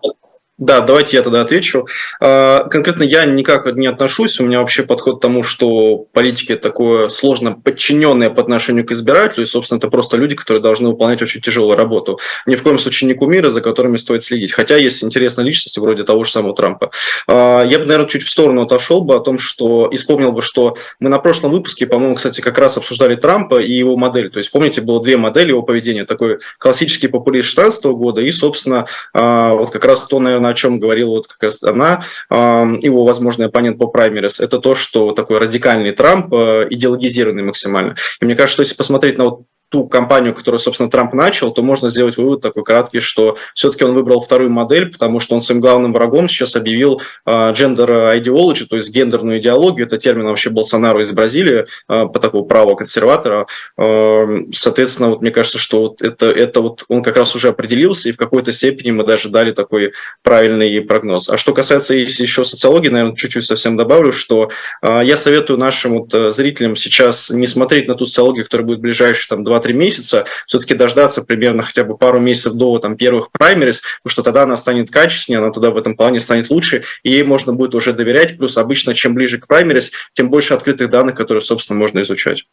давайте 0.59 1.17
я 1.17 1.23
тогда 1.23 1.43
отвечу. 1.43 1.87
А, 2.21 2.65
конкретно 2.65 3.03
я 3.03 3.25
никак 3.25 3.67
не 3.77 3.87
отношусь. 3.87 4.41
У 4.41 4.45
меня 4.45 4.61
вообще 4.61 4.83
подход 4.83 5.19
к 5.19 5.21
тому, 5.21 5.43
что 5.43 6.07
политики 6.13 6.57
такое 6.57 7.09
сложно 7.09 7.53
подчиненное 7.53 8.31
по 8.31 8.41
отношению 8.41 8.87
к 8.87 8.93
избирателю. 8.93 9.45
И, 9.45 9.47
собственно, 9.47 9.79
это 9.79 9.89
просто 9.89 10.17
люди, 10.17 10.35
которые 10.35 10.63
должны 10.63 10.89
выполнять 10.89 11.21
очень 11.21 11.41
тяжелую 11.41 11.77
работу. 11.77 12.19
Ни 12.47 12.57
в 12.57 12.63
коем 12.63 12.79
случае 12.79 13.09
не 13.09 13.15
кумиры, 13.15 13.51
за 13.51 13.61
которыми 13.61 13.99
стоит 13.99 14.25
следить. 14.25 14.53
Хотя 14.53 14.77
есть 14.77 15.05
интересные 15.05 15.45
личности, 15.45 15.79
вроде 15.79 16.05
того 16.05 16.25
же 16.25 16.31
самого 16.31 16.55
Трампа. 16.55 16.91
А, 17.29 17.63
я 17.63 17.79
бы, 17.79 17.85
наверное, 17.85 18.09
чуть 18.09 18.23
в 18.23 18.31
сторону 18.31 18.63
отошел 18.63 19.03
бы 19.03 19.15
о 19.15 19.21
том, 19.21 19.39
что 19.39 19.89
и 19.89 19.97
вспомнил 19.97 20.33
бы, 20.33 20.41
что 20.41 20.77
мы 21.01 21.11
на 21.11 21.19
прошлом 21.19 21.53
выпуске, 21.53 21.87
по-моему, 21.87 22.15
кстати, 22.15 22.41
как 22.41 22.57
раз 22.59 22.79
обсуждали 22.79 23.15
Трампа 23.17 23.61
и 23.61 23.73
его 23.73 23.97
модель. 23.97 24.31
То 24.31 24.39
есть, 24.39 24.51
помните, 24.51 24.81
было 24.81 25.03
две 25.03 25.19
модели 25.19 25.51
его 25.51 25.63
поведения. 25.63 26.05
Такой 26.05 26.39
классический 26.59 27.09
популист 27.09 27.49
16 27.49 27.85
года 27.87 28.23
и, 28.23 28.31
собственно, 28.31 28.87
а, 29.13 29.53
вот 29.53 29.71
как 29.71 29.85
раз 29.85 30.07
то, 30.07 30.19
наверное, 30.19 30.46
о 30.49 30.55
чем 30.55 30.79
говорила 30.79 31.11
вот 31.11 31.27
как 31.27 31.43
раз 31.43 31.63
она, 31.63 32.03
его 32.31 33.05
возможный 33.05 33.47
оппонент 33.47 33.79
по 33.79 33.87
праймерис, 33.87 34.41
это 34.41 34.59
то, 34.59 34.75
что 34.75 35.13
такой 35.13 35.39
радикальный 35.39 35.93
Трамп, 35.93 36.33
э, 36.33 36.67
идеологизированный 36.71 37.43
максимально. 37.43 37.97
И 38.21 38.25
мне 38.25 38.35
кажется, 38.35 38.55
что 38.55 38.63
если 38.63 38.75
посмотреть 38.75 39.19
на 39.19 39.25
вот 39.25 39.43
ту 39.69 39.89
кампанию, 39.89 40.35
которую, 40.35 40.59
собственно, 40.59 40.91
Трамп 40.91 41.13
начал, 41.13 41.53
то 41.53 41.63
можно 41.63 41.89
сделать 41.89 42.17
вывод 42.17 42.41
такой 42.41 42.63
краткий, 42.63 43.01
что 43.01 43.37
все-таки 43.55 43.85
он 43.85 43.95
выбрал 43.95 44.21
вторую 44.21 44.51
модель, 44.51 44.93
потому 44.93 45.19
что 45.19 45.35
он 45.35 45.41
своим 45.41 45.61
главным 45.61 45.93
врагом 45.93 46.29
сейчас 46.29 46.55
объявил 46.57 47.01
gender 47.27 48.17
ideology, 48.17 48.65
то 48.65 48.77
есть 48.77 48.91
гендерную 48.93 49.39
идеологию. 49.39 49.87
Это 49.87 49.99
термин 49.99 50.27
вообще 50.27 50.51
Болсонару 50.51 51.01
из 51.01 51.11
Бразилии, 51.11 51.67
по 51.87 52.19
такому 52.21 52.45
правого 52.45 52.77
консерватора. 52.77 53.47
Соответственно, 53.77 55.11
вот 55.11 55.23
мне 55.23 55.31
кажется, 55.31 55.59
что 55.59 55.81
вот 55.81 56.03
это, 56.03 56.27
это 56.27 56.61
вот 56.61 56.85
он 56.89 57.03
как 57.03 57.17
раз 57.17 57.35
уже 57.35 57.49
определился, 57.49 58.09
и 58.09 58.13
в 58.13 58.17
какой-то 58.17 58.53
степени 58.53 58.93
мы 58.93 59.05
даже 59.05 59.29
дали 59.29 59.53
такой 59.53 59.93
правильный 60.23 60.81
прогноз. 60.83 61.29
А 61.29 61.37
что 61.37 61.53
касается 61.53 61.95
еще 61.95 62.45
социологии, 62.45 62.89
наверное, 62.89 63.17
чуть-чуть 63.17 63.45
совсем 63.45 63.77
добавлю, 63.77 64.13
что 64.13 64.51
я 64.83 65.17
советую 65.17 65.59
нашим 65.59 65.99
вот 65.99 66.35
зрителям 66.35 66.77
сейчас 66.77 67.31
не 67.31 67.47
смотреть 67.47 67.89
на 67.89 67.95
ту 67.95 68.07
социологию, 68.07 68.45
которая 68.45 68.67
будет 68.67 68.79
в 68.79 68.83
ближайшие 68.83 69.29
там 69.29 69.43
2 69.43 69.56
2-3 69.57 69.73
месяца, 69.73 70.25
все-таки 70.47 70.75
дождаться 70.75 71.23
примерно 71.23 71.63
хотя 71.63 71.85
бы 71.85 71.97
пару 71.97 72.21
месяцев 72.21 72.55
до 72.55 72.79
там, 72.79 72.97
первых 72.97 73.31
праймерис, 73.31 73.83
потому 74.03 74.13
что 74.13 74.23
тогда 74.23 74.43
она 74.43 74.57
станет 74.57 74.91
качественнее, 74.91 75.41
она 75.41 75.51
тогда 75.51 75.71
в 75.71 75.77
этом 75.77 75.97
плане 75.97 76.21
станет 76.21 76.51
лучше, 76.51 76.83
и 77.03 77.11
ей 77.11 77.23
можно 77.23 77.53
будет 77.53 77.75
уже 77.75 77.93
доверять. 77.93 78.37
Плюс 78.39 78.57
обычно, 78.57 78.95
чем 78.95 79.15
ближе 79.15 79.39
к 79.39 79.47
праймерис, 79.47 79.93
тем 80.13 80.31
больше 80.31 80.55
открытых 80.55 80.91
данных, 80.91 81.15
которые, 81.15 81.43
собственно, 81.43 81.79
можно 81.79 82.01
изучать. 82.01 82.45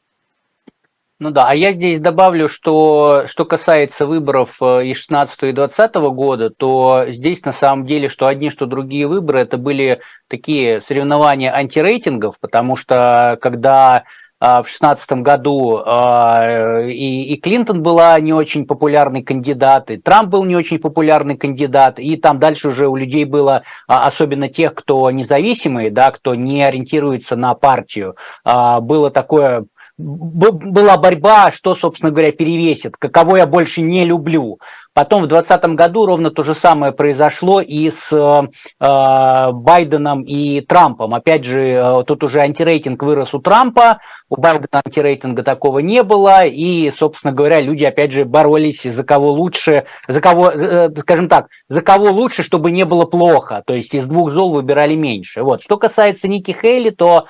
Ну 1.24 1.30
да, 1.32 1.48
а 1.48 1.56
я 1.56 1.72
здесь 1.72 2.02
добавлю, 2.02 2.50
что 2.50 3.24
что 3.28 3.46
касается 3.46 4.06
выборов 4.06 4.58
э, 4.62 4.88
и 4.88 4.94
16 4.94 5.44
и 5.44 5.52
20 5.54 5.96
года, 5.96 6.50
то 6.50 7.06
здесь 7.08 7.46
на 7.46 7.54
самом 7.54 7.86
деле, 7.86 8.10
что 8.10 8.28
одни, 8.28 8.50
что 8.50 8.66
другие 8.66 9.08
выборы, 9.08 9.40
это 9.40 9.58
были 9.58 10.02
такие 10.28 10.82
соревнования 10.82 11.54
антирейтингов, 11.56 12.40
потому 12.42 12.76
что 12.76 13.38
когда 13.42 14.04
в 14.44 14.68
2016 14.68 15.12
году 15.22 15.82
а, 15.86 16.82
и, 16.82 17.34
и 17.34 17.38
Клинтон 17.40 17.82
была 17.82 18.20
не 18.20 18.34
очень 18.34 18.66
популярный 18.66 19.24
кандидат, 19.24 19.90
и 19.90 19.98
Трамп 19.98 20.30
был 20.30 20.44
не 20.44 20.56
очень 20.56 20.80
популярный 20.80 21.38
кандидат, 21.38 21.98
и 21.98 22.18
там 22.18 22.40
дальше 22.40 22.68
уже 22.68 22.88
у 22.88 22.98
людей 22.98 23.24
было, 23.24 23.64
а, 23.88 24.06
особенно 24.06 24.50
тех, 24.50 24.74
кто 24.74 25.10
независимые, 25.12 25.92
да, 25.92 26.12
кто 26.12 26.36
не 26.36 26.62
ориентируется 26.64 27.36
на 27.38 27.54
партию, 27.54 28.16
было 28.44 29.10
такое 29.10 29.66
была 29.98 30.98
борьба, 30.98 31.52
что, 31.52 31.76
собственно 31.76 32.12
говоря, 32.12 32.32
перевесит, 32.32 32.98
каково 32.98 33.38
я 33.38 33.46
больше 33.46 33.82
не 33.82 34.06
люблю. 34.06 34.60
Потом 34.94 35.24
в 35.24 35.28
2020 35.28 35.76
году 35.76 36.06
ровно 36.06 36.30
то 36.30 36.44
же 36.44 36.54
самое 36.54 36.94
произошло 36.94 37.62
и 37.62 37.90
с 37.90 38.12
э, 38.12 39.52
Байденом 39.52 40.22
и 40.22 40.62
Трампом. 40.62 41.16
Опять 41.16 41.46
же, 41.46 41.62
э, 41.62 42.04
тут 42.06 42.24
уже 42.24 42.42
антирейтинг 42.42 43.02
вырос 43.02 43.34
у 43.34 43.40
Трампа, 43.40 44.00
у 44.30 44.40
Байдена 44.40 44.82
антирейтинга 44.86 45.42
такого 45.42 45.80
не 45.80 46.04
было, 46.04 46.46
и, 46.46 46.92
собственно 46.92 47.34
говоря, 47.34 47.60
люди 47.60 47.84
опять 47.84 48.12
же 48.12 48.26
боролись 48.26 48.84
за 48.84 49.04
кого 49.04 49.32
лучше, 49.32 49.86
за 50.08 50.22
кого, 50.22 50.52
э, 50.52 50.90
скажем 51.00 51.28
так, 51.28 51.48
за 51.68 51.82
кого 51.82 52.12
лучше, 52.12 52.44
чтобы 52.44 52.70
не 52.70 52.86
было 52.86 53.06
плохо. 53.06 53.64
То 53.66 53.74
есть 53.74 53.96
из 53.96 54.06
двух 54.06 54.30
зол 54.30 54.52
выбирали 54.52 54.94
меньше. 54.94 55.42
Вот. 55.42 55.64
Что 55.64 55.78
касается 55.78 56.28
Ники 56.28 56.52
Хейли, 56.52 56.92
то 56.92 57.26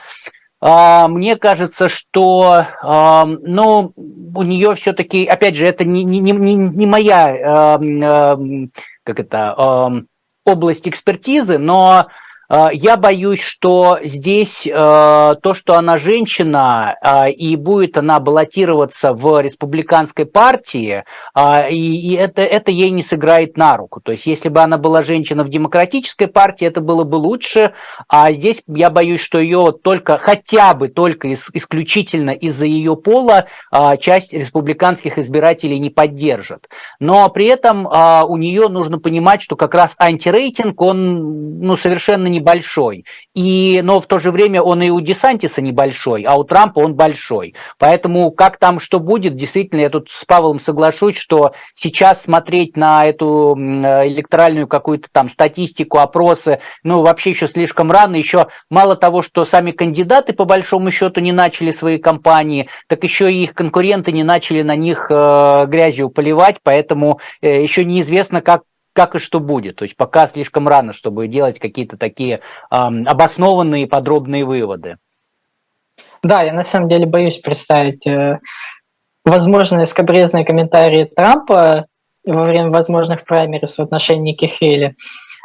мне 1.08 1.36
кажется, 1.36 1.90
что 1.90 2.66
а, 2.82 3.26
ну, 3.26 3.94
у 3.98 4.44
нее 4.44 4.76
все-таки, 4.76 5.26
опять 5.26 5.56
же, 5.58 5.68
это 5.68 5.84
не, 5.84 6.04
не, 6.04 6.20
не, 6.20 6.56
не 6.56 6.86
моя 6.86 7.78
а, 7.78 8.38
как 9.04 9.20
это, 9.20 10.06
область 10.46 10.88
экспертизы, 10.88 11.58
но 11.58 11.92
а, 11.92 12.08
я 12.50 12.98
боюсь, 12.98 13.42
что 13.42 14.00
здесь 14.04 14.68
а, 14.72 15.36
то, 15.36 15.54
что 15.54 15.76
она 15.76 15.98
женщина, 15.98 16.96
а, 17.02 17.30
и 17.30 17.56
будет 17.56 17.98
она 17.98 18.20
баллотироваться 18.20 19.14
в 19.14 19.42
республиканской 19.42 20.26
партии, 20.26 21.04
и 21.70 22.18
это, 22.20 22.42
это 22.42 22.72
ей 22.72 22.90
не 22.90 23.02
сыграет 23.02 23.58
на 23.58 23.78
руку. 23.78 24.02
То 24.02 24.12
есть, 24.12 24.26
если 24.26 24.50
бы 24.50 24.62
она 24.62 24.78
была 24.78 25.02
женщина 25.02 25.44
в 25.44 25.50
демократической 25.50 26.28
партии, 26.28 26.68
это 26.68 26.82
было 26.82 27.04
бы 27.04 27.16
лучше, 27.16 27.74
а 28.08 28.32
здесь 28.32 28.62
я 28.68 28.90
боюсь, 28.90 29.22
что 29.22 29.40
ее 29.40 29.74
только, 29.82 30.18
хотя 30.18 30.74
бы 30.74 30.90
только 30.90 31.34
исключительно 31.34 32.32
из-за 32.32 32.66
ее 32.66 32.96
пола 32.96 33.48
часть 34.00 34.34
республиканских 34.34 35.18
избирателей 35.18 35.80
не 35.80 35.90
поддержит. 35.90 36.70
Но 37.00 37.30
при 37.30 37.46
этом 37.46 37.86
у 37.86 38.38
нее 38.38 38.68
нужно 38.68 39.00
понимать, 39.00 39.42
что 39.42 39.56
как 39.56 39.74
раз 39.74 39.96
антирейтинг, 39.98 40.80
он 40.82 41.60
ну, 41.60 41.76
совершенно 41.76 42.28
небольшой. 42.34 43.06
И, 43.34 43.82
но 43.84 44.00
в 44.00 44.08
то 44.08 44.20
же 44.20 44.32
время 44.32 44.62
он 44.62 44.82
и 44.82 44.90
у 44.90 45.00
Десантиса 45.00 45.62
небольшой, 45.62 46.24
а 46.24 46.36
у 46.36 46.44
Трампа 46.44 46.80
он 46.80 46.96
большой. 46.96 47.56
Поэтому 47.78 48.32
как 48.32 48.58
там 48.58 48.80
что 48.80 49.00
будет, 49.00 49.36
действительно, 49.36 49.82
я 49.82 49.90
тут 49.90 50.10
с 50.10 50.26
Павлом 50.26 50.60
соглашусь, 50.60 51.18
что 51.18 51.54
сейчас 51.76 52.24
смотреть 52.24 52.76
на 52.76 53.06
эту 53.06 53.56
электоральную 53.58 54.68
какую-то 54.68 55.08
там 55.12 55.30
статистику, 55.30 56.00
опросы, 56.00 56.60
ну, 56.84 57.02
вообще 57.02 57.32
еще 57.32 57.48
слишком 57.48 57.92
рано. 57.92 58.16
Еще 58.16 58.48
мало 58.70 58.96
того, 58.96 59.22
что 59.22 59.46
сами 59.46 59.72
кандидаты 59.72 60.34
по 60.34 60.46
большому 60.46 60.92
счету 60.92 61.22
не 61.22 61.32
начали 61.32 61.72
свои 61.72 61.98
кампании, 61.98 62.70
так 62.88 63.04
еще 63.04 63.32
и 63.32 63.44
их 63.44 63.54
конкуренты 63.54 64.12
не 64.12 64.24
начали 64.24 64.62
на 64.62 64.76
них 64.76 65.08
э, 65.10 65.66
грязью 65.68 66.10
поливать, 66.10 66.58
поэтому 66.64 67.20
э, 67.42 67.64
еще 67.64 67.86
неизвестно, 67.86 68.42
как 68.42 68.64
как 68.94 69.16
и 69.16 69.20
что 69.20 69.40
будет. 69.40 69.78
То 69.78 69.84
есть 69.84 69.98
пока 69.98 70.28
слишком 70.28 70.68
рано, 70.68 70.94
чтобы 70.94 71.28
делать 71.28 71.60
какие-то 71.60 71.98
такие 71.98 72.36
э, 72.36 72.76
обоснованные 72.76 73.88
подробные 73.88 74.46
выводы. 74.46 74.98
Да, 76.22 76.42
я 76.42 76.54
на 76.54 76.64
самом 76.64 76.88
деле 76.88 77.06
боюсь 77.06 77.38
представить 77.40 78.08
э, 78.08 78.40
возможные 79.26 79.86
скобрезные 79.86 80.46
комментарии 80.46 81.12
Трампа 81.14 81.88
во 82.26 82.44
время 82.46 82.70
возможных 82.70 83.26
праймерис 83.26 83.78
в 83.78 83.82
отношении 83.82 84.32
Ники 84.32 84.46
Хейли. 84.46 84.96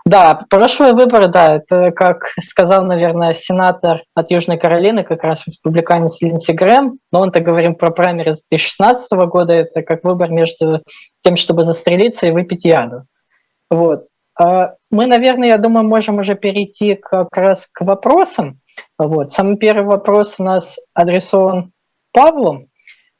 Да, 0.05 0.41
прошлые 0.49 0.95
выборы, 0.95 1.29
да, 1.29 1.57
это, 1.57 1.91
как 1.91 2.33
сказал, 2.41 2.85
наверное, 2.85 3.35
сенатор 3.35 4.05
от 4.15 4.31
Южной 4.31 4.57
Каролины, 4.57 5.05
как 5.05 5.23
раз 5.23 5.47
республиканец 5.47 6.23
Линдси 6.23 6.53
Грэм, 6.53 6.99
но 7.13 7.21
он-то 7.21 7.41
говорим 7.41 7.75
про 7.75 7.91
праймерис 7.91 8.45
2016 8.49 9.11
года, 9.29 9.53
это 9.53 9.83
как 9.83 10.05
выбор 10.05 10.31
между 10.31 10.83
тем, 11.21 11.37
чтобы 11.37 11.65
застрелиться 11.65 12.27
и 12.27 12.31
выпить 12.31 12.65
яду. 12.65 13.03
Вот. 13.71 14.07
А 14.39 14.75
мы, 14.91 15.07
наверное, 15.07 15.49
я 15.49 15.59
думаю, 15.59 15.87
можем 15.87 16.19
уже 16.19 16.35
перейти 16.35 16.95
как 16.95 17.37
раз 17.37 17.67
к 17.67 17.81
вопросам. 17.81 18.61
Вот. 18.99 19.31
Самый 19.31 19.57
первый 19.57 19.85
вопрос 19.85 20.37
у 20.39 20.45
нас 20.45 20.79
адресован 20.95 21.73
Павлу. 22.13 22.69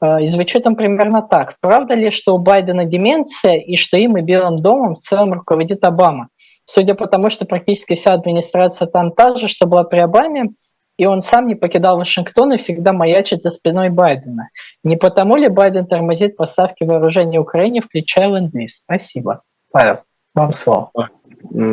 А, 0.01 0.21
и 0.21 0.27
звучит 0.27 0.65
он 0.65 0.75
примерно 0.75 1.21
так. 1.21 1.55
Правда 1.59 1.93
ли, 1.93 2.09
что 2.09 2.35
у 2.35 2.37
Байдена 2.37 2.85
деменция 2.85 3.57
и 3.57 3.75
что 3.75 3.97
им 3.97 4.17
и 4.17 4.21
Белым 4.21 4.61
домом 4.61 4.95
в 4.95 4.99
целом 4.99 5.33
руководит 5.33 5.83
Обама? 5.83 6.29
Судя 6.63 6.93
по 6.95 7.07
тому, 7.07 7.29
что 7.29 7.45
практически 7.45 7.95
вся 7.95 8.13
администрация 8.13 8.87
там 8.87 9.11
та 9.11 9.35
же, 9.35 9.47
что 9.47 9.65
была 9.65 9.83
при 9.83 9.99
Обаме, 9.99 10.49
и 10.97 11.05
он 11.05 11.21
сам 11.21 11.47
не 11.47 11.55
покидал 11.55 11.97
Вашингтон 11.97 12.53
и 12.53 12.57
всегда 12.57 12.93
маячит 12.93 13.41
за 13.41 13.49
спиной 13.49 13.89
Байдена. 13.89 14.49
Не 14.83 14.95
потому 14.95 15.35
ли 15.37 15.47
Байден 15.47 15.87
тормозит 15.87 16.37
поставки 16.37 16.83
вооружений 16.83 17.39
Украине, 17.39 17.81
включая 17.81 18.27
ленд-лиз? 18.27 18.81
Спасибо. 18.83 19.41
Павел. 19.71 19.99
Вам 20.39 20.53
слово. 20.53 20.91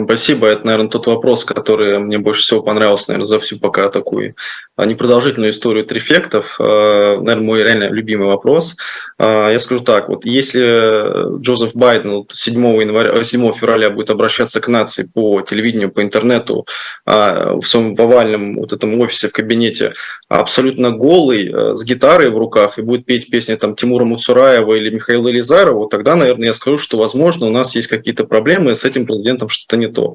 Спасибо. 0.04 0.46
Это, 0.46 0.64
наверное, 0.64 0.88
тот 0.88 1.06
вопрос, 1.06 1.44
который 1.44 1.98
мне 1.98 2.18
больше 2.18 2.42
всего 2.42 2.62
понравился, 2.62 3.06
наверное, 3.08 3.26
за 3.26 3.40
всю 3.40 3.58
пока 3.58 3.88
такую 3.88 4.34
а, 4.76 4.86
непродолжительную 4.86 5.50
историю 5.50 5.84
трефектов. 5.84 6.56
А, 6.60 7.18
наверное, 7.18 7.46
мой 7.46 7.62
реально 7.62 7.90
любимый 7.90 8.28
вопрос. 8.28 8.76
А, 9.18 9.50
я 9.50 9.58
скажу 9.58 9.82
так, 9.82 10.08
вот 10.08 10.24
если 10.24 11.40
Джозеф 11.40 11.74
Байден 11.74 12.26
7, 12.28 12.80
января, 12.80 13.24
7 13.24 13.52
февраля 13.52 13.90
будет 13.90 14.10
обращаться 14.10 14.60
к 14.60 14.68
нации 14.68 15.10
по 15.12 15.42
телевидению, 15.42 15.90
по 15.90 16.02
интернету, 16.02 16.66
в 17.04 17.62
своем 17.62 17.94
овальном 17.98 18.56
вот 18.56 18.72
этом 18.72 18.98
офисе, 19.00 19.28
в 19.28 19.32
кабинете, 19.32 19.94
абсолютно 20.28 20.90
голый, 20.90 21.52
с 21.74 21.84
гитарой 21.84 22.30
в 22.30 22.38
руках, 22.38 22.78
и 22.78 22.82
будет 22.82 23.04
петь 23.04 23.30
песни 23.30 23.54
там 23.54 23.74
Тимура 23.74 24.04
Муцураева 24.04 24.74
или 24.74 24.90
Михаила 24.90 25.28
Елизарова, 25.28 25.88
тогда, 25.88 26.16
наверное, 26.16 26.48
я 26.48 26.52
скажу, 26.52 26.78
что, 26.78 26.98
возможно, 26.98 27.46
у 27.46 27.50
нас 27.50 27.74
есть 27.74 27.88
какие-то 27.88 28.24
проблемы 28.24 28.74
с 28.74 28.84
этим 28.84 29.06
президентом, 29.06 29.48
что-то 29.56 29.76
не 29.76 29.88
то. 29.88 30.14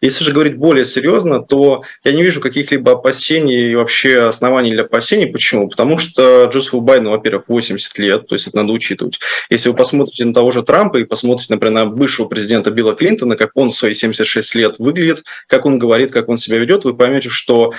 Если 0.00 0.24
же 0.24 0.32
говорить 0.32 0.56
более 0.56 0.84
серьезно, 0.84 1.42
то 1.42 1.82
я 2.04 2.12
не 2.12 2.22
вижу 2.22 2.40
каких-либо 2.40 2.92
опасений 2.92 3.72
и 3.72 3.74
вообще 3.74 4.16
оснований 4.16 4.70
для 4.70 4.82
опасений. 4.82 5.26
Почему? 5.26 5.68
Потому 5.68 5.98
что 5.98 6.48
Джозефу 6.52 6.80
Байдену, 6.80 7.10
во-первых, 7.10 7.44
80 7.48 7.98
лет, 7.98 8.26
то 8.26 8.34
есть 8.34 8.46
это 8.46 8.56
надо 8.56 8.72
учитывать. 8.72 9.20
Если 9.50 9.68
вы 9.68 9.76
посмотрите 9.76 10.24
на 10.24 10.32
того 10.32 10.52
же 10.52 10.62
Трампа 10.62 10.96
и 10.98 11.04
посмотрите, 11.04 11.52
например, 11.52 11.74
на 11.74 11.86
бывшего 11.86 12.26
президента 12.26 12.70
Билла 12.70 12.94
Клинтона, 12.94 13.36
как 13.36 13.50
он 13.54 13.70
в 13.70 13.76
свои 13.76 13.94
76 13.94 14.54
лет 14.54 14.76
выглядит, 14.78 15.24
как 15.46 15.66
он 15.66 15.78
говорит, 15.78 16.12
как 16.12 16.28
он 16.28 16.38
себя 16.38 16.58
ведет, 16.58 16.84
вы 16.84 16.94
поймете, 16.94 17.28
что 17.28 17.72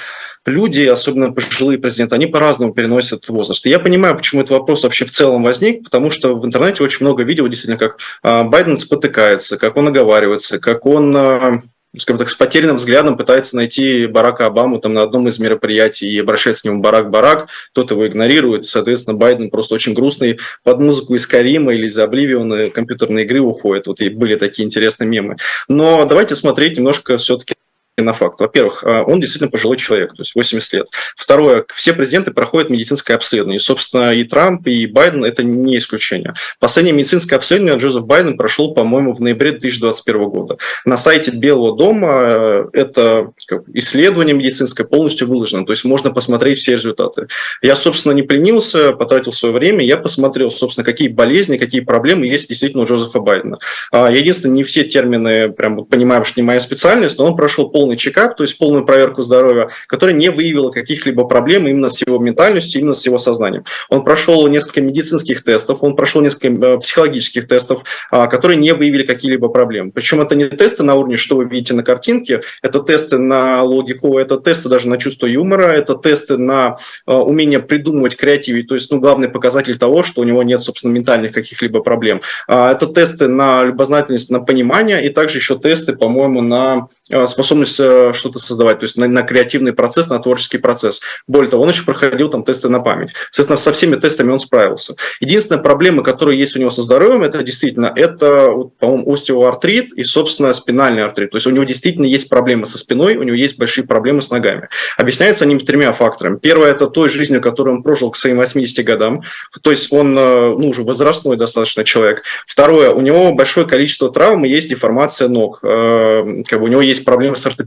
люди, 0.45 0.85
особенно 0.85 1.31
пожилые 1.31 1.79
президенты, 1.79 2.15
они 2.15 2.27
по-разному 2.27 2.73
переносят 2.73 3.27
возраст. 3.29 3.65
Я 3.65 3.79
понимаю, 3.79 4.15
почему 4.17 4.41
этот 4.41 4.51
вопрос 4.51 4.83
вообще 4.83 5.05
в 5.05 5.11
целом 5.11 5.43
возник, 5.43 5.83
потому 5.83 6.09
что 6.09 6.35
в 6.35 6.45
интернете 6.45 6.83
очень 6.83 7.05
много 7.05 7.23
видео, 7.23 7.47
действительно, 7.47 7.77
как 7.77 7.97
а, 8.23 8.43
Байден 8.43 8.77
спотыкается, 8.77 9.57
как 9.57 9.77
он 9.77 9.89
оговаривается, 9.89 10.59
как 10.59 10.85
он 10.85 11.15
а, 11.15 11.61
скажем 11.97 12.19
так, 12.19 12.29
с 12.29 12.35
потерянным 12.35 12.77
взглядом 12.77 13.17
пытается 13.17 13.55
найти 13.55 14.05
Барака 14.05 14.45
Обаму 14.45 14.79
там 14.79 14.93
на 14.93 15.03
одном 15.03 15.27
из 15.27 15.39
мероприятий 15.39 16.09
и 16.09 16.19
обращается 16.19 16.63
к 16.63 16.65
нему 16.65 16.81
Барак-Барак, 16.81 17.47
тот 17.73 17.91
его 17.91 18.07
игнорирует, 18.07 18.65
соответственно, 18.65 19.17
Байден 19.17 19.49
просто 19.49 19.75
очень 19.75 19.93
грустный 19.93 20.39
под 20.63 20.79
музыку 20.79 21.15
из 21.15 21.27
Карима 21.27 21.73
или 21.73 21.87
из 21.87 21.97
Обливиона 21.97 22.69
компьютерной 22.69 23.23
игры 23.23 23.41
уходит, 23.41 23.87
вот 23.87 23.99
и 23.99 24.09
были 24.09 24.35
такие 24.35 24.65
интересные 24.65 25.07
мемы. 25.07 25.37
Но 25.67 26.05
давайте 26.05 26.35
смотреть 26.35 26.77
немножко 26.77 27.17
все-таки 27.17 27.55
на 27.97 28.13
факт. 28.13 28.39
Во-первых, 28.39 28.83
а, 28.83 29.03
он 29.03 29.19
действительно 29.19 29.51
пожилой 29.51 29.77
человек, 29.77 30.11
то 30.11 30.21
есть 30.21 30.33
80 30.33 30.73
лет. 30.73 30.87
Второе, 31.15 31.65
все 31.75 31.93
президенты 31.93 32.31
проходят 32.31 32.69
медицинское 32.69 33.15
обследование. 33.15 33.57
И, 33.57 33.59
собственно, 33.59 34.13
и 34.13 34.23
Трамп, 34.23 34.67
и 34.67 34.87
Байден– 34.87 35.25
это 35.25 35.43
не 35.43 35.77
исключение. 35.77 36.33
Последнее 36.59 36.93
медицинское 36.93 37.35
обследование 37.35 37.77
Джозеф 37.77 38.05
Байден 38.05 38.37
прошел, 38.37 38.73
по-моему, 38.73 39.13
в 39.13 39.19
ноябре 39.19 39.51
2021 39.51 40.29
года. 40.29 40.57
На 40.85 40.97
сайте 40.97 41.31
Белого 41.31 41.75
дома 41.75 42.09
э, 42.11 42.65
это 42.73 43.31
исследование 43.73 44.35
медицинское 44.35 44.83
полностью 44.83 45.27
выложено, 45.27 45.65
то 45.65 45.71
есть 45.71 45.83
можно 45.83 46.11
посмотреть 46.11 46.59
все 46.59 46.73
результаты. 46.73 47.27
Я, 47.61 47.75
собственно, 47.75 48.13
не 48.13 48.21
пленился, 48.23 48.93
потратил 48.93 49.33
свое 49.33 49.53
время, 49.53 49.83
я 49.85 49.97
посмотрел, 49.97 50.51
собственно, 50.51 50.85
какие 50.85 51.07
болезни, 51.07 51.57
какие 51.57 51.81
проблемы 51.81 52.27
есть 52.27 52.49
действительно 52.49 52.83
у 52.83 52.85
Джозефа 52.85 53.19
Байдена. 53.19 53.59
А, 53.91 54.11
единственное, 54.11 54.55
не 54.55 54.63
все 54.63 54.83
термины 54.83 55.51
прям 55.51 55.85
понимаю, 55.85 56.23
что 56.25 56.39
не 56.39 56.45
моя 56.45 56.59
специальность, 56.59 57.17
но 57.17 57.25
он 57.25 57.35
прошел 57.35 57.69
полный 57.69 57.90
полный 57.91 57.97
чекап, 57.97 58.37
то 58.37 58.43
есть 58.43 58.57
полную 58.57 58.85
проверку 58.85 59.21
здоровья, 59.21 59.69
которая 59.87 60.15
не 60.15 60.29
выявила 60.29 60.71
каких-либо 60.71 61.25
проблем 61.25 61.67
именно 61.67 61.89
с 61.89 62.01
его 62.05 62.19
ментальностью, 62.19 62.81
именно 62.81 62.93
с 62.93 63.05
его 63.05 63.17
сознанием. 63.17 63.63
Он 63.89 64.03
прошел 64.03 64.47
несколько 64.47 64.81
медицинских 64.81 65.43
тестов, 65.43 65.83
он 65.83 65.95
прошел 65.95 66.21
несколько 66.21 66.47
э, 66.47 66.77
психологических 66.79 67.47
тестов, 67.47 67.83
а, 68.11 68.27
которые 68.27 68.57
не 68.57 68.73
выявили 68.73 69.03
какие-либо 69.03 69.49
проблемы. 69.49 69.91
Причем 69.91 70.21
это 70.21 70.35
не 70.35 70.49
тесты 70.49 70.83
на 70.83 70.95
уровне, 70.95 71.17
что 71.17 71.35
вы 71.35 71.45
видите 71.45 71.73
на 71.73 71.83
картинке, 71.83 72.41
это 72.63 72.79
тесты 72.79 73.17
на 73.17 73.63
логику, 73.63 74.17
это 74.17 74.37
тесты 74.37 74.69
даже 74.69 74.87
на 74.87 74.97
чувство 74.97 75.27
юмора, 75.27 75.63
это 75.63 75.95
тесты 75.95 76.37
на 76.37 76.77
э, 77.07 77.13
умение 77.13 77.59
придумывать, 77.59 78.15
креативить, 78.15 78.67
то 78.67 78.75
есть 78.75 78.91
ну, 78.91 78.99
главный 78.99 79.29
показатель 79.29 79.77
того, 79.77 80.03
что 80.03 80.21
у 80.21 80.23
него 80.23 80.43
нет, 80.43 80.61
собственно, 80.61 80.93
ментальных 80.93 81.31
каких-либо 81.31 81.81
проблем. 81.81 82.21
А, 82.47 82.71
это 82.71 82.87
тесты 82.87 83.27
на 83.27 83.63
любознательность, 83.63 84.29
на 84.29 84.39
понимание, 84.39 85.05
и 85.05 85.09
также 85.09 85.37
еще 85.39 85.57
тесты, 85.57 85.93
по-моему, 85.93 86.41
на 86.41 86.87
э, 87.09 87.27
способность 87.27 87.70
учился 87.71 88.13
что-то 88.13 88.39
создавать, 88.39 88.79
то 88.79 88.83
есть 88.83 88.97
на, 88.97 89.07
на 89.07 89.23
креативный 89.23 89.73
процесс, 89.73 90.09
на 90.09 90.19
творческий 90.19 90.57
процесс. 90.57 91.01
Более 91.27 91.49
того, 91.49 91.63
он 91.63 91.69
еще 91.69 91.83
проходил 91.83 92.29
там 92.29 92.43
тесты 92.43 92.69
на 92.69 92.79
память. 92.79 93.11
Соответственно, 93.31 93.57
со 93.57 93.71
всеми 93.71 93.95
тестами 93.95 94.31
он 94.31 94.39
справился. 94.39 94.95
Единственная 95.19 95.61
проблема, 95.61 96.03
которая 96.03 96.35
есть 96.35 96.55
у 96.55 96.59
него 96.59 96.71
со 96.71 96.81
здоровьем, 96.81 97.23
это 97.23 97.43
действительно, 97.43 97.91
это, 97.95 98.53
по-моему, 98.79 99.13
остеоартрит 99.13 99.93
и, 99.93 100.03
собственно, 100.03 100.53
спинальный 100.53 101.03
артрит. 101.03 101.31
То 101.31 101.37
есть 101.37 101.47
у 101.47 101.51
него 101.51 101.63
действительно 101.63 102.05
есть 102.05 102.29
проблемы 102.29 102.65
со 102.65 102.77
спиной, 102.77 103.15
у 103.15 103.23
него 103.23 103.35
есть 103.35 103.57
большие 103.57 103.85
проблемы 103.85 104.21
с 104.21 104.29
ногами. 104.29 104.69
Объясняется 104.97 105.45
они 105.45 105.57
тремя 105.57 105.91
факторами. 105.91 106.37
Первое– 106.37 106.71
это 106.71 106.87
той 106.87 107.09
жизнью, 107.09 107.41
которую 107.41 107.77
он 107.77 107.83
прожил 107.83 108.11
к 108.11 108.15
своим 108.15 108.37
80 108.37 108.85
годам. 108.85 109.21
То 109.61 109.71
есть 109.71 109.91
он 109.91 110.17
э, 110.17 110.55
ну, 110.57 110.69
уже 110.69 110.83
возрастной 110.83 111.37
достаточно 111.37 111.83
человек. 111.83 112.23
Второе– 112.47 112.91
у 112.91 113.01
него 113.01 113.33
большое 113.33 113.67
количество 113.67 114.11
травм 114.11 114.45
и 114.45 114.49
есть 114.49 114.69
деформация 114.69 115.27
ног. 115.27 115.59
Э, 115.63 116.43
как 116.47 116.59
бы 116.59 116.65
у 116.65 116.67
него 116.67 116.81
есть 116.81 117.05
проблемы 117.05 117.35
с 117.35 117.45
ортопедией. 117.45 117.60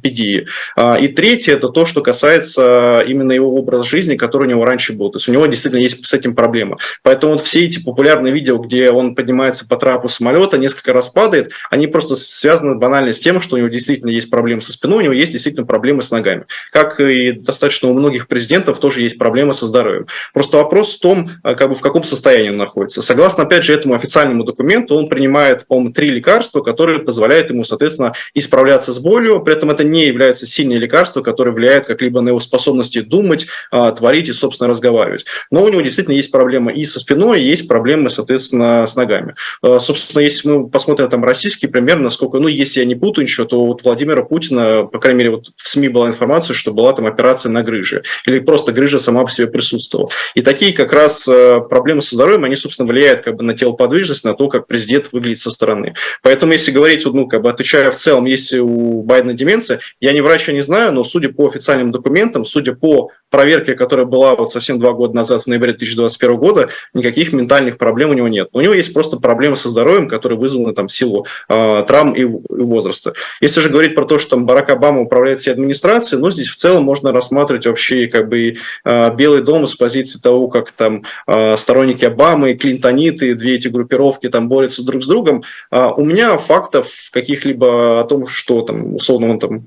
А, 0.77 0.97
и 0.97 1.09
третье– 1.09 1.53
это 1.55 1.69
то, 1.69 1.85
что 1.85 2.03
касается 2.03 3.03
именно 3.07 3.33
его 3.33 3.55
образа 3.55 3.89
жизни, 3.89 4.17
который 4.17 4.47
у 4.47 4.51
него 4.51 4.65
раньше 4.65 4.93
был. 4.93 5.11
То 5.11 5.19
есть 5.19 5.29
у 5.29 5.33
него 5.33 5.47
действительно 5.47 5.81
есть 5.81 6.05
с 6.05 6.13
этим 6.13 6.35
проблема. 6.35 6.79
Поэтому 7.03 7.33
вот 7.33 7.43
все 7.43 7.65
эти 7.65 7.83
популярные 7.83 8.33
видео, 8.33 8.59
где 8.59 8.91
он 8.91 9.15
поднимается 9.15 9.67
по 9.67 9.77
трапу 9.77 10.09
самолета, 10.09 10.59
несколько 10.59 10.93
раз 10.93 11.09
падает, 11.09 11.53
они 11.71 11.87
просто 11.87 12.17
связаны 12.17 12.75
банально 12.77 13.13
с 13.13 13.21
тем, 13.21 13.41
что 13.41 13.57
у 13.57 13.59
него 13.59 13.69
действительно 13.69 14.11
есть 14.11 14.31
проблемы 14.31 14.61
со 14.61 14.73
спиной, 14.73 14.99
у 14.99 15.03
него 15.03 15.13
есть 15.13 15.33
действительно 15.33 15.67
проблемы 15.67 16.03
с 16.03 16.11
ногами. 16.11 16.45
Как 16.73 17.01
и 17.01 17.33
достаточно 17.33 17.89
у 17.89 17.95
многих 17.95 18.29
президентов 18.29 18.79
тоже 18.79 19.03
есть 19.03 19.19
проблемы 19.19 19.53
со 19.55 19.67
здоровьем. 19.67 20.07
Просто 20.33 20.57
вопрос 20.57 20.97
в 20.97 21.01
том, 21.01 21.31
а, 21.43 21.55
как 21.55 21.69
бы 21.69 21.75
в 21.75 21.81
каком 21.81 22.05
состоянии 22.05 22.51
он 22.51 22.57
находится. 22.57 23.03
Согласно, 23.03 23.45
опять 23.45 23.65
же, 23.65 23.73
этому 23.73 23.95
официальному 23.95 24.45
документу, 24.45 24.95
он 24.97 25.09
принимает, 25.09 25.67
по-моему, 25.67 25.93
три 25.93 26.11
лекарства, 26.11 26.63
которые 26.63 27.01
позволяют 27.01 27.51
ему, 27.51 27.65
соответственно, 27.65 28.13
исправляться 28.35 28.93
с 28.93 28.99
болью. 28.99 29.41
При 29.41 29.55
этом 29.55 29.71
это 29.71 29.84
не 29.85 30.07
являются 30.07 30.47
сильные 30.47 30.79
лекарства, 30.79 31.23
которые 31.23 31.55
влияют 31.55 31.87
как-либо 31.87 32.21
на 32.21 32.31
его 32.31 32.41
способности 32.41 33.01
думать, 33.01 33.47
а, 33.71 33.93
творить 33.93 34.29
и, 34.29 34.33
собственно, 34.33 34.69
разговаривать. 34.69 35.25
Но 35.51 35.65
у 35.65 35.69
него 35.69 35.81
действительно 35.81 36.15
есть 36.15 36.31
проблемы 36.31 36.73
и 36.73 36.85
со 36.85 37.01
спиной, 37.01 37.41
и 37.41 37.47
есть 37.47 37.69
проблемы, 37.69 38.11
соответственно, 38.11 38.87
с 38.87 38.97
ногами. 38.97 39.35
А, 39.63 39.79
собственно, 39.81 40.23
если 40.23 40.49
мы 40.49 40.69
посмотрим 40.69 41.09
там 41.09 41.25
российский 41.25 41.67
пример, 41.67 41.99
насколько, 41.99 42.39
ну, 42.39 42.49
если 42.49 42.81
я 42.81 42.87
не 42.87 42.95
путаю 42.95 43.25
ничего, 43.25 43.47
то 43.47 43.65
вот 43.65 43.83
Владимира 43.83 44.23
Путина, 44.23 44.85
по 44.85 44.99
крайней 44.99 45.19
мере, 45.19 45.31
вот 45.31 45.53
в 45.57 45.69
СМИ 45.69 45.89
была 45.89 46.09
информация, 46.09 46.55
что 46.55 46.73
была 46.73 46.93
там 46.93 47.07
операция 47.07 47.51
на 47.51 47.63
грыже, 47.63 48.03
или 48.27 48.39
просто 48.39 48.73
грыжа 48.73 48.99
сама 48.99 49.25
по 49.25 49.31
себе 49.31 49.47
присутствовала. 49.47 50.11
И 50.35 50.43
такие 50.43 50.73
как 50.73 50.93
раз 50.93 51.27
э, 51.29 51.61
проблемы 51.69 52.03
со 52.03 52.15
здоровьем, 52.15 52.45
они, 52.45 52.55
собственно, 52.55 52.89
влияют 52.89 53.21
как 53.21 53.37
бы 53.37 53.45
на 53.45 53.55
телоподвижность, 53.55 54.25
на 54.25 54.35
то, 54.35 54.49
как 54.49 54.67
президент 54.67 55.13
выглядит 55.13 55.41
со 55.41 55.51
стороны. 55.51 55.95
Поэтому, 56.23 56.53
если 56.53 56.71
говорить, 56.71 57.05
ну, 57.05 57.27
как 57.27 57.43
бы 57.43 57.51
отвечая 57.51 57.91
в 57.91 57.97
целом, 57.97 58.25
если 58.25 58.59
у 58.59 59.03
Байдена 59.03 59.35
деменция, 59.35 59.74
я 60.01 60.13
не 60.13 60.21
врач, 60.21 60.49
я 60.49 60.55
не 60.55 60.61
знаю, 60.61 60.93
но 60.93 61.05
судя 61.05 61.29
по 61.31 61.47
официальным 61.49 61.93
документам, 61.93 62.45
судя 62.45 62.75
по 62.75 63.11
проверке, 63.31 63.75
которая 63.75 64.07
была 64.07 64.37
вот 64.37 64.53
совсем 64.53 64.79
два 64.79 64.93
года 64.93 65.17
назад, 65.17 65.43
в 65.43 65.47
ноябре 65.49 65.73
2021 65.73 66.37
года, 66.37 66.69
никаких 66.95 67.33
ментальных 67.33 67.79
проблем 67.79 68.11
у 68.11 68.13
него 68.13 68.29
нет. 68.29 68.49
У 68.53 68.61
него 68.61 68.75
есть 68.75 68.93
просто 68.95 69.17
проблемы 69.17 69.57
со 69.57 69.69
здоровьем, 69.69 70.09
которые 70.09 70.39
вызваны 70.39 70.73
там 70.73 70.89
силу 70.89 71.27
э, 71.49 71.85
травм 71.87 72.13
и, 72.13 72.21
и 72.21 72.25
возраста. 72.25 73.15
Если 73.41 73.61
же 73.61 73.71
говорить 73.71 73.97
про 73.97 74.05
то, 74.05 74.19
что 74.19 74.31
там 74.31 74.47
Барак 74.47 74.71
Обама 74.71 75.01
управляет 75.01 75.41
всей 75.41 75.51
администрацией, 75.51 76.21
ну, 76.21 76.31
здесь 76.31 76.49
в 76.49 76.57
целом 76.57 76.85
можно 76.85 77.13
рассматривать 77.13 77.67
вообще 77.67 78.07
как 78.07 78.29
бы 78.29 78.57
э, 78.85 79.15
Белый 79.15 79.43
дом 79.43 79.67
с 79.67 79.75
позиции 79.75 80.21
того, 80.21 80.49
как 80.49 80.71
там 80.71 81.03
э, 81.27 81.57
сторонники 81.57 82.05
Обамы, 82.05 82.55
клинтониты, 82.55 83.35
две 83.35 83.57
эти 83.57 83.69
группировки 83.69 84.29
там 84.29 84.49
борются 84.49 84.85
друг 84.85 85.03
с 85.03 85.07
другом. 85.07 85.43
Э, 85.73 85.91
у 85.97 86.05
меня 86.05 86.39
фактов 86.39 86.89
каких-либо 87.13 88.01
о 88.01 88.05
том, 88.05 88.29
что 88.29 88.63
там 88.63 88.95
условно 88.95 89.31
он 89.31 89.39
там 89.41 89.64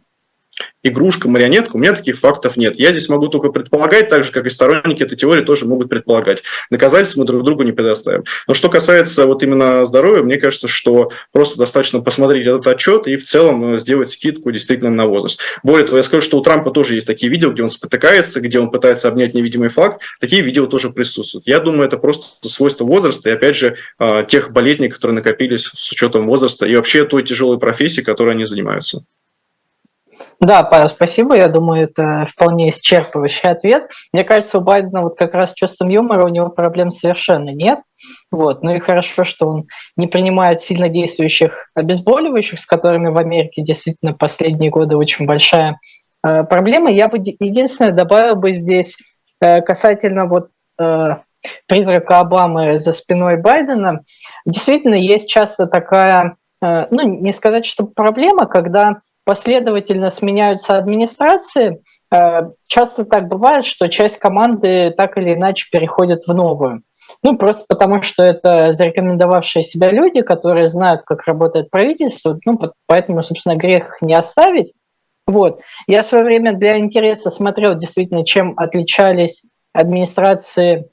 игрушка, 0.88 1.30
марионетка, 1.30 1.76
у 1.76 1.80
меня 1.80 1.93
таких 1.93 2.20
фактов 2.20 2.58
нет. 2.58 2.78
Я 2.80 2.91
здесь 2.91 3.10
могу 3.10 3.28
только 3.28 3.50
предполагать, 3.50 4.10
так 4.10 4.24
же, 4.24 4.32
как 4.32 4.46
и 4.46 4.50
сторонники 4.50 5.04
этой 5.04 5.17
теории 5.17 5.43
тоже 5.43 5.65
могут 5.65 5.89
предполагать. 5.89 6.43
Доказательств 6.72 7.17
мы 7.17 7.26
друг 7.26 7.43
другу 7.43 7.63
не 7.63 7.72
предоставим. 7.72 8.24
Но 8.48 8.54
что 8.54 8.70
касается 8.70 9.26
вот 9.26 9.43
именно 9.43 9.86
здоровья, 9.86 10.24
мне 10.24 10.38
кажется, 10.38 10.67
что 10.67 11.12
просто 11.32 11.58
достаточно 11.58 12.02
посмотреть 12.02 12.48
этот 12.48 12.67
отчет 12.67 13.08
и 13.08 13.17
в 13.17 13.24
целом 13.24 13.74
э, 13.76 13.80
сделать 13.80 14.10
скидку 14.10 14.52
действительно 14.52 14.89
на 14.89 15.08
возраст. 15.08 15.39
Более 15.63 15.86
того, 15.86 15.98
я 15.98 16.04
скажу, 16.04 16.22
что 16.22 16.38
у 16.38 16.41
Трампа 16.41 16.72
тоже 16.72 16.96
есть 16.96 17.08
такие 17.08 17.32
видео, 17.32 17.52
где 17.52 17.63
он 17.63 17.70
спотыкается, 17.70 18.39
где 18.39 18.60
он 18.60 18.72
пытается 18.72 19.08
обнять 19.08 19.34
невидимый 19.34 19.70
флаг. 19.70 20.00
Такие 20.20 20.41
видео 20.41 20.67
тоже 20.67 20.89
присутствуют. 20.89 21.48
Я 21.48 21.60
думаю, 21.60 21.88
это 21.88 21.98
просто 21.98 22.48
свойство 22.48 22.86
возраста 22.86 23.30
и, 23.30 23.34
опять 23.34 23.56
же, 23.56 23.76
э, 24.00 24.24
тех 24.28 24.52
болезней, 24.52 24.89
которые 24.89 25.15
накопились 25.15 25.70
с 25.74 25.91
учетом 25.91 26.28
возраста 26.28 26.65
и 26.65 26.76
вообще 26.76 27.06
той 27.06 27.24
тяжелой 27.24 27.60
профессии, 27.60 28.02
которой 28.02 28.32
они 28.32 28.46
занимаются. 28.46 29.04
Да, 30.39 30.62
Павел, 30.63 30.88
спасибо. 30.88 31.36
Я 31.36 31.47
думаю, 31.47 31.86
это 31.86 32.26
вполне 32.28 32.69
исчерпывающий 32.69 33.50
ответ. 33.50 33.89
Мне 34.13 34.23
кажется, 34.23 34.60
у 34.60 34.62
Байдена 34.62 35.02
вот 35.02 35.17
как 35.17 35.34
раз 35.34 35.52
с 35.52 35.56
чувством 35.56 35.89
юмора 35.89 36.26
у 36.26 36.30
него 36.30 36.50
проблем 36.50 36.91
совершенно 36.91 37.50
нет. 37.50 37.80
Вот. 38.32 38.62
Ну 38.62 38.76
и 38.76 38.80
хорошо, 38.80 39.23
что 39.23 39.47
он 39.47 39.67
не 39.95 40.06
принимает 40.06 40.62
сильно 40.62 40.89
действующих 40.89 41.71
обезболивающих, 41.73 42.60
с 42.60 42.67
которыми 42.67 43.10
в 43.10 43.17
Америке 43.17 43.63
действительно 43.63 44.13
последние 44.13 44.69
годы 44.69 44.95
очень 44.95 45.26
большая 45.26 45.80
э, 46.23 46.43
проблема. 46.43 46.91
Я 46.91 47.08
бы 47.08 47.17
единственное 47.17 47.91
добавил 47.91 48.36
бы 48.36 48.52
здесь 48.52 48.95
э, 49.41 49.62
касательно 49.62 50.28
вот 50.28 50.50
э, 50.80 51.15
призрака 51.65 52.19
Обамы 52.19 52.78
за 52.78 52.91
спиной 52.91 53.38
Байдена. 53.38 54.04
Действительно, 54.45 54.95
есть 54.95 55.30
часто 55.30 55.65
такая, 55.65 56.36
э, 56.62 56.86
ну 56.91 57.02
не 57.02 57.32
сказать, 57.32 57.65
что 57.65 57.88
проблема, 57.88 58.45
когда 58.45 59.02
последовательно 59.28 60.10
сменяются 60.10 60.78
администрации, 60.78 61.84
э, 62.16 62.42
часто 62.66 63.04
так 63.04 63.28
бывает, 63.28 63.66
что 63.66 63.90
часть 63.90 64.20
команды 64.20 64.94
так 64.96 65.18
или 65.18 65.34
иначе 65.34 65.68
переходит 65.70 66.24
в 66.26 66.34
новую. 66.34 66.84
Ну, 67.24 67.38
просто 67.38 67.66
потому 67.68 68.02
что 68.04 68.24
это 68.24 68.72
зарекомендовавшие 68.72 69.63
себя 69.63 69.92
люди, 69.92 70.22
которые 70.22 70.68
знают, 70.68 71.02
как 71.06 71.26
работает 71.26 71.70
правительство, 71.70 72.40
ну, 72.46 72.58
поэтому, 72.86 73.22
собственно, 73.22 73.58
грех 73.58 73.98
не 74.02 74.13
оставить. 74.13 74.72
Вот. 75.26 75.60
Я 75.88 76.04
в 76.04 76.06
свое 76.06 76.24
время 76.24 76.54
для 76.54 76.78
интереса 76.78 77.30
смотрел 77.30 77.76
действительно, 77.76 78.24
чем 78.24 78.54
отличались 78.56 79.44
администрации 79.74 80.88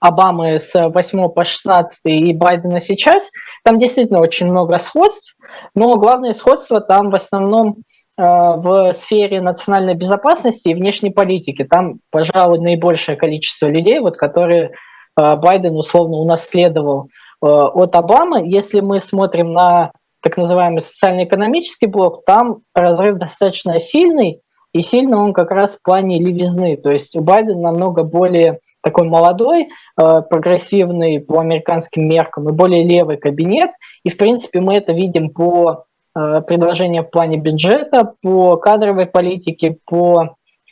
Обамы 0.00 0.58
с 0.58 0.72
8 0.74 1.28
по 1.28 1.44
16 1.44 2.06
и 2.06 2.32
Байдена 2.32 2.78
сейчас, 2.78 3.30
там 3.64 3.78
действительно 3.78 4.20
очень 4.20 4.46
много 4.46 4.78
сходств, 4.78 5.36
но 5.74 5.96
главное 5.96 6.32
сходство 6.32 6.80
там 6.80 7.10
в 7.10 7.16
основном 7.16 7.78
э, 8.16 8.22
в 8.22 8.92
сфере 8.92 9.40
национальной 9.40 9.94
безопасности 9.94 10.68
и 10.68 10.74
внешней 10.74 11.10
политики. 11.10 11.64
Там, 11.64 12.00
пожалуй, 12.10 12.60
наибольшее 12.60 13.16
количество 13.16 13.66
людей, 13.66 13.98
вот, 13.98 14.16
которые 14.16 14.70
э, 14.70 15.36
Байден 15.36 15.76
условно 15.76 16.18
унаследовал 16.18 17.08
э, 17.42 17.46
от 17.46 17.96
Обамы. 17.96 18.42
Если 18.44 18.80
мы 18.80 19.00
смотрим 19.00 19.52
на 19.52 19.90
так 20.22 20.36
называемый 20.36 20.80
социально-экономический 20.80 21.86
блок, 21.86 22.24
там 22.24 22.58
разрыв 22.74 23.18
достаточно 23.18 23.78
сильный, 23.78 24.40
и 24.72 24.80
сильно 24.80 25.22
он 25.22 25.32
как 25.32 25.50
раз 25.50 25.76
в 25.76 25.82
плане 25.82 26.18
левизны. 26.18 26.76
То 26.76 26.90
есть 26.90 27.16
у 27.16 27.20
Байдена 27.20 27.60
намного 27.72 28.02
более 28.02 28.60
такой 28.82 29.08
молодой, 29.08 29.68
Э, 30.00 30.22
прогрессивный 30.22 31.18
по 31.18 31.40
американским 31.40 32.08
меркам 32.08 32.48
и 32.48 32.52
более 32.52 32.84
левый 32.84 33.16
кабинет. 33.16 33.70
И, 34.04 34.10
в 34.10 34.16
принципе, 34.16 34.60
мы 34.60 34.76
это 34.76 34.92
видим 34.92 35.30
по 35.30 35.86
э, 36.14 36.40
предложениям 36.46 37.04
в 37.04 37.10
плане 37.10 37.36
бюджета, 37.36 38.12
по 38.22 38.56
кадровой 38.58 39.06
политике, 39.06 39.76
по 39.84 40.22
э, 40.22 40.26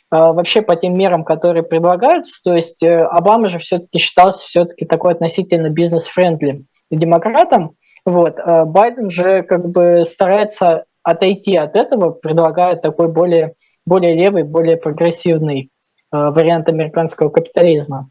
вообще 0.09 0.61
по 0.61 0.77
тем 0.77 0.97
мерам, 0.97 1.25
которые 1.25 1.63
предлагаются. 1.63 2.41
То 2.41 2.55
есть 2.55 2.81
Обама 2.85 3.49
же 3.49 3.59
все-таки 3.59 3.99
считался 3.99 4.45
все-таки 4.45 4.85
такой 4.85 5.11
относительно 5.11 5.69
бизнес-френдли 5.69 6.63
демократом. 6.89 7.71
Вот. 8.05 8.37
Байден 8.67 9.09
же 9.09 9.43
как 9.43 9.67
бы 9.67 10.03
старается 10.05 10.85
отойти 11.03 11.57
от 11.57 11.75
этого, 11.75 12.11
предлагая 12.11 12.77
такой 12.77 13.09
более, 13.09 13.55
более 13.85 14.15
левый, 14.15 14.43
более 14.43 14.77
прогрессивный 14.77 15.69
вариант 16.11 16.69
американского 16.69 17.29
капитализма. 17.29 18.09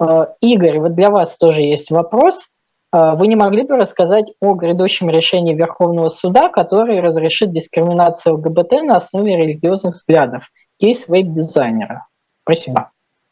Э, 0.00 0.26
Игорь, 0.40 0.78
вот 0.78 0.94
для 0.94 1.10
вас 1.10 1.36
тоже 1.36 1.62
есть 1.62 1.90
вопрос. 1.90 2.48
Э, 2.92 3.14
вы 3.14 3.28
не 3.28 3.36
могли 3.36 3.62
бы 3.62 3.76
рассказать 3.76 4.32
о 4.40 4.54
грядущем 4.54 5.10
решении 5.10 5.54
Верховного 5.54 6.08
суда, 6.08 6.48
который 6.48 7.00
разрешит 7.00 7.52
дискриминацию 7.52 8.34
ЛГБТ 8.36 8.82
на 8.82 8.96
основе 8.96 9.36
религиозных 9.36 9.94
взглядов? 9.94 10.44
Кейс 10.78 11.08
веб-дизайнера. 11.08 12.06
Спасибо. 12.42 12.90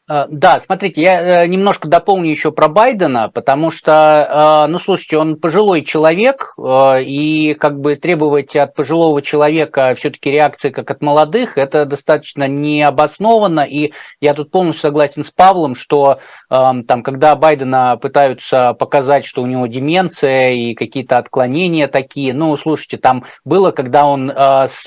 Э, 0.08 0.24
да, 0.30 0.58
смотрите, 0.58 1.02
я 1.02 1.42
э, 1.42 1.46
немножко 1.46 1.86
дополню 1.86 2.30
еще 2.30 2.50
про 2.50 2.68
Байдена, 2.68 3.30
потому 3.32 3.70
что, 3.70 4.64
э, 4.66 4.70
ну, 4.70 4.78
слушайте, 4.78 5.18
он 5.18 5.36
пожилой 5.36 5.82
человек, 5.82 6.54
и 6.58 7.56
как 7.58 7.80
бы 7.80 7.96
требовать 7.96 8.56
от 8.56 8.74
пожилого 8.74 9.20
человека 9.22 9.94
все-таки 9.96 10.30
реакции, 10.30 10.70
как 10.70 10.90
от 10.90 11.02
молодых, 11.02 11.58
это 11.58 11.84
достаточно 11.84 12.48
необоснованно, 12.48 13.60
и 13.60 13.92
я 14.20 14.34
тут 14.34 14.50
полностью 14.50 14.82
согласен 14.82 15.24
с 15.24 15.30
Павлом, 15.30 15.74
что 15.74 16.20
там, 16.48 17.02
когда 17.02 17.34
Байдена 17.36 17.96
пытаются 18.00 18.74
показать, 18.74 19.24
что 19.24 19.42
у 19.42 19.46
него 19.46 19.66
деменция 19.66 20.52
и 20.52 20.74
какие-то 20.74 21.18
отклонения 21.18 21.88
такие, 21.88 22.32
ну, 22.32 22.56
слушайте, 22.56 22.96
там 22.96 23.24
было, 23.44 23.70
когда 23.70 24.06
он 24.06 24.30
с 24.30 24.86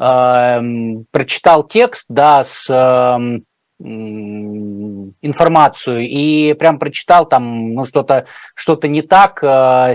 э, 0.00 0.60
прочитал 1.10 1.64
текст, 1.64 2.06
да, 2.08 2.42
с 2.42 2.66
э, 2.68 3.40
информацию. 3.80 6.06
И 6.06 6.54
прям 6.54 6.78
прочитал 6.78 7.28
там 7.28 7.74
ну 7.74 7.84
что-то 7.84 8.26
что-то 8.54 8.88
не 8.88 9.02
так 9.02 9.42
э, 9.42 9.94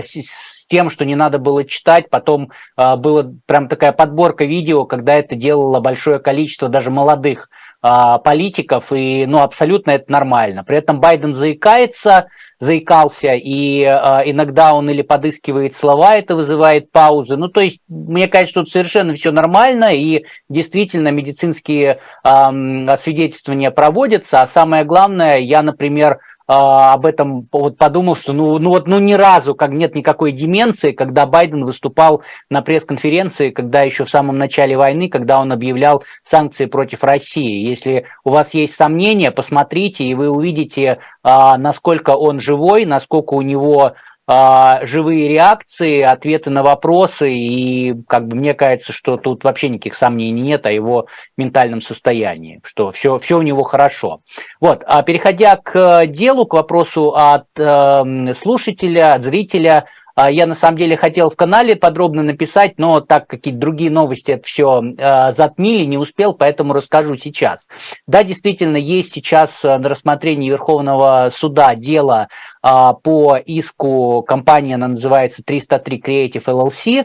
тем, 0.66 0.90
что 0.90 1.04
не 1.04 1.14
надо 1.14 1.38
было 1.38 1.64
читать. 1.64 2.10
Потом 2.10 2.50
э, 2.76 2.96
было 2.96 3.32
прям 3.46 3.68
такая 3.68 3.92
подборка 3.92 4.44
видео, 4.44 4.84
когда 4.84 5.14
это 5.14 5.34
делало 5.34 5.80
большое 5.80 6.18
количество 6.18 6.68
даже 6.68 6.90
молодых 6.90 7.48
э, 7.82 7.88
политиков 8.24 8.92
и 8.92 9.26
ну 9.26 9.42
абсолютно 9.42 9.92
это 9.92 10.10
нормально. 10.10 10.64
При 10.64 10.78
этом 10.78 11.00
Байден 11.00 11.34
заикается, 11.34 12.26
заикался, 12.58 13.32
и 13.32 13.82
э, 13.82 14.30
иногда 14.30 14.74
он 14.74 14.88
или 14.88 15.02
подыскивает 15.02 15.76
слова, 15.76 16.16
это 16.16 16.34
вызывает 16.34 16.90
паузы. 16.90 17.36
Ну, 17.36 17.48
то 17.48 17.60
есть, 17.60 17.80
мне 17.88 18.28
кажется, 18.28 18.60
тут 18.60 18.70
совершенно 18.70 19.14
все 19.14 19.30
нормально, 19.30 19.94
и 19.94 20.24
действительно 20.48 21.08
медицинские 21.08 22.00
э, 22.24 22.96
свидетельствования 22.96 23.70
проводятся, 23.70 24.40
а 24.40 24.46
самое 24.46 24.84
главное, 24.84 25.38
я, 25.38 25.62
например, 25.62 26.12
а, 26.12 26.18
об 26.46 27.06
этом 27.06 27.48
вот 27.50 27.76
подумал, 27.76 28.14
что 28.14 28.32
ну, 28.32 28.58
ну 28.58 28.70
вот 28.70 28.86
ну 28.86 29.00
ни 29.00 29.14
разу 29.14 29.54
как 29.54 29.70
нет 29.70 29.96
никакой 29.96 30.30
деменции, 30.30 30.92
когда 30.92 31.26
Байден 31.26 31.64
выступал 31.64 32.22
на 32.50 32.62
пресс-конференции, 32.62 33.50
когда 33.50 33.82
еще 33.82 34.04
в 34.04 34.10
самом 34.10 34.38
начале 34.38 34.76
войны, 34.76 35.08
когда 35.08 35.40
он 35.40 35.50
объявлял 35.50 36.04
санкции 36.22 36.66
против 36.66 37.02
России. 37.02 37.66
Если 37.66 38.06
у 38.24 38.30
вас 38.30 38.54
есть 38.54 38.74
сомнения, 38.74 39.32
посмотрите, 39.32 40.04
и 40.04 40.14
вы 40.14 40.30
увидите, 40.30 40.98
а, 41.22 41.58
насколько 41.58 42.10
он 42.10 42.38
живой, 42.38 42.84
насколько 42.84 43.34
у 43.34 43.42
него 43.42 43.82
а, 43.84 43.94
живые 44.28 45.28
реакции, 45.28 46.00
ответы 46.00 46.50
на 46.50 46.62
вопросы, 46.62 47.32
и 47.32 47.94
как 48.08 48.26
бы 48.26 48.36
мне 48.36 48.54
кажется, 48.54 48.92
что 48.92 49.16
тут 49.16 49.44
вообще 49.44 49.68
никаких 49.68 49.94
сомнений 49.94 50.42
нет 50.42 50.66
о 50.66 50.72
его 50.72 51.06
ментальном 51.36 51.80
состоянии, 51.80 52.60
что 52.64 52.90
все, 52.90 53.18
все 53.18 53.38
у 53.38 53.42
него 53.42 53.62
хорошо. 53.62 54.20
Вот, 54.60 54.82
а 54.86 55.02
переходя 55.02 55.56
к 55.56 56.06
делу, 56.06 56.46
к 56.46 56.54
вопросу 56.54 57.14
от 57.14 57.46
э, 57.56 58.34
слушателя, 58.34 59.14
от 59.14 59.22
зрителя, 59.22 59.76
а, 59.78 59.86
я 60.16 60.46
на 60.46 60.54
самом 60.54 60.78
деле 60.78 60.96
хотел 60.96 61.28
в 61.28 61.36
канале 61.36 61.76
подробно 61.76 62.22
написать, 62.22 62.78
но 62.78 63.00
так 63.00 63.26
какие-то 63.26 63.60
другие 63.60 63.90
новости 63.90 64.32
это 64.32 64.44
все 64.44 64.82
э, 64.82 65.30
затмили, 65.30 65.84
не 65.84 65.98
успел, 65.98 66.32
поэтому 66.32 66.72
расскажу 66.72 67.16
сейчас. 67.16 67.68
Да, 68.06 68.22
действительно, 68.22 68.78
есть 68.78 69.12
сейчас 69.12 69.64
э, 69.64 69.76
на 69.76 69.88
рассмотрении 69.88 70.48
Верховного 70.48 71.28
суда 71.30 71.74
дело 71.74 72.28
а, 72.62 72.94
по 72.94 73.36
иску 73.36 74.24
компании, 74.26 74.74
она 74.74 74.88
называется 74.88 75.42
303 75.44 76.00
Creative 76.00 76.44
LLC, 76.44 77.04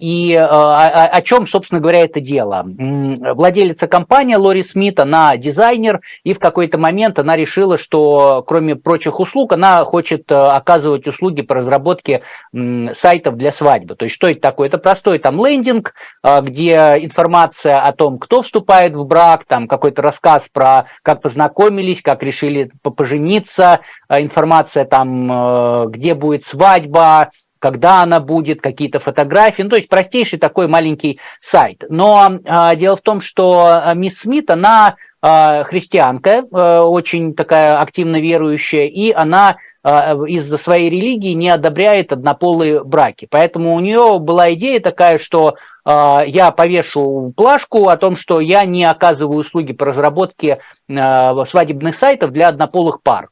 и 0.00 0.34
а, 0.34 1.06
о 1.06 1.22
чем, 1.22 1.46
собственно 1.46 1.80
говоря, 1.80 2.00
это 2.00 2.20
дело? 2.20 2.64
Владелица 2.66 3.88
компании 3.88 4.34
Лори 4.34 4.62
Смит, 4.62 4.98
она 5.00 5.36
дизайнер, 5.36 6.00
и 6.24 6.32
в 6.32 6.38
какой-то 6.38 6.78
момент 6.78 7.18
она 7.18 7.36
решила, 7.36 7.76
что 7.76 8.42
кроме 8.46 8.76
прочих 8.76 9.20
услуг, 9.20 9.52
она 9.52 9.84
хочет 9.84 10.30
э, 10.32 10.34
оказывать 10.34 11.06
услуги 11.06 11.42
по 11.42 11.56
разработке 11.56 12.22
сайтов 12.92 13.36
для 13.36 13.52
свадьбы. 13.52 13.94
То 13.94 14.04
есть 14.04 14.14
что 14.14 14.28
это 14.28 14.40
такое? 14.40 14.68
Это 14.68 14.78
простой 14.78 15.18
там 15.18 15.44
лендинг, 15.44 15.94
а, 16.22 16.40
где 16.40 16.96
информация 17.00 17.80
о 17.80 17.92
том, 17.92 18.18
кто 18.18 18.42
вступает 18.42 18.94
в 18.94 19.04
брак, 19.04 19.44
там 19.46 19.68
какой-то 19.68 20.02
рассказ 20.02 20.48
про 20.52 20.86
как 21.02 21.22
познакомились, 21.22 22.02
как 22.02 22.22
решили 22.22 22.70
пожениться, 22.82 23.80
информация 24.08 24.84
там, 24.84 25.30
э, 25.30 25.86
где 25.88 26.14
будет 26.14 26.44
свадьба, 26.44 27.30
когда 27.60 28.02
она 28.02 28.18
будет, 28.18 28.60
какие-то 28.60 28.98
фотографии, 28.98 29.62
ну, 29.62 29.68
то 29.68 29.76
есть 29.76 29.88
простейший 29.88 30.38
такой 30.38 30.66
маленький 30.66 31.20
сайт. 31.40 31.84
Но 31.88 32.40
э, 32.42 32.76
дело 32.76 32.96
в 32.96 33.02
том, 33.02 33.20
что 33.20 33.66
а, 33.66 33.94
мисс 33.94 34.18
Смит, 34.18 34.50
она 34.50 34.96
э, 35.22 35.62
христианка, 35.64 36.42
э, 36.50 36.78
очень 36.80 37.34
такая 37.34 37.78
активно 37.78 38.16
верующая, 38.20 38.86
и 38.86 39.12
она 39.12 39.58
э, 39.84 39.90
из-за 40.28 40.56
своей 40.56 40.88
религии 40.90 41.34
не 41.34 41.50
одобряет 41.50 42.12
однополые 42.12 42.82
браки. 42.82 43.28
Поэтому 43.30 43.74
у 43.74 43.80
нее 43.80 44.18
была 44.18 44.52
идея 44.54 44.80
такая, 44.80 45.18
что 45.18 45.56
э, 45.84 46.18
я 46.26 46.50
повешу 46.52 47.34
плашку 47.36 47.88
о 47.88 47.96
том, 47.98 48.16
что 48.16 48.40
я 48.40 48.64
не 48.64 48.84
оказываю 48.84 49.38
услуги 49.38 49.74
по 49.74 49.84
разработке 49.84 50.60
свадебных 50.88 51.94
сайтов 51.94 52.32
для 52.32 52.48
однополых 52.48 53.02
пар. 53.02 53.28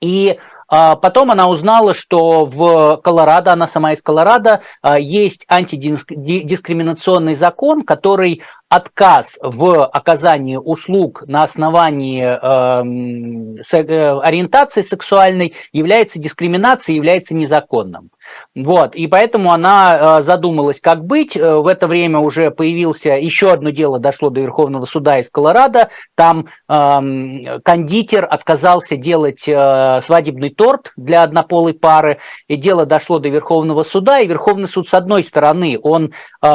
И 0.00 0.38
а 0.70 0.94
потом 0.94 1.32
она 1.32 1.48
узнала, 1.48 1.94
что 1.94 2.44
в 2.44 2.98
Колорадо, 3.02 3.52
она 3.52 3.66
сама 3.66 3.92
из 3.92 4.00
Колорадо, 4.00 4.60
а, 4.82 5.00
есть 5.00 5.44
антидискриминационный 5.48 7.34
закон, 7.34 7.82
который 7.82 8.42
отказ 8.68 9.36
в 9.42 9.84
оказании 9.84 10.54
услуг 10.54 11.24
на 11.26 11.42
основании 11.42 12.22
э, 12.22 13.58
э, 13.72 14.20
ориентации 14.20 14.82
сексуальной 14.82 15.54
является 15.72 16.20
дискриминацией, 16.20 16.94
является 16.96 17.34
незаконным. 17.34 18.10
Вот, 18.54 18.96
и 18.96 19.06
поэтому 19.06 19.52
она 19.52 20.18
э, 20.18 20.22
задумалась, 20.22 20.80
как 20.80 21.04
быть. 21.04 21.36
Э, 21.36 21.56
в 21.56 21.66
это 21.66 21.86
время 21.86 22.18
уже 22.18 22.50
появился 22.50 23.10
еще 23.10 23.52
одно 23.52 23.70
дело, 23.70 23.98
дошло 23.98 24.30
до 24.30 24.40
Верховного 24.40 24.86
суда 24.86 25.20
из 25.20 25.30
Колорадо. 25.30 25.90
Там 26.16 26.46
э, 26.68 27.60
кондитер 27.64 28.26
отказался 28.28 28.96
делать 28.96 29.44
э, 29.46 30.00
свадебный 30.02 30.50
торт 30.50 30.92
для 30.96 31.22
однополой 31.22 31.74
пары, 31.74 32.18
и 32.48 32.56
дело 32.56 32.86
дошло 32.86 33.18
до 33.18 33.28
Верховного 33.28 33.84
суда. 33.84 34.20
И 34.20 34.26
Верховный 34.26 34.68
суд, 34.68 34.88
с 34.88 34.94
одной 34.94 35.22
стороны, 35.22 35.78
он 35.80 36.12
э, 36.42 36.46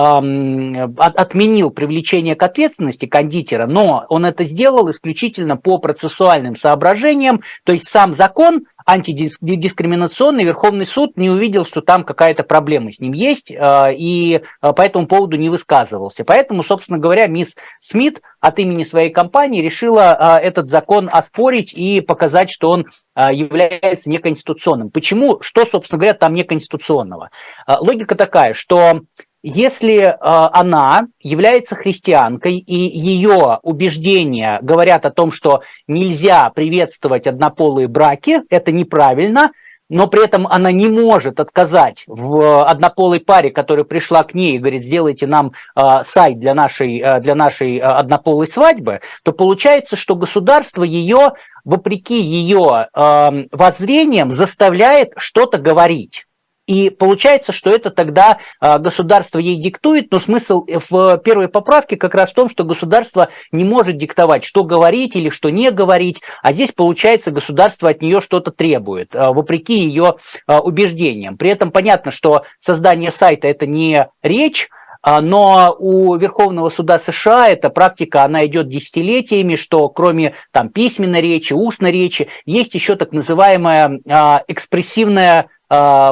отменил 0.98 1.72
привлечение 1.72 2.36
к 2.36 2.44
ответственности 2.44 3.06
кондитера, 3.06 3.68
но 3.68 4.06
он 4.10 4.26
это 4.26 4.44
сделал 4.44 4.90
исключительно 4.90 5.58
по 5.58 5.78
процессуальным 5.78 6.56
соображениям, 6.56 7.42
то 7.64 7.74
есть 7.74 7.88
сам 7.88 8.14
закон 8.14 8.66
антидискриминационный 8.86 10.44
Верховный 10.44 10.86
суд 10.86 11.18
не 11.18 11.30
увидел, 11.30 11.66
что 11.66 11.82
там 11.82 12.04
какая-то 12.04 12.44
проблема 12.44 12.92
с 12.92 13.00
ним 13.00 13.14
есть, 13.14 13.52
э, 13.52 13.94
и 13.96 14.42
э, 14.62 14.74
по 14.74 14.82
этому 14.82 15.08
поводу 15.08 15.38
не 15.38 15.50
высказывался. 15.50 16.24
Поэтому, 16.24 16.62
собственно 16.62 17.00
говоря, 17.00 17.28
мисс 17.28 17.56
Смит 17.82 18.22
от 18.40 18.60
имени 18.60 18.84
своей 18.84 19.10
компании 19.10 19.62
решила 19.62 20.40
э, 20.40 20.46
этот 20.46 20.70
закон 20.70 21.10
оспорить 21.12 21.74
и 21.74 22.02
показать, 22.02 22.52
что 22.52 22.70
он 22.70 22.86
является 23.32 24.10
неконституционным. 24.10 24.90
Почему? 24.90 25.38
Что, 25.40 25.66
собственно 25.66 26.00
говоря, 26.00 26.14
там 26.14 26.34
неконституционного? 26.34 27.30
Логика 27.66 28.16
такая, 28.16 28.54
что 28.54 29.04
если 29.48 29.98
э, 30.00 30.16
она 30.20 31.08
является 31.22 31.76
христианкой 31.76 32.58
и 32.58 32.76
ее 32.76 33.60
убеждения 33.62 34.58
говорят 34.64 35.06
о 35.06 35.12
том, 35.12 35.32
что 35.32 35.62
нельзя 35.88 36.50
приветствовать 36.50 37.28
однополые 37.28 37.88
браки, 37.88 38.42
это 38.50 38.72
неправильно, 38.72 39.52
но 39.88 40.08
при 40.08 40.24
этом 40.24 40.48
она 40.48 40.72
не 40.72 40.88
может 40.88 41.40
отказать 41.40 42.06
в 42.08 42.66
однополой 42.66 43.20
паре, 43.20 43.52
которая 43.52 43.86
пришла 43.86 44.24
к 44.24 44.34
ней 44.34 44.56
и 44.56 44.58
говорит, 44.58 44.84
сделайте 44.84 45.28
нам 45.28 45.52
э, 45.76 46.02
сайт 46.02 46.40
для 46.40 46.56
нашей, 46.56 47.00
э, 47.00 47.20
для 47.20 47.36
нашей 47.36 47.78
э, 47.78 47.82
однополой 47.84 48.48
свадьбы, 48.48 49.02
то 49.24 49.32
получается, 49.32 49.96
что 49.96 50.16
государство 50.16 50.82
ее, 50.82 51.34
вопреки 51.64 52.20
ее 52.20 52.88
э, 52.92 53.30
воззрениям, 53.52 54.32
заставляет 54.32 55.14
что-то 55.18 55.60
говорить. 55.60 56.26
И 56.68 56.90
получается, 56.90 57.52
что 57.52 57.70
это 57.70 57.92
тогда 57.92 58.40
а, 58.60 58.80
государство 58.80 59.38
ей 59.38 59.56
диктует, 59.56 60.12
но 60.12 60.20
смысл 60.20 60.66
в 60.90 61.18
первой 61.20 61.48
поправке 61.48 61.96
как 61.96 62.16
раз 62.16 62.32
в 62.32 62.34
том, 62.34 62.50
что 62.50 62.64
государство 62.64 63.30
не 63.52 63.64
может 63.64 63.98
диктовать, 63.98 64.44
что 64.44 64.64
говорить 64.64 65.16
или 65.16 65.30
что 65.30 65.50
не 65.52 65.70
говорить, 65.70 66.22
а 66.42 66.54
здесь, 66.54 66.72
получается, 66.72 67.30
государство 67.30 67.90
от 67.90 68.02
нее 68.02 68.20
что-то 68.20 68.52
требует, 68.52 69.16
а, 69.16 69.32
вопреки 69.32 69.80
ее 69.80 70.16
а, 70.48 70.60
убеждениям. 70.60 71.38
При 71.38 71.52
этом 71.52 71.72
понятно, 71.72 72.10
что 72.10 72.44
создание 72.58 73.12
сайта– 73.12 73.48
это 73.50 73.68
не 73.68 74.08
речь, 74.24 74.70
но 75.08 75.76
у 75.78 76.16
Верховного 76.16 76.70
суда 76.72 76.98
США 76.98 77.50
эта 77.50 77.70
практика, 77.70 78.24
она 78.24 78.44
идет 78.48 78.70
десятилетиями, 78.70 79.56
что 79.56 79.88
кроме 79.88 80.34
там 80.52 80.70
письменной 80.70 81.22
речи, 81.22 81.54
устной 81.54 81.92
речи, 81.92 82.28
есть 82.48 82.74
еще 82.74 82.96
так 82.96 83.12
называемая 83.12 84.00
экспрессивная 84.48 85.50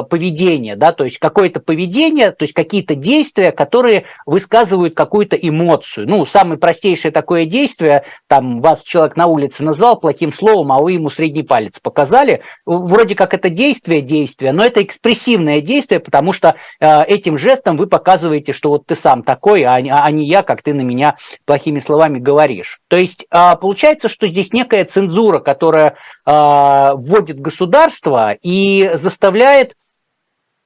поведение, 0.08 0.76
да, 0.76 0.92
то 0.92 1.04
есть 1.04 1.18
какое-то 1.18 1.60
поведение, 1.60 2.30
то 2.30 2.44
есть 2.44 2.54
какие-то 2.54 2.94
действия, 2.94 3.52
которые 3.52 4.04
высказывают 4.26 4.94
какую-то 4.94 5.36
эмоцию. 5.36 6.08
Ну, 6.08 6.26
самое 6.26 6.58
простейшее 6.58 7.12
такое 7.12 7.44
действие, 7.44 8.04
там 8.28 8.60
вас 8.60 8.82
человек 8.82 9.16
на 9.16 9.26
улице 9.26 9.62
назвал 9.62 9.98
плохим 9.98 10.32
словом, 10.32 10.72
а 10.72 10.78
вы 10.78 10.92
ему 10.92 11.10
средний 11.10 11.42
палец 11.42 11.80
показали, 11.80 12.42
вроде 12.66 13.14
как 13.14 13.34
это 13.34 13.48
действие, 13.48 14.00
действие, 14.00 14.52
но 14.52 14.64
это 14.64 14.82
экспрессивное 14.82 15.60
действие, 15.60 16.00
потому 16.00 16.32
что 16.32 16.56
э, 16.80 17.04
этим 17.04 17.38
жестом 17.38 17.76
вы 17.76 17.86
показываете, 17.86 18.52
что 18.52 18.70
вот 18.70 18.86
ты 18.86 18.94
сам 18.94 19.22
такой, 19.22 19.62
а, 19.62 19.74
а 19.74 20.10
не 20.10 20.26
я, 20.26 20.42
как 20.42 20.62
ты 20.62 20.74
на 20.74 20.82
меня 20.82 21.16
плохими 21.44 21.78
словами 21.78 22.18
говоришь. 22.18 22.80
То 22.88 22.96
есть 22.96 23.26
э, 23.30 23.56
получается, 23.60 24.08
что 24.08 24.28
здесь 24.28 24.52
некая 24.52 24.84
цензура, 24.84 25.40
которая 25.40 25.96
э, 26.26 26.90
вводит 26.94 27.40
государство 27.40 28.36
и 28.42 28.90
заставляет 28.94 29.53
заставляет 29.54 29.76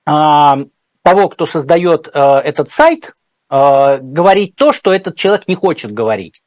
а, 0.07 0.59
того, 1.03 1.29
кто 1.29 1.47
создает 1.47 2.09
а, 2.13 2.41
этот 2.41 2.71
сайт, 2.71 3.15
э, 3.51 3.99
говорить 4.01 4.57
то, 4.57 4.73
что 4.73 4.93
этот 4.93 5.17
человек 5.17 5.49
не 5.49 5.55
хочет 5.55 5.93
говорить. 5.93 6.43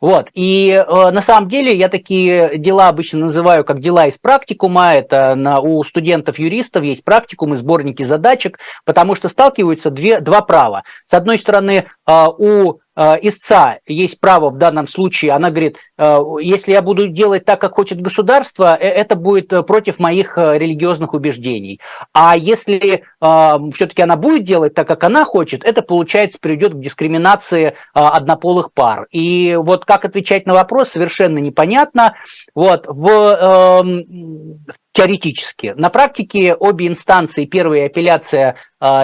Вот. 0.00 0.30
И 0.32 0.70
э, 0.70 1.10
на 1.10 1.20
самом 1.20 1.50
деле 1.50 1.74
я 1.74 1.90
такие 1.90 2.56
дела 2.56 2.88
обычно 2.88 3.18
называю 3.18 3.62
как 3.62 3.80
дела 3.80 4.06
из 4.06 4.16
практикума. 4.16 4.94
Это 4.94 5.34
на, 5.34 5.60
у 5.60 5.84
студентов-юристов 5.84 6.82
есть 6.82 7.04
практикумы, 7.04 7.58
сборники 7.58 8.02
задачек, 8.04 8.58
потому 8.86 9.14
что 9.14 9.28
сталкиваются 9.28 9.90
две, 9.90 10.20
два 10.20 10.40
права. 10.40 10.84
С 11.04 11.12
одной 11.12 11.38
стороны, 11.38 11.86
э, 12.06 12.26
у 12.38 12.78
истца 12.96 13.78
есть 13.86 14.20
право 14.20 14.50
в 14.50 14.58
данном 14.58 14.88
случае, 14.88 15.32
она 15.32 15.50
говорит, 15.50 15.78
э, 15.98 16.18
если 16.40 16.72
я 16.72 16.82
буду 16.82 17.08
делать 17.08 17.44
так, 17.44 17.60
как 17.60 17.74
хочет 17.74 18.00
государство, 18.00 18.76
э, 18.76 18.88
это 18.88 19.16
будет 19.16 19.48
против 19.66 19.98
моих 19.98 20.36
религиозных 20.38 21.14
убеждений. 21.14 21.80
А 22.12 22.36
если 22.36 23.04
все-таки 23.20 24.02
она 24.02 24.16
будет 24.16 24.44
делать 24.44 24.74
так, 24.74 24.86
как 24.86 25.04
она 25.04 25.24
хочет, 25.24 25.64
это, 25.64 25.82
получается, 25.82 26.38
приведет 26.40 26.74
к 26.74 26.78
дискриминации 26.78 27.74
однополых 27.92 28.72
пар. 28.72 29.06
И 29.10 29.56
вот 29.58 29.84
как 29.84 30.04
отвечать 30.04 30.46
на 30.46 30.54
вопрос, 30.54 30.90
совершенно 30.90 31.38
непонятно. 31.38 32.14
Вот, 32.54 32.86
в, 32.86 33.08
эм, 33.08 34.64
теоретически. 34.96 35.74
На 35.76 35.90
практике 35.90 36.54
обе 36.54 36.86
инстанции, 36.86 37.44
первая 37.44 37.84
апелляция, 37.84 38.56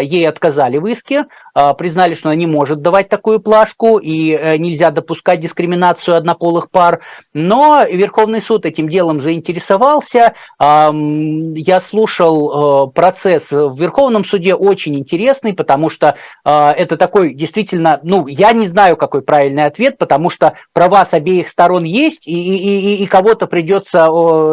ей 0.02 0.28
отказали 0.28 0.76
в 0.76 0.86
иске, 0.86 1.24
а, 1.54 1.74
признали, 1.74 2.14
что 2.14 2.28
она 2.28 2.36
не 2.36 2.46
может 2.46 2.80
давать 2.82 3.08
такую 3.08 3.40
плашку 3.40 3.98
и 3.98 4.32
э, 4.32 4.56
нельзя 4.56 4.90
допускать 4.90 5.40
дискриминацию 5.40 6.16
однополых 6.16 6.70
пар. 6.70 7.00
Но 7.34 7.84
Верховный 7.90 8.40
суд 8.40 8.64
этим 8.64 8.88
делом 8.88 9.20
заинтересовался. 9.20 10.34
Я 10.58 11.80
слушал 11.80 12.88
э, 12.88 12.92
процесс 12.92 13.50
в 13.50 13.78
Верховном 13.78 14.24
суде 14.24 14.54
очень 14.54 14.98
интересный, 14.98 15.54
потому 15.54 15.90
что 15.90 16.16
это 16.44 16.96
такой 16.96 17.34
действительно, 17.34 18.00
ну, 18.02 18.26
я 18.26 18.52
не 18.52 18.66
знаю, 18.66 18.96
какой 18.96 19.22
правильный 19.22 19.64
ответ, 19.64 19.98
потому 19.98 20.30
что 20.30 20.54
права 20.72 21.04
с 21.04 21.14
обеих 21.14 21.48
сторон 21.48 21.84
есть, 21.84 22.26
и, 22.26 22.32
и, 22.32 23.02
и 23.02 23.06
кого-то 23.06 23.46
придется, 23.46 24.08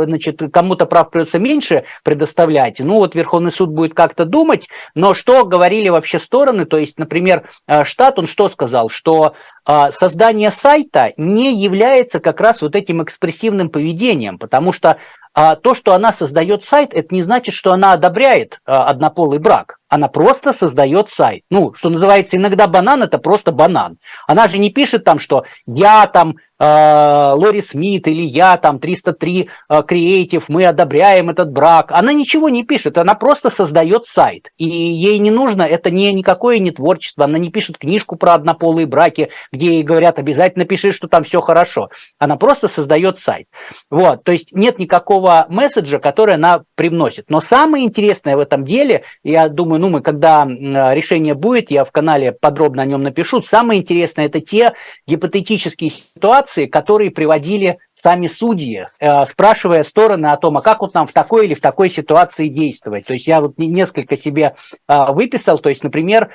значит, 0.05 0.41
кому-то 0.51 0.85
прав 0.85 1.09
придется 1.09 1.28
меньше 1.37 1.83
предоставлять. 2.03 2.79
Ну, 2.79 2.95
вот 2.95 3.13
Верховный 3.13 3.51
суд 3.51 3.69
будет 3.69 3.93
как-то 3.93 4.25
думать, 4.25 4.67
но 4.95 5.13
что 5.13 5.45
говорили 5.45 5.89
вообще 5.89 6.17
стороны, 6.17 6.65
то 6.65 6.77
есть 6.77 6.97
например, 6.97 7.49
э, 7.67 7.83
штат, 7.83 8.17
он 8.17 8.25
что 8.25 8.49
сказал, 8.49 8.89
что 8.89 9.35
э, 9.67 9.91
создание 9.91 10.49
сайта 10.49 11.13
не 11.17 11.53
является 11.53 12.19
как 12.19 12.41
раз 12.41 12.61
вот 12.61 12.75
этим 12.75 13.03
экспрессивным 13.03 13.69
поведением, 13.69 14.39
потому 14.39 14.73
что 14.73 14.97
а, 15.33 15.55
то, 15.55 15.75
что 15.75 15.93
она 15.93 16.11
создает 16.11 16.65
сайт, 16.65 16.93
это 16.93 17.13
не 17.13 17.21
значит, 17.21 17.53
что 17.53 17.71
она 17.71 17.93
одобряет 17.93 18.59
э, 18.65 18.71
однополый 18.71 19.39
брак. 19.39 19.78
Она 19.89 20.07
просто 20.07 20.53
создает 20.53 21.09
сайт. 21.09 21.43
Ну, 21.49 21.73
что 21.73 21.89
называется, 21.89 22.37
иногда 22.37 22.67
банан– 22.67 23.03
это 23.03 23.17
просто 23.17 23.51
банан. 23.51 23.97
Она 24.27 24.47
же 24.47 24.59
не 24.59 24.69
пишет 24.69 25.03
там, 25.03 25.17
что 25.17 25.45
я 25.65 26.05
там 26.05 26.35
э, 26.59 27.31
Лори 27.35 27.61
Смит 27.61 28.07
или 28.07 28.21
я 28.21 28.57
там 28.57 28.79
303 28.79 29.49
э, 29.69 29.81
Creative, 29.81 30.43
мы 30.47 30.65
одобряем 30.65 31.31
этот 31.31 31.51
брак. 31.51 31.91
Она 31.91 32.13
ничего 32.13 32.49
не 32.49 32.63
пишет, 32.63 32.97
она 32.97 33.15
просто 33.15 33.49
создает 33.49 34.05
сайт. 34.05 34.51
И 34.57 34.65
ей 34.65 35.17
не 35.17 35.31
нужно, 35.31 35.63
это 35.63 35.89
не 35.89 36.13
никакое 36.13 36.59
не 36.59 36.71
творчество, 36.71 37.25
она 37.25 37.39
не 37.39 37.49
пишет 37.49 37.79
книжку 37.79 38.15
про 38.15 38.33
однополые 38.33 38.85
браки, 38.85 39.31
где 39.51 39.73
ей 39.73 39.83
говорят, 39.83 40.19
обязательно 40.19 40.65
пиши, 40.65 40.91
что 40.91 41.07
там 41.07 41.23
все 41.23 41.41
хорошо. 41.41 41.89
Она 42.19 42.35
просто 42.35 42.67
создает 42.67 43.17
сайт. 43.17 43.47
Вот, 43.89 44.23
то 44.23 44.31
есть 44.31 44.53
нет 44.53 44.77
никакого 44.77 45.47
месседжа, 45.49 45.97
который 45.97 46.35
она 46.35 46.63
привносит. 46.75 47.25
Но 47.29 47.41
самое 47.41 47.85
интересное 47.85 48.37
в 48.37 48.39
этом 48.39 48.63
деле, 48.63 49.03
я 49.23 49.49
думаю, 49.49 49.78
ну, 49.79 49.89
мы, 49.89 50.01
когда 50.01 50.45
решение 50.45 51.33
будет, 51.33 51.71
я 51.71 51.83
в 51.83 51.91
канале 51.91 52.31
подробно 52.31 52.83
о 52.83 52.85
нем 52.85 53.01
напишу. 53.01 53.41
Самое 53.41 53.79
интересное– 53.79 54.25
это 54.27 54.41
те 54.41 54.73
гипотетические 55.07 55.89
ситуации, 55.89 56.67
которые 56.67 57.11
приводили 57.11 57.79
сами 57.99 58.27
судьи, 58.27 58.87
э, 58.99 59.25
спрашивая 59.25 59.83
стороны 59.83 60.27
о 60.27 60.37
том, 60.37 60.57
а 60.57 60.61
как 60.61 60.81
вот 60.81 60.93
нам 60.93 61.05
в 61.05 61.11
такой 61.11 61.45
или 61.45 61.53
в 61.53 61.61
такой 61.61 61.89
ситуации 61.89 62.47
действовать. 62.47 63.05
То 63.05 63.13
есть 63.13 63.27
я 63.27 63.41
вот 63.41 63.57
несколько 63.57 64.15
себе 64.15 64.55
э, 64.87 65.11
выписал, 65.11 65.59
то 65.59 65.69
есть, 65.69 65.83
например, 65.83 66.29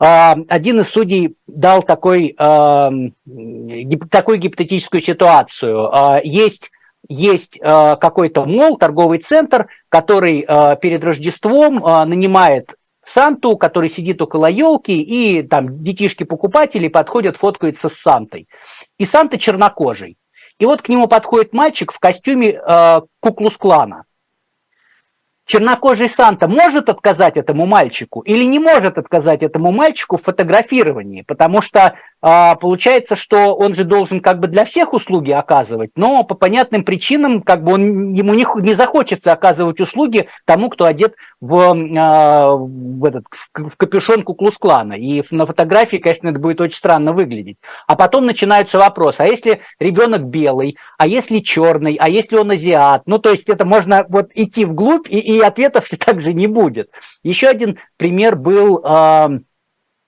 э, 0.00 0.34
один 0.48 0.80
из 0.80 0.88
судей 0.88 1.36
дал 1.46 1.82
такой, 1.82 2.34
такую 2.34 4.38
гипотетическую 4.38 5.00
ситуацию. 5.00 5.90
Есть 6.24 6.70
есть 7.06 7.60
какой-то 7.60 8.46
мол, 8.46 8.78
торговый 8.78 9.18
центр, 9.18 9.68
который 9.94 10.42
перед 10.80 11.04
Рождеством 11.04 11.76
нанимает 12.08 12.74
Санту, 13.04 13.56
который 13.56 13.88
сидит 13.88 14.20
около 14.20 14.46
елки, 14.46 15.00
и 15.00 15.42
там 15.42 15.84
детишки-покупатели 15.84 16.88
подходят, 16.88 17.36
фоткаются 17.36 17.88
с 17.88 17.94
Сантой. 17.94 18.48
И 18.98 19.04
Санта 19.04 19.38
чернокожий. 19.38 20.16
И 20.58 20.66
вот 20.66 20.82
к 20.82 20.88
нему 20.88 21.06
подходит 21.06 21.52
мальчик 21.52 21.92
в 21.92 21.98
костюме 21.98 22.52
э, 22.52 23.00
куклус-клана. 23.20 24.04
Чернокожий 25.46 26.08
Санта 26.08 26.48
может 26.48 26.88
отказать 26.88 27.36
этому 27.36 27.66
мальчику 27.66 28.20
или 28.20 28.44
не 28.44 28.58
может 28.58 28.96
отказать 28.96 29.42
этому 29.42 29.72
мальчику 29.72 30.16
в 30.16 30.22
фотографировании, 30.22 31.22
потому 31.22 31.60
что 31.60 31.94
а, 32.22 32.54
получается, 32.54 33.16
что 33.16 33.54
он 33.54 33.74
же 33.74 33.84
должен 33.84 34.20
как 34.20 34.40
бы 34.40 34.46
для 34.46 34.64
всех 34.64 34.94
услуги 34.94 35.30
оказывать, 35.30 35.90
но 35.94 36.24
по 36.24 36.34
понятным 36.34 36.82
причинам 36.82 37.42
как 37.42 37.62
бы 37.62 37.74
он, 37.74 38.08
ему 38.12 38.32
не, 38.32 38.46
не 38.62 38.72
захочется 38.72 39.32
оказывать 39.32 39.78
услуги 39.80 40.28
тому, 40.46 40.70
кто 40.70 40.86
одет 40.86 41.14
в, 41.42 41.76
а, 41.98 42.56
в, 42.56 43.04
этот, 43.04 43.26
в 43.52 43.76
капюшон 43.76 44.22
куклус-клана. 44.22 44.94
И 44.94 45.22
на 45.30 45.44
фотографии, 45.44 45.98
конечно, 45.98 46.28
это 46.28 46.38
будет 46.38 46.62
очень 46.62 46.76
странно 46.76 47.12
выглядеть. 47.12 47.58
А 47.86 47.94
потом 47.96 48.24
начинаются 48.24 48.78
вопросы, 48.78 49.20
а 49.20 49.26
если 49.26 49.60
ребенок 49.78 50.24
белый, 50.24 50.78
а 50.96 51.06
если 51.06 51.40
черный, 51.40 51.96
а 52.00 52.08
если 52.08 52.36
он 52.36 52.50
азиат? 52.50 53.02
Ну, 53.04 53.18
то 53.18 53.30
есть 53.30 53.50
это 53.50 53.66
можно 53.66 54.06
вот 54.08 54.30
идти 54.34 54.64
вглубь, 54.64 55.10
и, 55.10 55.18
и 55.18 55.33
ответов 55.40 55.86
все 55.86 55.96
так 55.96 56.20
же 56.20 56.32
не 56.32 56.46
будет. 56.46 56.90
Еще 57.22 57.48
один 57.48 57.78
пример 57.96 58.36
был, 58.36 58.80
а, 58.84 59.30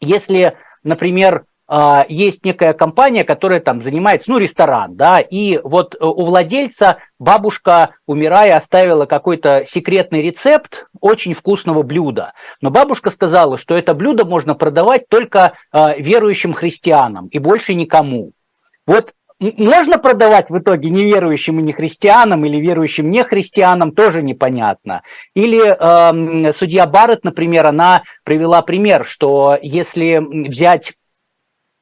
если, 0.01 0.57
например, 0.83 1.45
а, 1.69 2.07
есть 2.09 2.45
некая 2.45 2.73
компания, 2.75 3.25
которая 3.25 3.59
там 3.59 3.83
занимается, 3.83 4.31
ну, 4.31 4.39
ресторан, 4.39 4.95
да, 4.95 5.19
и 5.19 5.59
вот 5.65 5.97
э, 5.97 5.99
у 6.01 6.25
владельца 6.25 6.99
бабушка, 7.19 7.97
умирая, 8.07 8.57
оставила 8.57 9.07
какой-то 9.07 9.65
секретный 9.67 10.23
рецепт 10.23 10.87
очень 11.01 11.35
вкусного 11.35 11.83
блюда. 11.83 12.35
Но 12.61 12.71
бабушка 12.71 13.11
сказала, 13.11 13.59
что 13.59 13.77
это 13.77 13.95
блюдо 13.95 14.25
можно 14.25 14.55
продавать 14.55 15.09
только 15.09 15.55
э, 15.73 16.01
верующим 16.01 16.53
христианам 16.53 17.27
и 17.29 17.41
больше 17.41 17.75
никому. 17.75 18.31
Вот 18.87 19.13
можно 19.39 19.99
продавать 19.99 20.49
в 20.51 20.59
итоге 20.59 20.91
неверующим 20.91 21.61
и 21.61 21.63
не 21.63 21.73
христианам 21.73 22.45
или 22.45 22.57
верующим 22.59 23.11
не 23.11 23.23
христианам, 23.23 23.93
тоже 23.93 24.23
непонятно. 24.23 25.03
Или 25.35 25.63
э, 25.69 26.53
судья 26.53 26.87
Барретт, 26.87 27.25
например, 27.25 27.67
она 27.67 28.03
привела 28.25 28.63
пример, 28.63 29.05
что 29.05 29.59
если 29.61 30.19
взять 30.49 30.95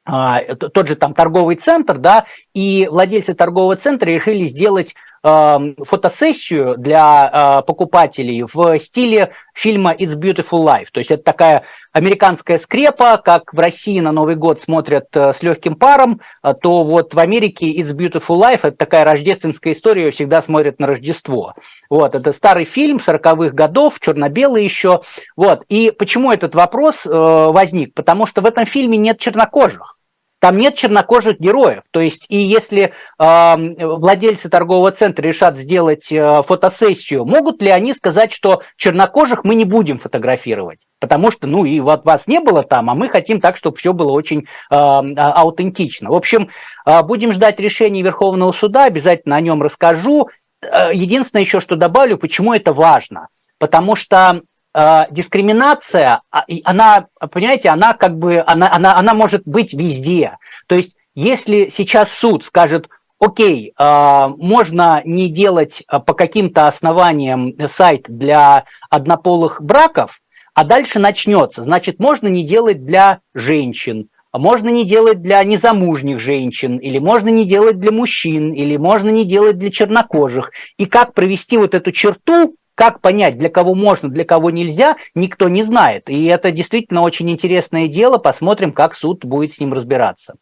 а, 0.07 0.41
тот 0.55 0.87
же 0.87 0.95
там 0.95 1.15
торговый 1.15 1.55
центр, 1.55 1.97
да, 1.97 2.25
и 2.53 2.87
владельцы 2.91 3.33
торгового 3.33 3.75
центра 3.75 4.07
решили 4.07 4.45
сделать 4.45 4.91
э, 4.91 4.93
фотосессию 5.25 6.75
для 6.77 7.59
э, 7.59 7.65
покупателей 7.65 8.43
в 8.43 8.77
стиле 8.77 9.31
фильма 9.55 9.93
It's 9.93 10.15
Beautiful 10.15 10.63
Life. 10.63 10.87
То 10.91 10.99
есть 10.99 11.09
это 11.09 11.23
такая 11.23 11.63
американская 11.93 12.59
скрепа, 12.59 13.17
как 13.17 13.51
в 13.51 13.57
России 13.57 13.99
на 14.01 14.11
Новый 14.11 14.35
год 14.35 14.61
смотрят 14.61 15.07
э, 15.13 15.33
с 15.33 15.41
легким 15.41 15.75
паром, 15.75 16.21
э, 16.43 16.53
то 16.61 16.83
вот 16.83 17.15
в 17.15 17.19
Америке 17.19 17.71
It's 17.71 17.95
Beautiful 17.95 18.39
Life 18.39 18.59
это 18.61 18.77
такая 18.77 19.03
рождественская 19.03 19.73
история, 19.73 20.11
всегда 20.11 20.43
смотрят 20.43 20.79
на 20.79 20.85
Рождество. 20.85 21.55
Вот, 21.89 22.13
это 22.13 22.31
старый 22.31 22.65
фильм 22.65 22.97
40-х 22.97 23.49
годов, 23.49 23.99
черно-белый 23.99 24.63
еще. 24.63 25.01
Вот, 25.35 25.63
и 25.69 25.91
почему 25.97 26.31
этот 26.31 26.53
вопрос 26.53 27.01
возник? 27.05 27.95
Потому 27.95 28.27
что 28.27 28.41
в 28.41 28.45
этом 28.45 28.67
фильме 28.67 28.97
нет 28.97 29.17
чернокожих. 29.17 29.97
Там 30.45 30.59
нет 30.59 30.75
чернокожих 30.75 31.39
героев. 31.39 31.81
То 31.89 31.99
есть, 31.99 32.27
и 32.29 32.37
если 32.37 32.93
э, 33.17 33.55
владельцы 33.79 34.47
торгового 34.47 34.91
центра 34.91 35.23
решат 35.23 35.57
сделать 35.57 36.11
э, 36.11 36.43
фотосессию, 36.43 37.25
могут 37.25 37.63
ли 37.63 37.71
они 37.71 37.95
сказать, 37.95 38.31
что 38.31 38.61
чернокожих 38.77 39.43
мы 39.43 39.55
не 39.55 39.65
будем 39.65 39.97
фотографировать? 39.97 40.81
Потому 40.99 41.31
что, 41.31 41.47
ну, 41.47 41.65
и 41.65 41.79
вот 41.79 42.05
вас 42.05 42.27
не 42.27 42.39
было 42.39 42.61
там, 42.61 42.91
а 42.91 42.93
мы 42.93 43.09
хотим 43.09 43.41
так, 43.41 43.57
чтобы 43.57 43.77
все 43.77 43.91
было 43.91 44.11
очень 44.11 44.41
э, 44.41 44.75
аутентично. 44.75 46.11
В 46.11 46.13
общем, 46.13 46.49
э, 46.85 47.01
будем 47.01 47.33
ждать 47.33 47.59
решения 47.59 48.03
Верховного 48.03 48.51
суда, 48.51 48.85
обязательно 48.85 49.37
о 49.37 49.41
нем 49.41 49.63
расскажу. 49.63 50.29
Единственное 50.61 51.41
еще, 51.41 51.59
что 51.59 51.75
добавлю, 51.75 52.19
почему 52.19 52.53
это 52.53 52.71
важно. 52.71 53.29
Потому 53.57 53.95
что 53.95 54.41
Э, 54.77 55.05
дискриминация, 55.09 56.21
а, 56.31 56.43
она, 56.65 57.07
понимаете, 57.31 57.69
она 57.69 57.93
как 57.93 58.17
бы, 58.17 58.43
она, 58.45 58.69
она, 58.73 58.97
она 58.97 59.13
может 59.13 59.43
быть 59.45 59.73
везде. 59.73 60.37
То 60.67 60.75
есть, 60.75 60.97
если 61.13 61.69
сейчас 61.69 62.11
суд 62.11 62.43
скажет, 62.43 62.89
окей, 63.17 63.71
э, 63.71 64.27
можно 64.37 65.01
не 65.05 65.29
делать 65.29 65.81
э, 65.89 65.99
по 65.99 66.13
каким-то 66.13 66.67
основаниям 66.67 67.53
сайт 67.69 68.07
для 68.09 68.65
однополых 68.89 69.61
браков, 69.61 70.19
а 70.53 70.65
дальше 70.65 70.99
начнется. 70.99 71.63
Значит, 71.63 71.99
можно 71.99 72.27
не 72.27 72.43
делать 72.43 72.83
для 72.83 73.21
женщин, 73.33 74.09
можно 74.33 74.67
не 74.67 74.85
делать 74.85 75.21
для 75.21 75.41
незамужних 75.45 76.19
женщин, 76.19 76.79
или 76.79 76.97
можно 76.97 77.29
не 77.29 77.45
делать 77.45 77.79
для 77.79 77.93
мужчин, 77.93 78.51
или 78.51 78.75
можно 78.75 79.09
не 79.09 79.23
делать 79.23 79.57
для 79.57 79.71
чернокожих. 79.71 80.51
И 80.77 80.85
как 80.85 81.13
провести 81.13 81.57
вот 81.57 81.73
эту 81.73 81.93
черту, 81.93 82.57
как 82.75 83.01
понять, 83.01 83.37
для 83.37 83.49
кого 83.49 83.73
можно, 83.73 84.09
для 84.09 84.25
кого 84.25 84.51
нельзя, 84.51 84.97
никто 85.15 85.49
не 85.49 85.63
знает. 85.63 86.09
И 86.09 86.25
это 86.25 86.51
действительно 86.51 87.01
очень 87.01 87.29
интересное 87.29 87.87
дело. 87.87 88.17
Посмотрим, 88.17 88.71
как 88.71 88.93
суд 88.93 89.25
будет 89.25 89.53
с 89.53 89.59
ним 89.59 89.73
разбираться. 89.73 90.35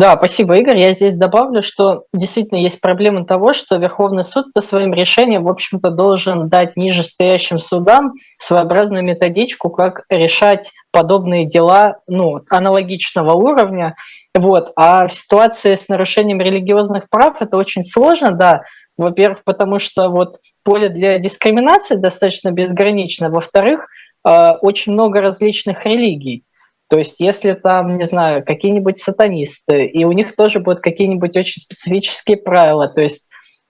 Да, 0.00 0.16
спасибо, 0.16 0.56
Игорь. 0.56 0.78
Я 0.78 0.94
здесь 0.94 1.14
добавлю, 1.14 1.62
что 1.62 2.04
действительно 2.14 2.56
есть 2.56 2.80
проблема 2.80 3.26
того, 3.26 3.52
что 3.52 3.76
Верховный 3.76 4.24
суд 4.24 4.46
со 4.54 4.62
своим 4.62 4.94
решением, 4.94 5.44
в 5.44 5.48
общем-то, 5.48 5.90
должен 5.90 6.48
дать 6.48 6.74
нижестоящим 6.74 7.58
судам 7.58 8.14
своеобразную 8.38 9.04
методичку, 9.04 9.68
как 9.68 10.04
решать 10.08 10.72
подобные 10.90 11.44
дела 11.46 11.98
ну, 12.06 12.40
аналогичного 12.48 13.32
уровня. 13.32 13.94
Вот. 14.34 14.72
А 14.74 15.06
в 15.06 15.12
ситуации 15.12 15.74
с 15.74 15.88
нарушением 15.88 16.40
религиозных 16.40 17.10
прав 17.10 17.42
это 17.42 17.58
очень 17.58 17.82
сложно, 17.82 18.32
да, 18.32 18.62
во-первых, 18.96 19.44
потому 19.44 19.78
что 19.78 20.08
вот 20.08 20.36
поле 20.62 20.88
для 20.88 21.18
дискриминации 21.18 21.96
достаточно 21.96 22.50
безгранично. 22.50 23.30
Во-вторых, 23.30 23.88
э, 24.26 24.50
очень 24.60 24.92
много 24.92 25.20
различных 25.20 25.86
религий. 25.86 26.44
То 26.88 26.98
есть 26.98 27.20
если 27.20 27.52
там, 27.52 27.98
не 27.98 28.04
знаю, 28.04 28.44
какие-нибудь 28.44 28.98
сатанисты, 28.98 29.86
и 29.86 30.04
у 30.04 30.12
них 30.12 30.34
тоже 30.34 30.58
будут 30.58 30.80
какие-нибудь 30.80 31.36
очень 31.36 31.62
специфические 31.62 32.36
правила, 32.36 32.88
то 32.88 33.00
есть 33.00 33.28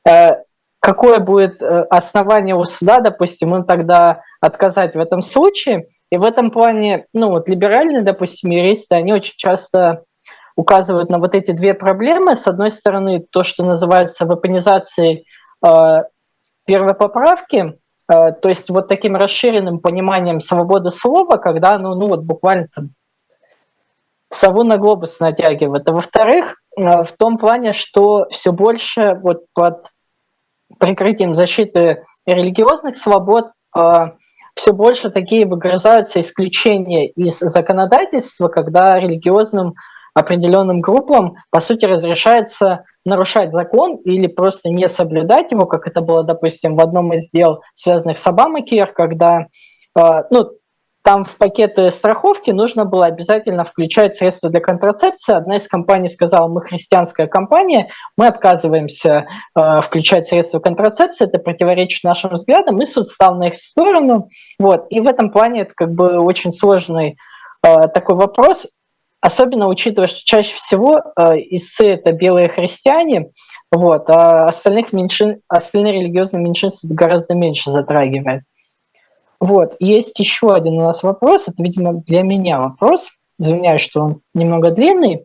э, 0.08 0.30
какое 0.80 1.18
будет 1.18 1.60
э, 1.60 1.82
основание 1.90 2.56
у 2.56 2.64
суда, 2.64 3.00
допустим, 3.00 3.54
им 3.54 3.64
тогда 3.64 4.22
отказать 4.40 4.96
в 4.96 4.98
этом 4.98 5.20
случае. 5.20 5.88
И 6.10 6.16
в 6.16 6.24
этом 6.24 6.50
плане, 6.50 7.06
ну 7.12 7.28
вот 7.28 7.48
либеральные, 7.48 8.02
допустим, 8.02 8.50
юристы, 8.50 8.96
они 8.96 9.12
очень 9.12 9.34
часто 9.36 10.04
указывают 10.56 11.10
на 11.10 11.18
вот 11.18 11.34
эти 11.34 11.52
две 11.52 11.74
проблемы. 11.74 12.34
С 12.34 12.48
одной 12.48 12.70
стороны, 12.70 13.24
то, 13.30 13.42
что 13.42 13.64
называется 13.64 14.24
вепонизацией 14.24 15.26
э, 15.64 16.02
первой 16.64 16.94
поправки, 16.94 17.78
э, 18.08 18.32
то 18.32 18.48
есть 18.48 18.70
вот 18.70 18.88
таким 18.88 19.16
расширенным 19.16 19.78
пониманием 19.80 20.40
свободы 20.40 20.90
слова, 20.90 21.36
когда 21.36 21.78
ну, 21.78 21.94
ну 21.94 22.08
вот 22.08 22.20
буквально 22.20 22.68
там 22.74 22.90
сову 24.30 24.62
на 24.62 24.78
глобус 24.78 25.20
натягивает. 25.20 25.88
А 25.88 25.92
во-вторых, 25.92 26.62
э, 26.76 27.02
в 27.02 27.12
том 27.12 27.38
плане, 27.38 27.72
что 27.72 28.26
все 28.30 28.52
больше 28.52 29.18
вот 29.22 29.44
под 29.54 29.86
прикрытием 30.78 31.34
защиты 31.34 32.04
религиозных 32.26 32.96
свобод 32.96 33.50
э, 33.76 34.06
все 34.54 34.72
больше 34.72 35.10
такие 35.10 35.46
выгрызаются 35.46 36.20
исключения 36.20 37.08
из 37.08 37.38
законодательства, 37.38 38.48
когда 38.48 38.98
религиозным 38.98 39.74
определенным 40.14 40.80
группам, 40.80 41.36
по 41.50 41.60
сути, 41.60 41.86
разрешается 41.86 42.84
нарушать 43.04 43.52
закон 43.52 43.96
или 43.96 44.26
просто 44.26 44.68
не 44.68 44.88
соблюдать 44.88 45.52
его, 45.52 45.66
как 45.66 45.86
это 45.86 46.00
было, 46.00 46.22
допустим, 46.22 46.76
в 46.76 46.80
одном 46.80 47.12
из 47.12 47.30
дел, 47.30 47.60
связанных 47.72 48.18
с 48.18 48.26
Обамакер, 48.26 48.92
когда 48.92 49.46
э, 49.98 50.22
ну, 50.30 50.50
там 51.02 51.24
в 51.24 51.36
пакеты 51.38 51.90
страховки 51.90 52.50
нужно 52.50 52.84
было 52.84 53.06
обязательно 53.06 53.64
включать 53.64 54.16
средства 54.16 54.50
для 54.50 54.60
контрацепции. 54.60 55.34
Одна 55.34 55.56
из 55.56 55.66
компаний 55.66 56.08
сказала, 56.08 56.46
мы 56.46 56.60
христианская 56.60 57.26
компания, 57.26 57.90
мы 58.18 58.26
отказываемся 58.26 59.26
э, 59.56 59.80
включать 59.80 60.26
средства 60.26 60.58
контрацепции, 60.58 61.26
это 61.26 61.38
противоречит 61.38 62.04
нашим 62.04 62.32
взглядам, 62.32 62.80
и 62.82 62.84
суд 62.84 63.06
стал 63.06 63.36
на 63.36 63.48
их 63.48 63.54
сторону. 63.54 64.28
Вот. 64.58 64.86
И 64.90 65.00
в 65.00 65.06
этом 65.06 65.30
плане 65.30 65.62
это 65.62 65.72
как 65.74 65.92
бы 65.92 66.18
очень 66.18 66.52
сложный 66.52 67.16
э, 67.66 67.88
такой 67.88 68.16
вопрос, 68.16 68.66
особенно 69.20 69.68
учитывая, 69.68 70.08
что 70.08 70.24
чаще 70.24 70.54
всего 70.54 70.98
э, 70.98 71.36
истцы– 71.50 71.86
это 71.88 72.12
белые 72.12 72.48
христиане, 72.48 73.30
вот, 73.72 74.08
а 74.10 74.46
остальных 74.46 74.92
меньшин, 74.92 75.40
остальные 75.48 75.92
религиозные 75.94 76.42
меньшинства 76.42 76.88
гораздо 76.88 77.34
меньше 77.34 77.70
затрагивает. 77.70 78.42
Вот, 79.40 79.76
есть 79.78 80.18
еще 80.18 80.54
один 80.54 80.74
у 80.74 80.82
нас 80.82 81.02
вопрос, 81.02 81.48
это, 81.48 81.62
видимо, 81.62 81.94
для 81.94 82.22
меня 82.22 82.60
вопрос, 82.60 83.10
извиняюсь, 83.38 83.80
что 83.80 84.02
он 84.02 84.20
немного 84.34 84.70
длинный. 84.70 85.24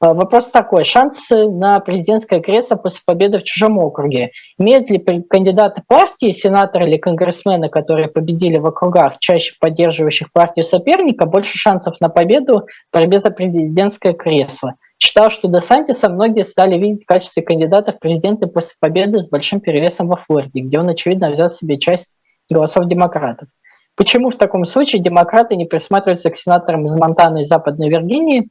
А, 0.00 0.14
вопрос 0.14 0.50
такой, 0.50 0.84
шансы 0.84 1.48
на 1.48 1.80
президентское 1.80 2.40
кресло 2.40 2.76
после 2.76 3.00
победы 3.04 3.38
в 3.38 3.42
чужом 3.42 3.78
округе. 3.78 4.30
Имеют 4.56 4.88
ли 4.90 4.98
кандидаты 5.28 5.82
партии, 5.88 6.30
сенаторы 6.30 6.86
или 6.88 6.98
конгрессмены, 6.98 7.68
которые 7.68 8.06
победили 8.06 8.58
в 8.58 8.66
округах, 8.66 9.18
чаще 9.18 9.54
поддерживающих 9.60 10.30
партию 10.32 10.62
соперника, 10.62 11.26
больше 11.26 11.58
шансов 11.58 12.00
на 12.00 12.10
победу 12.10 12.68
в 12.90 12.94
борьбе 12.94 13.18
за 13.18 13.30
президентское 13.30 14.12
кресло? 14.12 14.74
Читал, 14.98 15.30
что 15.30 15.48
до 15.48 15.60
Сантиса 15.60 16.08
многие 16.08 16.42
стали 16.42 16.78
видеть 16.78 17.02
в 17.02 17.06
качестве 17.06 17.42
кандидата 17.42 17.92
в 17.92 17.98
президенты 17.98 18.46
после 18.46 18.74
победы 18.78 19.20
с 19.20 19.28
большим 19.28 19.60
перевесом 19.60 20.06
во 20.06 20.16
Флориде, 20.16 20.60
где 20.60 20.78
он, 20.78 20.88
очевидно, 20.88 21.30
взял 21.30 21.48
себе 21.48 21.76
часть 21.76 22.14
голосов 22.48 22.86
демократов. 22.86 23.48
Почему 23.96 24.30
в 24.30 24.36
таком 24.36 24.64
случае 24.64 25.02
демократы 25.02 25.56
не 25.56 25.64
присматриваются 25.64 26.30
к 26.30 26.36
сенаторам 26.36 26.84
из 26.84 26.94
Монтаны 26.94 27.40
и 27.40 27.44
Западной 27.44 27.88
Виргинии, 27.88 28.48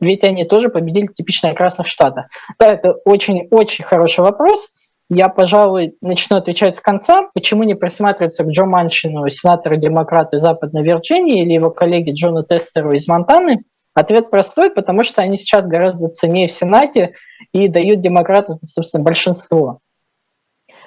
ведь 0.00 0.24
они 0.24 0.44
тоже 0.44 0.68
победили 0.68 1.06
типично 1.06 1.54
красных 1.54 1.86
штатах? 1.86 2.26
Да, 2.58 2.72
это 2.72 2.92
очень-очень 3.04 3.84
хороший 3.84 4.20
вопрос. 4.20 4.70
Я, 5.08 5.28
пожалуй, 5.28 5.94
начну 6.00 6.36
отвечать 6.36 6.76
с 6.76 6.80
конца. 6.80 7.28
Почему 7.32 7.62
не 7.62 7.74
присматриваться 7.74 8.42
к 8.42 8.48
Джо 8.48 8.64
Маншину, 8.64 9.28
сенатору-демократу 9.28 10.38
Западной 10.38 10.82
Вирджинии 10.82 11.42
или 11.42 11.52
его 11.52 11.70
коллеге 11.70 12.12
Джону 12.12 12.42
Тестеру 12.42 12.92
из 12.92 13.06
Монтаны? 13.06 13.64
Ответ 13.94 14.30
простой, 14.30 14.70
потому 14.70 15.04
что 15.04 15.22
они 15.22 15.36
сейчас 15.36 15.66
гораздо 15.66 16.08
ценнее 16.08 16.48
в 16.48 16.52
Сенате 16.52 17.14
и 17.52 17.68
дают 17.68 18.00
демократам, 18.00 18.58
собственно, 18.64 19.04
большинство. 19.04 19.78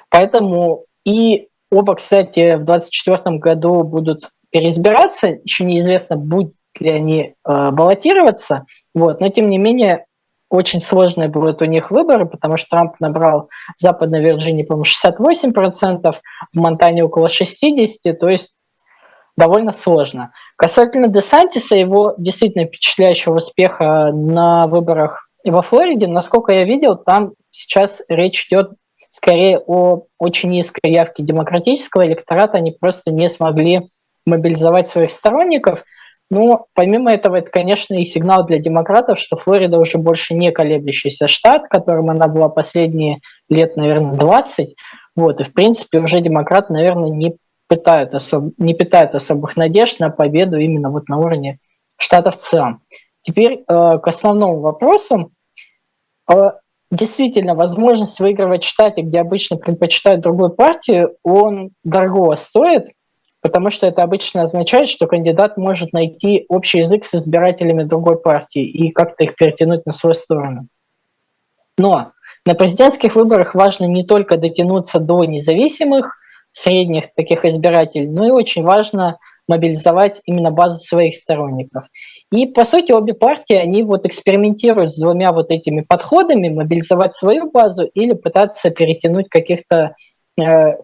Поэтому 0.10 0.86
и 1.06 1.50
Оба, 1.72 1.96
кстати, 1.96 2.56
в 2.56 2.66
2024 2.66 3.38
году 3.38 3.84
будут 3.84 4.32
переизбираться. 4.50 5.40
Еще 5.44 5.66
неизвестно, 5.66 6.16
ли 6.82 6.90
они 6.90 7.36
э, 7.46 7.72
баллотироваться. 7.72 8.66
Вот. 8.94 9.20
Но, 9.22 9.30
тем 9.30 9.50
не 9.50 9.58
менее, 9.58 10.06
очень 10.50 10.80
сложные 10.80 11.30
будут 11.30 11.62
у 11.62 11.66
них 11.66 11.92
выборы, 11.92 12.26
потому 12.26 12.58
что 12.58 12.70
Трамп 12.70 13.00
набрал 13.00 13.50
в 13.78 13.82
Западной 13.82 14.22
Вирджинии, 14.22 14.64
по-моему, 14.64 14.86
68%, 14.86 16.16
в 16.54 16.60
Монтане 16.60 17.04
около 17.04 17.28
60%, 17.28 18.14
то 18.14 18.30
есть 18.30 18.56
довольно 19.38 19.72
сложно. 19.72 20.32
Касательно 20.56 21.08
Десантиса, 21.08 21.76
его 21.76 22.16
действительно 22.18 22.66
впечатляющего 22.66 23.38
успеха 23.38 24.12
на 24.12 24.68
выборах 24.68 25.30
во 25.46 25.62
Флориде, 25.62 26.08
насколько 26.08 26.52
я 26.52 26.64
видел, 26.66 26.96
там 26.96 27.34
сейчас 27.52 28.02
речь 28.10 28.48
идет 28.48 28.72
скорее 29.10 29.60
о 29.60 30.04
очень 30.18 30.50
низкой 30.50 30.92
явке 30.92 31.24
демократического 31.24 32.06
электората, 32.06 32.58
они 32.58 32.72
просто 32.72 33.12
не 33.12 33.28
смогли 33.30 33.90
мобилизовать 34.26 34.88
своих 34.88 35.12
сторонников. 35.12 35.84
Но 36.30 36.68
помимо 36.76 37.12
этого, 37.12 37.38
это, 37.38 37.50
конечно, 37.50 37.96
и 37.96 38.06
сигнал 38.06 38.46
для 38.46 38.60
демократов, 38.60 39.20
что 39.20 39.36
Флорида 39.36 39.80
уже 39.80 39.98
больше 39.98 40.36
не 40.36 40.52
колеблющийся 40.52 41.28
штат, 41.28 41.68
которым 41.68 42.12
она 42.12 42.28
была 42.28 42.50
последние 42.50 43.20
лет, 43.50 43.76
наверное, 43.76 44.16
20. 44.16 44.76
Вот, 45.16 45.42
и, 45.42 45.44
в 45.44 45.54
принципе, 45.54 46.00
уже 46.00 46.22
демократы, 46.22 46.72
наверное, 46.72 47.10
не 47.10 47.36
питают, 47.68 48.14
особ... 48.14 48.54
не 48.58 48.74
питают 48.74 49.16
особых 49.16 49.58
надежд 49.58 50.00
на 50.00 50.10
победу 50.10 50.58
именно 50.58 50.92
вот 50.92 51.10
на 51.10 51.18
уровне 51.18 51.60
штата 51.98 52.32
в. 52.32 52.82
Теперь 53.22 53.54
э, 53.54 53.64
к 53.68 54.08
основному 54.08 54.60
вопросу. 54.60 55.32
Э, 56.32 56.52
действительно 56.92 57.56
возможность 57.56 58.20
выигрывать 58.20 58.64
в 58.64 58.68
штате, 58.68 59.02
где 59.02 59.20
обычно 59.20 59.58
предпочитают 59.58 60.22
другую 60.22 60.52
партию, 60.52 61.16
он 61.24 61.72
дорого 61.84 62.36
стоит, 62.36 62.90
потому 63.42 63.70
что 63.70 63.88
это 63.88 64.04
обычно 64.04 64.44
означает, 64.44 64.90
что 64.90 65.08
кандидат 65.08 65.58
может 65.58 65.94
найти 65.94 66.46
общий 66.50 66.80
язык 66.80 67.06
с 67.06 67.14
избирателями 67.16 67.84
другой 67.84 68.20
партии 68.20 68.64
и 68.64 68.92
как-то 68.92 69.24
их 69.24 69.36
перетянуть 69.36 69.86
на 69.86 69.92
свою 69.92 70.14
сторону. 70.14 70.68
Но 71.78 72.12
на 72.46 72.56
президентских 72.56 73.16
выборах 73.16 73.56
важно 73.56 73.86
не 73.86 74.04
только 74.04 74.38
дотянуться 74.38 75.00
до 75.00 75.24
независимых, 75.24 76.18
средних 76.52 77.14
таких 77.14 77.46
избирателей, 77.46 78.08
но 78.08 78.26
и 78.26 78.32
очень 78.32 78.64
важно 78.64 79.18
мобилизовать 79.48 80.22
именно 80.26 80.52
базу 80.52 80.78
своих 80.78 81.16
сторонников. 81.16 81.86
И, 82.32 82.46
по 82.46 82.64
сути, 82.64 82.92
обе 82.92 83.14
партии, 83.14 83.56
они 83.56 83.84
вот 83.84 84.06
экспериментируют 84.06 84.94
с 84.94 85.00
двумя 85.00 85.32
вот 85.32 85.52
этими 85.52 85.82
подходами, 85.82 86.50
мобилизовать 86.50 87.16
свою 87.16 87.50
базу 87.50 87.84
или 87.84 88.14
пытаться 88.14 88.70
перетянуть 88.70 89.30
каких-то 89.30 89.96
э, 90.40 90.76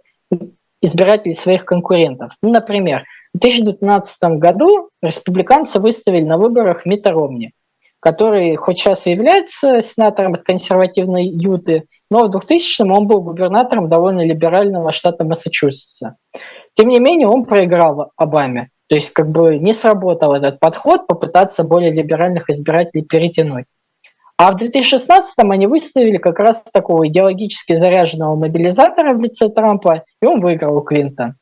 избирателей 0.86 1.34
своих 1.34 1.66
конкурентов. 1.66 2.32
Ну, 2.42 2.52
например, 2.52 3.04
в 3.34 3.40
2012 3.40 4.40
году 4.40 4.90
республиканцы 5.02 5.80
выставили 5.80 6.24
на 6.24 6.38
выборах 6.38 6.86
Мита 6.86 7.12
Ромни, 7.12 7.52
который 8.00 8.56
хоть 8.56 8.80
сейчас 8.80 9.08
и 9.08 9.12
является 9.12 9.82
сенатором 9.82 10.36
от 10.36 10.44
консервативной 10.44 11.26
Юты, 11.26 11.84
но 12.10 12.28
в 12.28 12.36
2000-м 12.36 12.92
он 12.92 13.08
был 13.08 13.22
губернатором 13.22 13.90
довольно 13.90 14.26
либерального 14.26 14.92
штата 14.92 15.26
Массачусетса. 15.26 16.16
Тем 16.76 16.90
не 16.90 17.00
менее, 17.00 17.28
он 17.28 17.46
проиграл 17.46 18.12
Обаме. 18.16 18.70
То 18.88 18.96
есть 18.96 19.10
как 19.12 19.30
бы 19.32 19.58
не 19.58 19.74
сработал 19.74 20.34
этот 20.34 20.60
подход 20.60 21.08
попытаться 21.08 21.64
более 21.64 21.92
либеральных 21.92 22.50
избирателей 22.50 23.04
перетянуть. 23.04 23.66
А 24.38 24.52
в 24.52 24.62
2016-м 24.62 25.52
они 25.52 25.68
выставили 25.68 26.18
как 26.18 26.40
раз 26.40 26.64
такого 26.64 27.08
идеологически 27.08 27.74
заряженного 27.76 28.36
мобилизатора 28.36 29.14
в 29.14 29.22
лице 29.22 29.50
Трампа, 29.50 30.04
и 30.22 30.26
он 30.26 30.42
выиграл 30.42 30.78
у 30.78 30.82
Клинтон. 30.82 31.36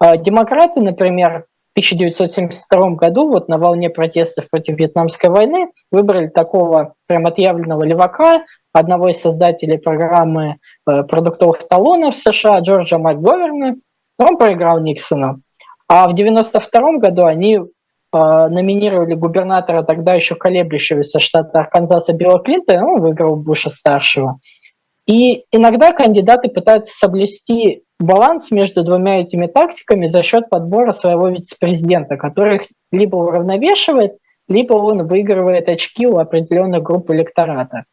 А 0.00 0.16
демократы, 0.16 0.80
например, 0.80 1.46
в 1.68 1.78
1972 1.78 2.90
году, 2.90 3.28
вот 3.28 3.48
на 3.48 3.58
волне 3.58 3.90
протестов 3.90 4.50
против 4.50 4.78
Вьетнамской 4.78 5.30
войны, 5.30 5.68
выбрали 5.92 6.26
такого 6.26 6.94
прям 7.06 7.26
отъявленного 7.26 7.84
левака, 7.84 8.44
одного 8.72 9.08
из 9.08 9.20
создателей 9.20 9.78
программы 9.78 10.56
э, 10.86 11.02
продуктовых 11.04 11.66
талонов 11.68 12.14
в 12.14 12.18
США, 12.18 12.58
Джорджа 12.58 12.98
МакГоверна. 12.98 13.76
Он 14.18 14.36
проиграл 14.36 14.80
Никсону. 14.80 15.40
А 15.88 16.08
в 16.08 16.12
1992 16.12 16.98
году 16.98 17.24
они 17.24 17.60
номинировали 18.48 19.14
губернатора 19.14 19.82
тогда 19.82 20.14
еще 20.14 20.34
колеблющегося 20.34 21.20
штата 21.20 21.58
Арканзаса 21.60 22.12
Билла 22.12 22.40
Клинтона, 22.40 22.86
он 22.86 23.00
выиграл 23.00 23.36
Буша-старшего. 23.36 24.38
И 25.06 25.44
иногда 25.52 25.92
кандидаты 25.92 26.48
пытаются 26.48 26.96
соблюсти 26.96 27.84
баланс 28.00 28.50
между 28.50 28.82
двумя 28.82 29.20
этими 29.20 29.46
тактиками 29.46 30.06
за 30.06 30.22
счет 30.22 30.50
подбора 30.50 30.92
своего 30.92 31.28
вице-президента, 31.28 32.16
который 32.16 32.56
их 32.56 32.62
либо 32.90 33.16
уравновешивает, 33.16 34.18
либо 34.48 34.74
он 34.74 35.06
выигрывает 35.06 35.68
очки 35.68 36.06
у 36.06 36.18
определенных 36.18 36.82
групп 36.82 37.10
электората. 37.10 37.84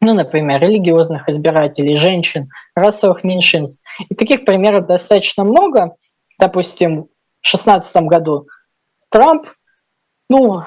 Ну, 0.00 0.14
например, 0.14 0.60
религиозных 0.60 1.28
избирателей, 1.28 1.96
женщин, 1.96 2.48
расовых 2.74 3.24
меньшинств. 3.24 3.84
И 4.08 4.14
таких 4.14 4.44
примеров 4.44 4.86
достаточно 4.86 5.42
много. 5.42 5.96
Допустим, 6.38 7.08
в 7.40 7.50
2016 7.50 7.96
году 8.02 8.46
Трамп, 9.10 9.46
ну, 10.28 10.62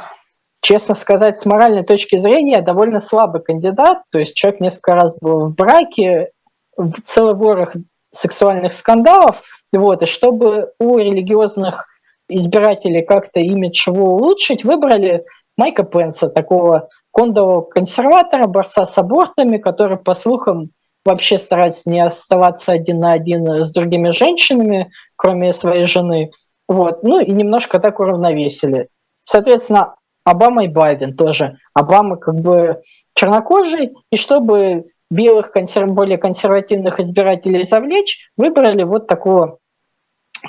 честно 0.62 0.96
сказать, 0.96 1.38
с 1.38 1.46
моральной 1.46 1.84
точки 1.84 2.16
зрения 2.16 2.62
довольно 2.62 3.00
слабый 3.00 3.42
кандидат. 3.42 4.00
То 4.12 4.20
есть 4.20 4.36
человек 4.36 4.62
несколько 4.62 4.96
раз 4.96 5.18
был 5.20 5.48
в 5.48 5.56
браке, 5.56 6.32
в 6.78 7.02
целый 7.02 7.36
ворох 7.36 7.76
сексуальных 8.10 8.74
скандалов. 8.74 9.42
Вот, 9.74 10.02
и 10.02 10.06
чтобы 10.06 10.72
у 10.80 10.98
религиозных 10.98 11.88
избирателей 12.28 13.04
как-то 13.04 13.40
имидж 13.40 13.88
его 13.88 14.16
улучшить, 14.16 14.64
выбрали 14.64 15.26
Майка 15.58 15.84
Пенса, 15.84 16.30
такого 16.30 16.88
кондового 17.12 17.62
консерватора, 17.62 18.48
борца 18.48 18.86
с 18.86 18.98
абортами, 18.98 19.58
который, 19.58 19.98
по 19.98 20.14
слухам, 20.14 20.70
вообще 21.04 21.38
старается 21.38 21.90
не 21.90 22.00
оставаться 22.00 22.72
один 22.72 23.00
на 23.00 23.14
один 23.14 23.48
с 23.62 23.72
другими 23.72 24.10
женщинами, 24.10 24.92
кроме 25.16 25.52
своей 25.52 25.86
жены. 25.86 26.32
Вот. 26.68 27.04
Ну 27.04 27.20
и 27.20 27.32
немножко 27.32 27.80
так 27.80 28.00
уравновесили. 28.00 28.90
Соответственно, 29.24 29.96
Обама 30.24 30.66
и 30.66 30.68
Байден 30.68 31.16
тоже. 31.16 31.58
Обама 31.74 32.18
как 32.18 32.36
бы 32.36 32.82
чернокожий, 33.16 33.94
и 34.12 34.18
чтобы 34.18 34.86
белых 35.10 35.52
более 35.88 36.18
консервативных 36.18 37.00
избирателей 37.00 37.64
завлечь, 37.64 38.30
выбрали 38.38 38.84
вот 38.84 39.08
такого 39.08 39.60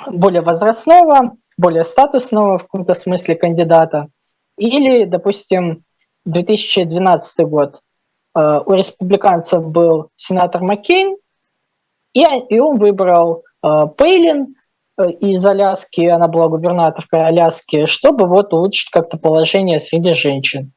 более 0.07 0.41
возрастного, 0.41 1.33
более 1.57 1.83
статусного 1.83 2.57
в 2.57 2.63
каком-то 2.63 2.93
смысле 2.93 3.35
кандидата. 3.35 4.07
Или, 4.57 5.05
допустим, 5.05 5.83
2012 6.25 7.45
год 7.47 7.81
э, 8.35 8.59
у 8.65 8.73
республиканцев 8.73 9.67
был 9.67 10.09
сенатор 10.15 10.61
Маккейн, 10.63 11.17
и, 12.13 12.25
и 12.49 12.59
он 12.59 12.77
выбрал 12.77 13.43
э, 13.63 13.87
Пейлин, 13.97 14.55
из 15.19 15.45
Аляски, 15.45 16.01
она 16.05 16.27
была 16.27 16.47
губернаторкой 16.47 17.25
Аляски, 17.25 17.85
чтобы 17.85 18.27
вот 18.27 18.53
улучшить 18.53 18.89
как-то 18.91 19.17
положение 19.17 19.79
среди 19.79 20.13
женщин. 20.13 20.73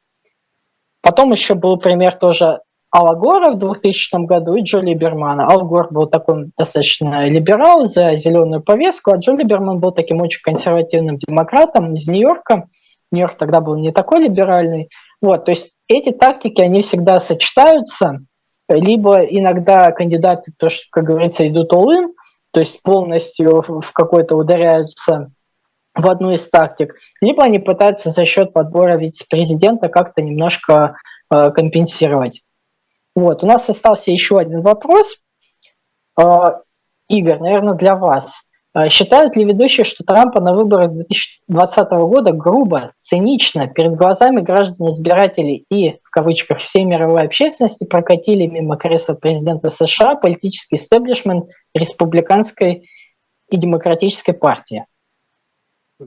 Потом 1.02 1.32
еще 1.32 1.54
был 1.54 1.76
пример 1.76 2.14
тоже 2.14 2.60
Алла 2.94 3.14
Гора 3.14 3.50
в 3.52 3.58
2000 3.58 4.24
году 4.26 4.54
и 4.54 4.62
Джо 4.62 4.80
Либермана. 4.80 5.46
Ал 5.46 5.66
Гор 5.66 5.92
был 5.92 6.06
такой 6.06 6.50
достаточно 6.56 7.28
либерал 7.28 7.86
за 7.86 8.16
зеленую 8.16 8.62
повестку, 8.62 9.12
а 9.12 9.16
Джо 9.16 9.32
Либерман 9.32 9.78
был 9.78 9.92
таким 9.92 10.20
очень 10.20 10.40
консервативным 10.42 11.18
демократом 11.18 11.92
из 11.92 12.08
Нью-Йорка. 12.08 12.68
Нью-Йорк 13.12 13.34
тогда 13.34 13.60
был 13.60 13.76
не 13.76 13.92
такой 13.92 14.20
либеральный. 14.20 14.88
Вот, 15.20 15.44
то 15.44 15.50
есть 15.50 15.74
эти 15.88 16.10
тактики, 16.10 16.60
они 16.60 16.82
всегда 16.82 17.18
сочетаются, 17.18 18.20
либо 18.68 19.18
иногда 19.20 19.92
кандидаты, 19.92 20.52
то, 20.56 20.68
что, 20.68 20.84
как 20.90 21.04
говорится, 21.04 21.46
идут 21.46 21.72
all-in, 21.72 22.12
то 22.56 22.60
есть 22.60 22.82
полностью 22.82 23.62
в 23.68 23.92
какой-то 23.92 24.34
ударяются 24.34 25.30
в 25.94 26.08
одну 26.08 26.32
из 26.32 26.48
тактик, 26.48 26.94
либо 27.20 27.42
они 27.42 27.58
пытаются 27.58 28.08
за 28.08 28.24
счет 28.24 28.54
подбора 28.54 28.96
вице-президента 28.96 29.88
как-то 29.88 30.22
немножко 30.22 30.96
э, 31.30 31.50
компенсировать. 31.50 32.44
Вот, 33.14 33.44
у 33.44 33.46
нас 33.46 33.68
остался 33.68 34.10
еще 34.10 34.38
один 34.38 34.62
вопрос. 34.62 35.18
Э, 36.18 36.60
Игорь, 37.10 37.40
наверное, 37.40 37.74
для 37.74 37.94
вас. 37.94 38.46
А 38.72 38.90
считают 38.90 39.36
ли 39.36 39.44
ведущие, 39.44 39.84
что 39.84 40.04
Трампа 40.04 40.38
на 40.40 40.54
выборах 40.54 40.92
2020 40.92 41.90
года 41.90 42.32
грубо, 42.32 42.92
цинично 42.98 43.68
перед 43.68 43.96
глазами 43.96 44.42
граждан 44.42 44.90
избирателей 44.90 45.64
и, 45.70 45.98
в 46.02 46.10
кавычках, 46.10 46.58
всей 46.58 46.84
мировой 46.84 47.22
общественности 47.22 47.84
прокатили 47.84 48.46
мимо 48.46 48.76
кресла 48.76 49.12
президента 49.12 49.68
США 49.68 50.14
политический 50.14 50.76
истеблишмент 50.76 51.46
республиканской 51.76 52.88
и 53.50 53.56
демократической 53.56 54.32
партии? 54.32 54.86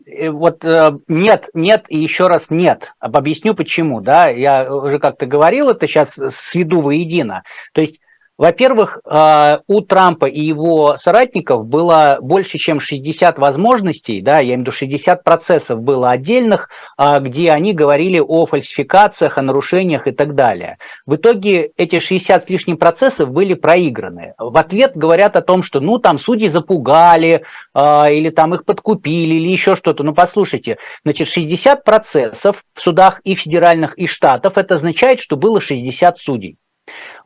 Э, 0.06 0.30
вот 0.30 0.64
э, 0.66 0.92
нет, 1.08 1.50
нет 1.54 1.86
и 1.90 1.98
еще 1.98 2.28
раз 2.28 2.50
нет. 2.50 2.94
Объясню 3.00 3.56
почему. 3.56 4.02
Да? 4.02 4.30
Я 4.30 4.74
уже 4.74 5.00
как-то 5.00 5.26
говорил, 5.26 5.70
это 5.70 5.88
сейчас 5.88 6.20
сведу 6.30 6.82
воедино. 6.82 7.44
То 7.74 7.82
есть 7.82 8.00
во-первых, 8.40 9.00
а, 9.04 9.60
у 9.68 9.82
Трампа 9.82 10.26
и 10.26 10.40
его 10.40 10.96
соратников 10.96 11.66
было 11.66 12.20
больше, 12.22 12.58
чем 12.58 12.80
60 12.80 13.38
возможностей, 13.38 14.22
да, 14.22 14.40
я 14.40 14.54
имею 14.54 14.60
в 14.60 14.62
виду 14.62 14.72
60 14.72 15.26
процессов 15.26 15.82
было 15.82 16.12
отдельных, 16.12 16.70
а, 16.96 17.20
где 17.20 17.52
они 17.52 17.74
говорили 17.74 18.18
о 18.26 18.46
фальсификациях, 18.46 19.38
о 19.38 19.42
нарушениях 19.42 20.08
и 20.08 20.12
так 20.12 20.36
далее. 20.36 20.78
В 21.06 21.16
итоге 21.16 21.72
эти 21.76 22.00
60 22.00 22.46
с 22.46 22.50
лишним 22.50 22.78
процессов 22.78 23.30
были 23.30 23.56
проиграны. 23.56 24.36
В 24.38 24.56
ответ 24.56 24.96
говорят 24.96 25.36
о 25.36 25.42
том, 25.42 25.62
что 25.62 25.82
ну 25.82 25.98
там 25.98 26.18
судьи 26.18 26.48
запугали, 26.48 27.44
а, 27.74 28.10
или 28.10 28.30
там 28.30 28.56
их 28.56 28.64
подкупили, 28.64 29.36
или 29.36 29.50
еще 29.50 29.76
что-то. 29.76 30.04
Ну 30.04 30.14
послушайте, 30.14 30.78
значит 31.04 31.28
60 31.28 31.84
процессов 31.84 32.64
в 32.74 32.80
судах 32.80 33.20
и 33.26 33.36
федеральных, 33.36 33.98
и 33.98 34.08
штатов, 34.08 34.58
это 34.58 34.76
означает, 34.76 35.20
что 35.20 35.36
было 35.36 35.60
60 35.60 36.18
судей. 36.18 36.58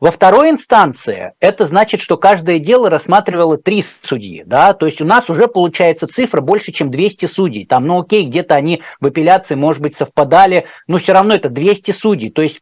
Во 0.00 0.10
второй 0.10 0.50
инстанции 0.50 1.32
это 1.40 1.66
значит, 1.66 2.00
что 2.00 2.16
каждое 2.16 2.58
дело 2.58 2.90
рассматривало 2.90 3.56
три 3.56 3.82
судьи, 4.02 4.42
да, 4.44 4.74
то 4.74 4.86
есть 4.86 5.00
у 5.00 5.04
нас 5.04 5.30
уже 5.30 5.48
получается 5.48 6.06
цифра 6.06 6.40
больше, 6.40 6.72
чем 6.72 6.90
200 6.90 7.26
судей. 7.26 7.64
Там, 7.64 7.86
ну 7.86 8.00
окей, 8.00 8.26
где-то 8.26 8.54
они 8.54 8.82
в 9.00 9.06
апелляции, 9.06 9.54
может 9.54 9.82
быть, 9.82 9.96
совпадали, 9.96 10.66
но 10.86 10.98
все 10.98 11.12
равно 11.12 11.34
это 11.34 11.48
200 11.48 11.92
судей. 11.92 12.30
То 12.30 12.42
есть 12.42 12.60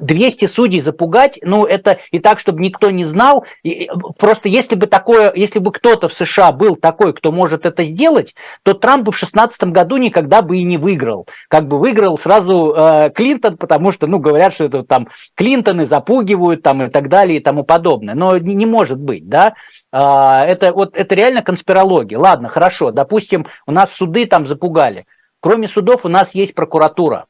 200 0.00 0.46
судей 0.46 0.80
запугать, 0.80 1.38
ну 1.42 1.64
это 1.64 1.98
и 2.10 2.18
так, 2.18 2.40
чтобы 2.40 2.60
никто 2.60 2.90
не 2.90 3.04
знал. 3.04 3.44
И 3.62 3.88
просто 4.18 4.48
если 4.48 4.74
бы 4.74 4.86
такое, 4.86 5.32
если 5.34 5.58
бы 5.58 5.72
кто-то 5.72 6.08
в 6.08 6.12
США 6.12 6.52
был 6.52 6.76
такой, 6.76 7.12
кто 7.12 7.32
может 7.32 7.66
это 7.66 7.84
сделать, 7.84 8.34
то 8.62 8.74
Трамп 8.74 9.04
бы 9.04 9.12
в 9.12 9.18
2016 9.18 9.64
году 9.64 9.96
никогда 9.98 10.42
бы 10.42 10.56
и 10.56 10.62
не 10.62 10.78
выиграл. 10.78 11.26
Как 11.48 11.68
бы 11.68 11.78
выиграл 11.78 12.18
сразу 12.18 12.74
э, 12.76 13.10
Клинтон, 13.14 13.56
потому 13.56 13.92
что, 13.92 14.06
ну, 14.06 14.18
говорят, 14.18 14.54
что 14.54 14.64
это 14.64 14.82
там 14.82 15.08
Клинтоны 15.34 15.86
запугивают 15.86 16.62
там 16.64 16.82
и 16.82 16.90
так 16.90 17.08
далее 17.08 17.38
и 17.38 17.42
тому 17.42 17.62
подобное. 17.62 18.14
Но 18.14 18.36
не, 18.38 18.54
не 18.54 18.66
может 18.66 18.98
быть, 18.98 19.28
да. 19.28 19.54
Э, 19.92 20.42
это 20.46 20.72
вот 20.72 20.96
это 20.96 21.14
реально 21.14 21.42
конспирология. 21.42 22.18
Ладно, 22.18 22.48
хорошо, 22.48 22.90
допустим, 22.90 23.46
у 23.66 23.72
нас 23.72 23.92
суды 23.92 24.26
там 24.26 24.46
запугали. 24.46 25.06
Кроме 25.40 25.68
судов 25.68 26.04
у 26.04 26.08
нас 26.08 26.34
есть 26.34 26.54
прокуратура. 26.54 27.26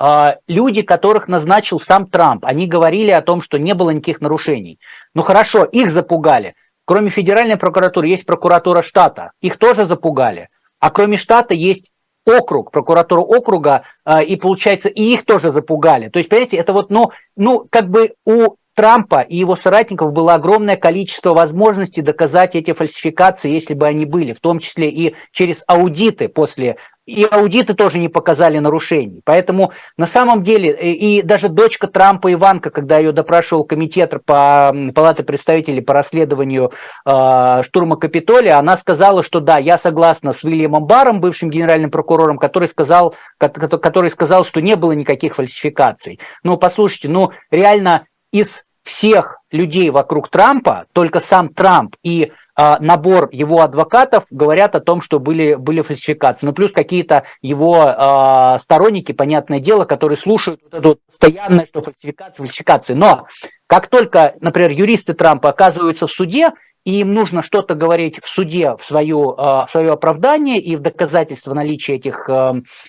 А, 0.00 0.36
люди, 0.46 0.82
которых 0.82 1.26
назначил 1.26 1.80
сам 1.80 2.06
Трамп, 2.06 2.44
они 2.44 2.68
говорили 2.68 3.10
о 3.10 3.20
том, 3.20 3.42
что 3.42 3.58
не 3.58 3.74
было 3.74 3.90
никаких 3.90 4.20
нарушений. 4.20 4.78
Ну 5.12 5.22
хорошо, 5.22 5.64
их 5.64 5.90
запугали. 5.90 6.54
Кроме 6.84 7.10
федеральной 7.10 7.56
прокуратуры 7.56 8.06
есть 8.06 8.24
прокуратура 8.24 8.80
штата, 8.82 9.32
их 9.42 9.56
тоже 9.56 9.86
запугали. 9.86 10.48
А 10.78 10.90
кроме 10.90 11.16
штата 11.16 11.52
есть 11.52 11.90
округ, 12.24 12.70
прокуратура 12.70 13.20
округа, 13.20 13.82
а, 14.04 14.22
и 14.22 14.36
получается, 14.36 14.88
и 14.88 15.02
их 15.02 15.24
тоже 15.24 15.50
запугали. 15.50 16.08
То 16.10 16.20
есть, 16.20 16.28
понимаете, 16.28 16.58
это 16.58 16.72
вот, 16.72 16.90
ну, 16.90 17.10
ну 17.36 17.66
как 17.68 17.88
бы 17.88 18.14
у 18.24 18.54
Трампа 18.78 19.22
и 19.22 19.34
его 19.34 19.56
соратников 19.56 20.12
было 20.12 20.34
огромное 20.34 20.76
количество 20.76 21.34
возможностей 21.34 22.00
доказать 22.00 22.54
эти 22.54 22.72
фальсификации, 22.72 23.50
если 23.50 23.74
бы 23.74 23.88
они 23.88 24.04
были, 24.04 24.32
в 24.32 24.38
том 24.38 24.60
числе 24.60 24.88
и 24.88 25.16
через 25.32 25.64
аудиты 25.66 26.28
после 26.28 26.76
и 27.04 27.26
аудиты 27.28 27.74
тоже 27.74 27.98
не 27.98 28.08
показали 28.08 28.58
нарушений. 28.58 29.20
Поэтому 29.24 29.72
на 29.96 30.06
самом 30.06 30.44
деле, 30.44 30.70
и 30.70 31.22
даже 31.22 31.48
дочка 31.48 31.88
Трампа 31.88 32.32
Иванка, 32.32 32.70
когда 32.70 32.98
ее 32.98 33.10
допрашивал 33.10 33.64
комитет 33.64 34.14
по 34.24 34.72
Палаты 34.94 35.24
представителей 35.24 35.80
по 35.80 35.94
расследованию 35.94 36.70
э, 37.04 37.62
штурма 37.64 37.96
Капитолия, 37.96 38.58
она 38.58 38.76
сказала, 38.76 39.24
что 39.24 39.40
да, 39.40 39.58
я 39.58 39.76
согласна 39.78 40.32
с 40.32 40.44
Вильямом 40.44 40.84
Баром, 40.84 41.20
бывшим 41.20 41.50
генеральным 41.50 41.90
прокурором, 41.90 42.38
который 42.38 42.68
сказал, 42.68 43.16
который 43.38 44.10
сказал, 44.10 44.44
что 44.44 44.60
не 44.60 44.76
было 44.76 44.92
никаких 44.92 45.34
фальсификаций. 45.34 46.20
Ну, 46.44 46.58
послушайте, 46.58 47.08
ну, 47.08 47.32
реально 47.50 48.06
из 48.30 48.64
всех 48.88 49.42
людей 49.50 49.90
вокруг 49.90 50.30
Трампа, 50.30 50.86
только 50.94 51.20
сам 51.20 51.50
Трамп 51.50 51.94
и 52.02 52.32
а, 52.56 52.78
набор 52.80 53.28
его 53.30 53.60
адвокатов 53.60 54.24
говорят 54.30 54.74
о 54.74 54.80
том, 54.80 55.02
что 55.02 55.20
были, 55.20 55.54
были 55.54 55.82
фальсификации. 55.82 56.46
Ну, 56.46 56.54
плюс 56.54 56.72
какие-то 56.72 57.24
его 57.42 57.84
э, 57.86 58.58
сторонники, 58.58 59.12
понятное 59.12 59.60
дело, 59.60 59.84
которые 59.84 60.16
слушают 60.16 60.60
вот 60.64 60.74
это 60.74 60.96
постоянное, 61.06 61.66
что 61.66 61.82
фальсификации, 61.82 62.42
фальсификации. 62.42 62.94
Но 62.94 63.28
как 63.68 63.88
только, 63.88 64.34
например, 64.40 64.70
юристы 64.70 65.12
Трампа 65.12 65.50
оказываются 65.50 66.06
в 66.06 66.10
суде, 66.10 66.50
и 66.84 67.00
им 67.00 67.14
нужно 67.14 67.42
что-то 67.42 67.74
говорить 67.74 68.20
в 68.22 68.28
суде 68.28 68.76
в, 68.76 68.84
свою, 68.84 69.34
в 69.34 69.66
свое 69.68 69.92
оправдание 69.92 70.58
и 70.58 70.76
в 70.76 70.80
доказательство 70.80 71.54
наличия 71.54 71.96
этих 71.96 72.28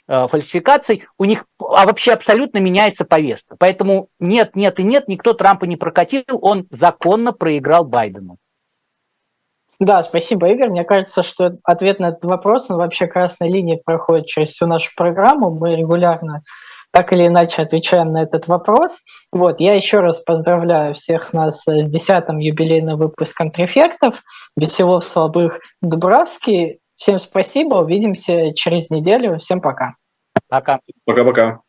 фальсификаций, 0.08 1.06
у 1.18 1.26
них 1.26 1.46
а 1.60 1.86
вообще 1.86 2.12
абсолютно 2.14 2.60
меняется 2.60 3.06
повестка. 3.06 3.56
Поэтому 3.60 4.10
нет, 4.20 4.56
нет 4.56 4.80
и 4.80 4.84
нет, 4.84 5.08
никто 5.08 5.34
Трампа 5.34 5.66
не 5.66 5.76
прокатил, 5.76 6.24
он 6.42 6.68
законно 6.72 7.34
проиграл 7.34 7.86
Байдену. 7.86 8.38
Да, 9.80 10.04
спасибо, 10.04 10.50
Игорь. 10.50 10.70
Мне 10.70 10.84
кажется, 10.84 11.24
что 11.24 11.56
ответ 11.64 12.00
на 12.00 12.10
этот 12.10 12.26
вопрос, 12.26 12.70
он 12.70 12.78
вообще 12.78 13.08
красной 13.08 13.50
линией 13.50 13.82
проходит 13.82 14.26
через 14.26 14.50
всю 14.50 14.68
нашу 14.68 14.92
программу. 14.94 15.52
Мы 15.52 15.76
регулярно 15.78 16.44
так 17.00 17.14
или 17.14 17.28
иначе 17.28 17.62
отвечаем 17.62 18.12
на 18.12 18.24
этот 18.24 18.48
вопрос. 18.50 19.00
Вот, 19.32 19.62
я 19.62 19.74
еще 19.74 20.02
раз 20.02 20.20
поздравляю 20.20 20.94
всех 20.94 21.32
нас 21.32 21.64
с 21.66 21.88
десятым 21.88 22.40
юбилейным 22.40 22.98
выпуском 22.98 23.52
Трефектов. 23.52 24.22
Веселов, 24.58 25.06
слабых, 25.06 25.62
Дубравский. 25.82 26.80
Всем 26.98 27.18
спасибо, 27.18 27.76
увидимся 27.76 28.54
через 28.54 28.90
неделю. 28.90 29.40
Всем 29.40 29.62
пока. 29.62 29.94
Пока. 30.50 30.82
Пока-пока. 31.06 31.62